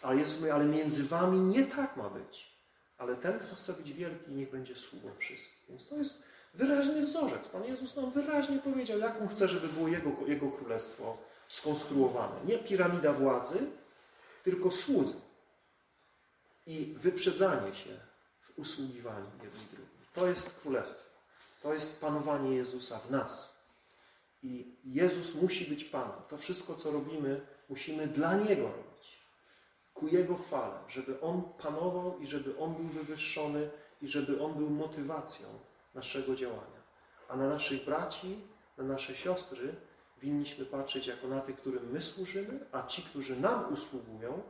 [0.02, 2.54] Ale Jezus mówi, ale między wami nie tak ma być.
[2.98, 5.64] Ale ten, kto chce być wielki, niech będzie sługą wszystkich.
[5.68, 6.22] Więc to jest
[6.54, 7.48] wyraźny wzorzec.
[7.48, 11.16] Pan Jezus nam wyraźnie powiedział, jaką chce, żeby było Jego, Jego Królestwo
[11.48, 12.34] skonstruowane.
[12.44, 13.58] Nie piramida władzy,
[14.42, 15.14] tylko słudzy.
[16.66, 17.90] I wyprzedzanie się
[18.54, 20.06] w usługiwaniu jednym drugim.
[20.12, 21.14] To jest Królestwo.
[21.62, 23.64] To jest panowanie Jezusa w nas.
[24.42, 26.22] I Jezus musi być Panem.
[26.28, 29.18] To wszystko, co robimy, musimy dla Niego robić.
[29.94, 33.70] Ku Jego chwale, żeby On panował i żeby On był wywyższony
[34.02, 35.46] i żeby On był motywacją
[35.94, 36.84] naszego działania.
[37.28, 38.40] A na naszych braci,
[38.78, 39.74] na nasze siostry
[40.20, 44.42] winniśmy patrzeć jako na tych, którym my służymy, a ci, którzy nam usługują,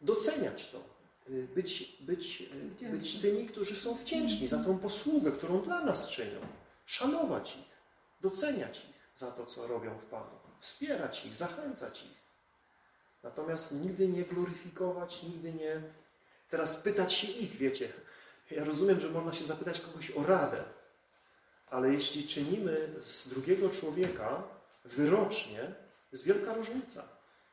[0.00, 0.99] doceniać to.
[1.30, 2.42] Y, być, być,
[2.82, 6.40] y, być tymi, którzy są wdzięczni za tą posługę, którą dla nas czynią.
[6.86, 7.80] Szanować ich,
[8.20, 10.40] doceniać ich za to, co robią w Panu.
[10.60, 12.20] Wspierać ich, zachęcać ich.
[13.22, 15.82] Natomiast nigdy nie gloryfikować, nigdy nie...
[16.48, 17.92] Teraz pytać się ich, wiecie,
[18.50, 20.64] ja rozumiem, że można się zapytać kogoś o radę,
[21.66, 24.42] ale jeśli czynimy z drugiego człowieka
[24.84, 25.74] wyrocznie,
[26.12, 27.08] jest wielka różnica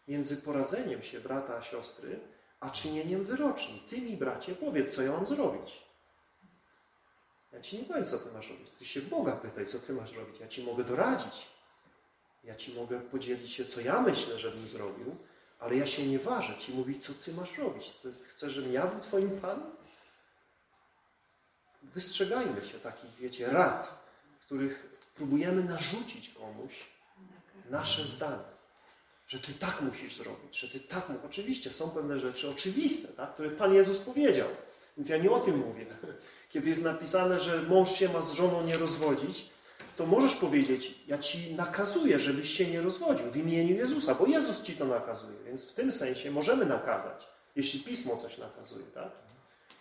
[0.08, 2.20] między poradzeniem się brata siostry,
[2.60, 3.84] a czynieniem wyroczni.
[3.90, 5.78] Ty mi, bracie, powiedz, co ja mam zrobić.
[7.52, 8.70] Ja ci nie powiem, co ty masz robić.
[8.80, 10.40] Ty się Boga pytaj, co ty masz robić.
[10.40, 11.48] Ja ci mogę doradzić.
[12.44, 15.16] Ja ci mogę podzielić się, co ja myślę, żebym zrobił,
[15.60, 17.90] ale ja się nie ważę ci mówić, co ty masz robić.
[17.90, 19.78] Ty chcesz, żebym ja był twoim Panem?
[21.94, 24.08] wystrzegajmy się takich, wiecie, rad,
[24.40, 26.86] których próbujemy narzucić komuś
[27.70, 28.57] nasze zdanie.
[29.28, 31.26] Że ty tak musisz zrobić, że ty tak musisz.
[31.26, 34.48] Oczywiście są pewne rzeczy oczywiste, tak, które Pan Jezus powiedział.
[34.98, 35.86] Więc ja nie o tym mówię.
[36.52, 39.49] Kiedy jest napisane, że mąż się ma z żoną nie rozwodzić,
[39.98, 44.62] to możesz powiedzieć, ja ci nakazuję, żebyś się nie rozwodził w imieniu Jezusa, bo Jezus
[44.62, 45.38] ci to nakazuje.
[45.45, 49.12] Więc w tym sensie możemy nakazać, jeśli Pismo coś nakazuje, tak?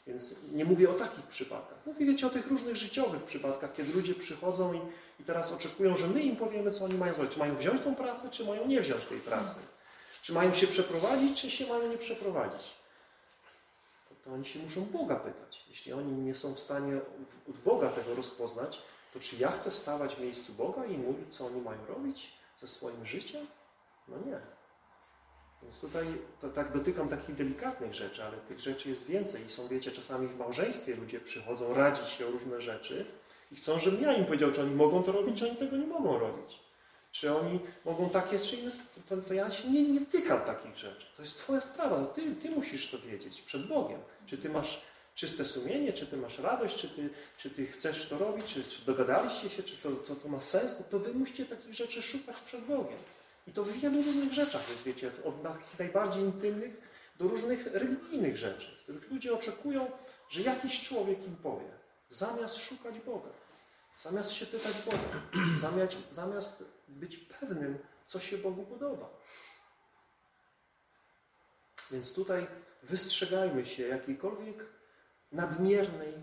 [0.06, 1.86] Więc nie mówię o takich przypadkach.
[1.86, 4.80] Mówię, wiecie, o tych różnych życiowych przypadkach, kiedy ludzie przychodzą i,
[5.20, 7.32] i teraz oczekują, że my im powiemy, co oni mają zrobić.
[7.32, 9.56] Czy mają wziąć tą pracę, czy mają nie wziąć tej pracy.
[10.22, 12.74] Czy mają się przeprowadzić, czy się mają nie przeprowadzić.
[14.08, 15.64] To, to oni się muszą Boga pytać.
[15.68, 16.96] Jeśli oni nie są w stanie
[17.50, 21.46] od Boga tego rozpoznać, to czy ja chcę stawać w miejscu Boga i mówić, co
[21.46, 23.46] oni mają robić ze swoim życiem?
[24.08, 24.55] No nie.
[25.66, 26.06] Więc tutaj
[26.40, 30.28] to tak dotykam takich delikatnych rzeczy, ale tych rzeczy jest więcej i są, wiecie, czasami
[30.28, 33.04] w małżeństwie ludzie przychodzą radzić się o różne rzeczy
[33.52, 35.86] i chcą, żebym ja im powiedział, czy oni mogą to robić, czy oni tego nie
[35.86, 36.60] mogą robić.
[37.12, 38.70] Czy oni mogą takie, czy inne,
[39.08, 41.06] to, to ja się nie, nie tykam takich rzeczy.
[41.16, 44.00] To jest Twoja sprawa, no ty, ty musisz to wiedzieć przed Bogiem.
[44.26, 44.82] Czy Ty masz
[45.14, 48.84] czyste sumienie, czy Ty masz radość, czy Ty, czy ty chcesz to robić, czy, czy
[48.84, 52.36] dogadaliście się, czy to, to, to ma sens, to, to Wy musicie takich rzeczy szukać
[52.36, 52.98] przed Bogiem.
[53.46, 55.34] I to w wielu różnych rzeczach jest, wiecie, od
[55.78, 56.80] najbardziej intymnych
[57.18, 59.90] do różnych religijnych rzeczy, w których ludzie oczekują,
[60.28, 61.70] że jakiś człowiek im powie,
[62.10, 63.28] zamiast szukać Boga,
[63.98, 65.22] zamiast się pytać Boga,
[65.66, 69.10] zamiast, zamiast być pewnym, co się Bogu podoba.
[71.90, 72.46] Więc tutaj
[72.82, 74.66] wystrzegajmy się jakiejkolwiek
[75.32, 76.14] nadmiernej,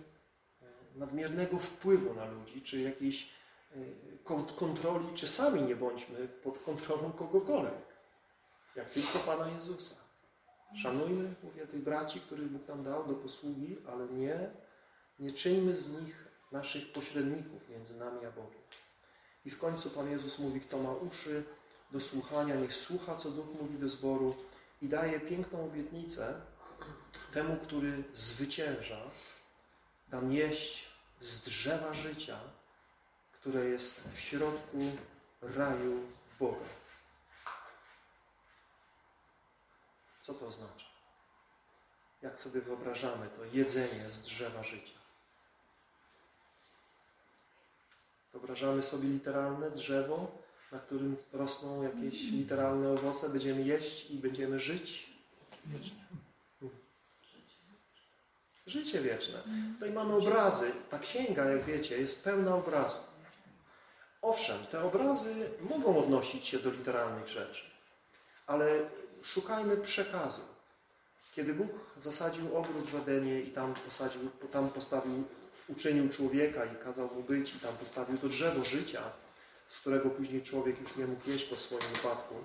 [0.95, 3.30] nadmiernego wpływu na ludzi, czy jakiejś
[4.56, 7.94] kontroli, czy sami nie bądźmy pod kontrolą kogokolwiek,
[8.76, 9.95] jak tylko Pana Jezusa.
[10.76, 14.50] Szanujmy, mówię, tych braci, których Bóg nam dał do posługi, ale nie,
[15.20, 18.62] nie czyńmy z nich naszych pośredników między nami a Bogiem.
[19.45, 21.44] I w końcu Pan Jezus mówi, kto ma uszy
[21.91, 24.36] do słuchania, niech słucha, co Duch mówi do zboru
[24.82, 26.41] i daje piękną obietnicę
[27.34, 29.02] temu, który zwycięża,
[30.08, 30.88] dam jeść
[31.22, 32.40] z drzewa życia,
[33.44, 34.78] które jest w środku
[35.41, 35.99] raju
[36.40, 36.65] Boga.
[40.22, 40.86] Co to oznacza?
[42.22, 44.94] Jak sobie wyobrażamy to jedzenie z drzewa życia?
[48.34, 50.32] Wyobrażamy sobie literalne drzewo,
[50.72, 55.10] na którym rosną jakieś literalne owoce, będziemy jeść i będziemy żyć.
[58.68, 59.44] Życie wieczne.
[59.74, 60.72] Tutaj mamy obrazy.
[60.90, 63.12] Ta księga, jak wiecie, jest pełna obrazów.
[64.24, 67.64] Owszem, te obrazy mogą odnosić się do literalnych rzeczy,
[68.48, 68.80] ale
[69.24, 70.41] szukajmy przekazu.
[71.36, 71.70] Kiedy Bóg
[72.02, 74.22] zasadził ogród w Edenie i tam posadził,
[74.52, 75.24] tam postawił,
[75.68, 79.02] uczynił człowieka i kazał mu być i tam postawił to drzewo życia,
[79.68, 82.36] z którego później człowiek już nie mógł jeść po swoim upadku,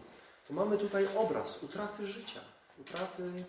[0.49, 2.41] to mamy tutaj obraz utraty życia,
[2.79, 3.45] utraty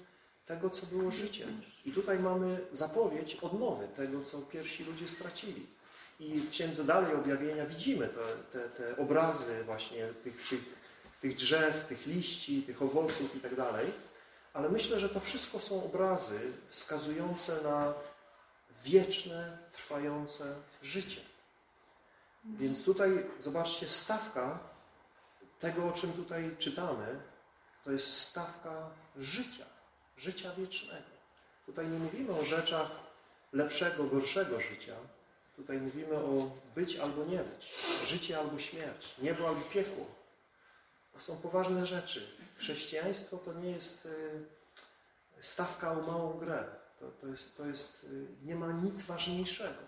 [0.45, 1.61] tego, co było życiem.
[1.85, 5.78] I tutaj mamy zapowiedź odnowy tego, co pierwsi ludzie stracili.
[6.19, 10.61] I w Księdze dalej objawienia widzimy te, te, te obrazy właśnie tych, tych,
[11.21, 13.91] tych drzew, tych liści, tych owoców i tak dalej.
[14.53, 16.39] Ale myślę, że to wszystko są obrazy
[16.69, 17.93] wskazujące na
[18.83, 21.21] wieczne, trwające życie.
[22.45, 24.59] Więc tutaj, zobaczcie, stawka
[25.59, 27.19] tego, o czym tutaj czytamy,
[27.83, 29.65] to jest stawka życia,
[30.17, 31.09] życia wiecznego.
[31.65, 32.91] Tutaj nie mówimy o rzeczach
[33.53, 34.95] lepszego, gorszego życia.
[35.59, 37.73] Tutaj mówimy o być albo nie być,
[38.05, 40.05] życie albo śmierć, niebo albo piekło.
[41.13, 42.37] To są poważne rzeczy.
[42.57, 44.45] Chrześcijaństwo to nie jest y,
[45.41, 46.65] stawka o małą grę.
[46.99, 49.83] To, to, jest, to jest, y, nie ma nic ważniejszego,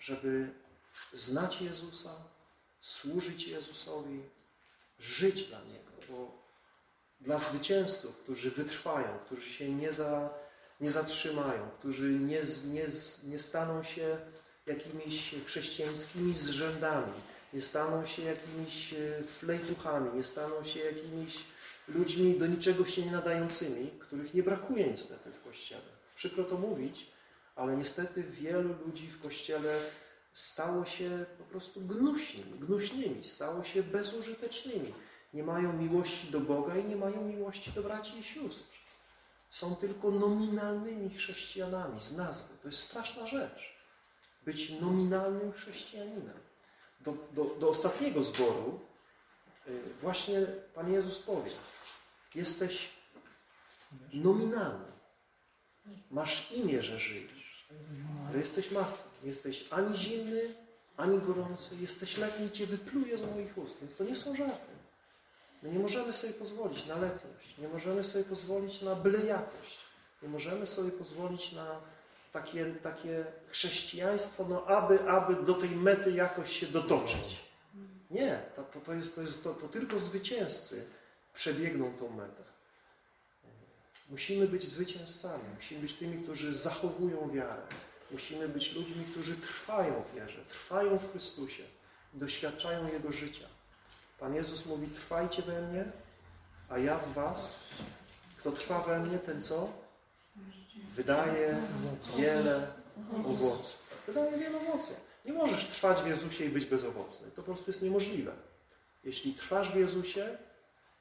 [0.00, 0.50] żeby
[1.12, 2.14] znać Jezusa,
[2.80, 4.22] służyć Jezusowi,
[4.98, 5.90] żyć dla Niego.
[6.08, 6.42] Bo
[7.20, 10.30] dla zwycięzców, którzy wytrwają, którzy się nie, za,
[10.80, 12.86] nie zatrzymają, którzy nie, nie,
[13.24, 14.18] nie staną się
[14.68, 17.12] jakimiś chrześcijańskimi zrzędami,
[17.52, 21.44] nie staną się jakimiś e, flejtuchami, nie staną się jakimiś
[21.88, 25.98] ludźmi do niczego się nie nadającymi, których nie brakuje niestety w Kościele.
[26.14, 27.10] Przykro to mówić,
[27.56, 29.78] ale niestety wielu ludzi w Kościele
[30.32, 34.94] stało się po prostu gnuśnymi, gnuśnymi, stało się bezużytecznymi.
[35.34, 38.78] Nie mają miłości do Boga i nie mają miłości do braci i sióstr.
[39.50, 42.54] Są tylko nominalnymi chrześcijanami z nazwy.
[42.62, 43.77] To jest straszna rzecz.
[44.48, 46.38] Być nominalnym chrześcijaninem.
[47.00, 48.80] Do, do, do ostatniego zboru
[49.68, 51.50] y, właśnie Pan Jezus powie
[52.34, 52.90] jesteś
[54.12, 54.92] nominalny.
[56.10, 57.66] Masz imię, że żyjesz.
[58.28, 59.08] Ale jesteś martwy.
[59.22, 60.54] Nie jesteś ani zimny,
[60.96, 61.76] ani gorący.
[61.80, 63.76] Jesteś letni Cię wypluje z moich ust.
[63.80, 64.72] Więc to nie są żarty.
[65.62, 67.58] My nie możemy sobie pozwolić na letność.
[67.58, 69.78] Nie możemy sobie pozwolić na byle jakość.
[70.22, 71.80] Nie możemy sobie pozwolić na
[72.32, 77.48] takie, takie chrześcijaństwo, no aby, aby do tej mety jakoś się dotoczyć.
[78.10, 80.86] Nie, to, to, to, jest, to, jest, to, to tylko zwycięzcy
[81.34, 82.42] przebiegną tą metę.
[84.08, 87.62] Musimy być zwycięzcami, musimy być tymi, którzy zachowują wiarę.
[88.10, 91.62] Musimy być ludźmi, którzy trwają w wierze, trwają w Chrystusie,
[92.14, 93.46] doświadczają Jego życia.
[94.18, 95.84] Pan Jezus mówi, trwajcie we mnie,
[96.68, 97.60] a ja w was.
[98.36, 99.72] Kto trwa we mnie, ten co?
[100.94, 101.60] Wydaje
[102.16, 102.66] wiele
[103.24, 103.78] owoców.
[104.06, 104.96] Wydaje wiele owoców.
[105.24, 107.30] Nie możesz trwać w Jezusie i być bezowocny.
[107.30, 108.32] To po prostu jest niemożliwe.
[109.04, 110.38] Jeśli trwasz w Jezusie,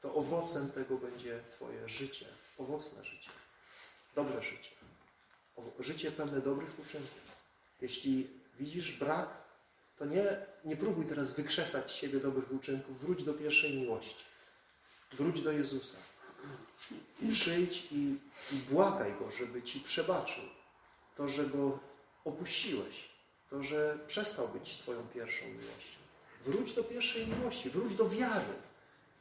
[0.01, 2.25] to owocem tego będzie Twoje życie.
[2.57, 3.29] Owocne życie.
[4.15, 4.69] Dobre życie.
[5.79, 7.37] Życie pełne dobrych uczynków.
[7.81, 8.29] Jeśli
[8.59, 9.29] widzisz brak,
[9.97, 10.23] to nie,
[10.65, 12.99] nie próbuj teraz wykrzesać z siebie dobrych uczynków.
[12.99, 14.23] Wróć do pierwszej miłości.
[15.13, 15.97] Wróć do Jezusa.
[17.31, 18.15] Przyjdź i,
[18.69, 20.43] błagaj Go, żeby Ci przebaczył
[21.15, 21.79] to, że Go
[22.25, 23.09] opuściłeś.
[23.49, 25.97] To, że przestał być Twoją pierwszą miłością.
[26.41, 27.69] Wróć do pierwszej miłości.
[27.69, 28.53] Wróć do wiary.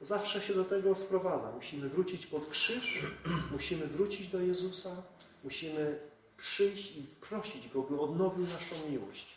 [0.01, 1.53] Zawsze się do tego sprowadza.
[1.53, 3.03] Musimy wrócić pod krzyż,
[3.51, 5.03] musimy wrócić do Jezusa,
[5.45, 6.01] musimy
[6.37, 9.37] przyjść i prosić Go, by odnowił naszą miłość.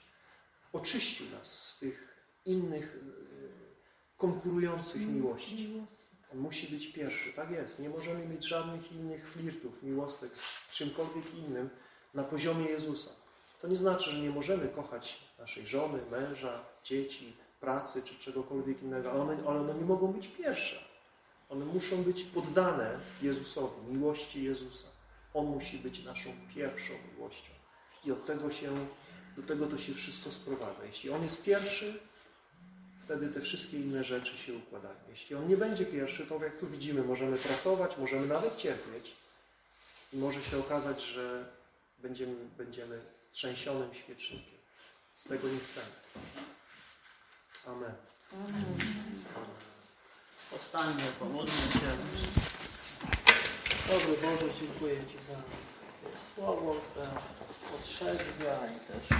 [0.73, 5.81] Oczyścił nas z tych innych e, konkurujących miłości.
[6.33, 7.79] Musi być pierwszy, tak jest.
[7.79, 11.69] Nie możemy mieć żadnych innych flirtów, miłostek z czymkolwiek innym
[12.13, 13.09] na poziomie Jezusa.
[13.61, 19.11] To nie znaczy, że nie możemy kochać naszej żony, męża, dzieci, pracy czy czegokolwiek innego,
[19.11, 20.75] ale one, ale one nie mogą być pierwsze.
[21.49, 24.87] One muszą być poddane Jezusowi, miłości Jezusa.
[25.33, 27.53] On musi być naszą pierwszą miłością.
[28.05, 28.75] I od tego się,
[29.37, 30.85] do tego to się wszystko sprowadza.
[30.85, 31.99] Jeśli On jest pierwszy,
[33.09, 34.95] wtedy te wszystkie inne rzeczy się układają.
[35.09, 39.15] Jeśli On nie będzie pierwszy, to jak tu widzimy, możemy pracować, możemy nawet cierpieć
[40.13, 41.45] i może się okazać, że
[41.99, 44.59] będziemy, będziemy trzęsionym świecznikiem.
[45.15, 45.85] Z tego nie chcemy.
[47.65, 47.93] Amen.
[48.33, 48.77] Amen.
[50.51, 51.97] Powstańmy, pomódlmy się.
[53.87, 55.41] Dobry Boże, dziękuję Ci za
[56.35, 57.07] słowo, które
[57.71, 59.19] potrzebia i też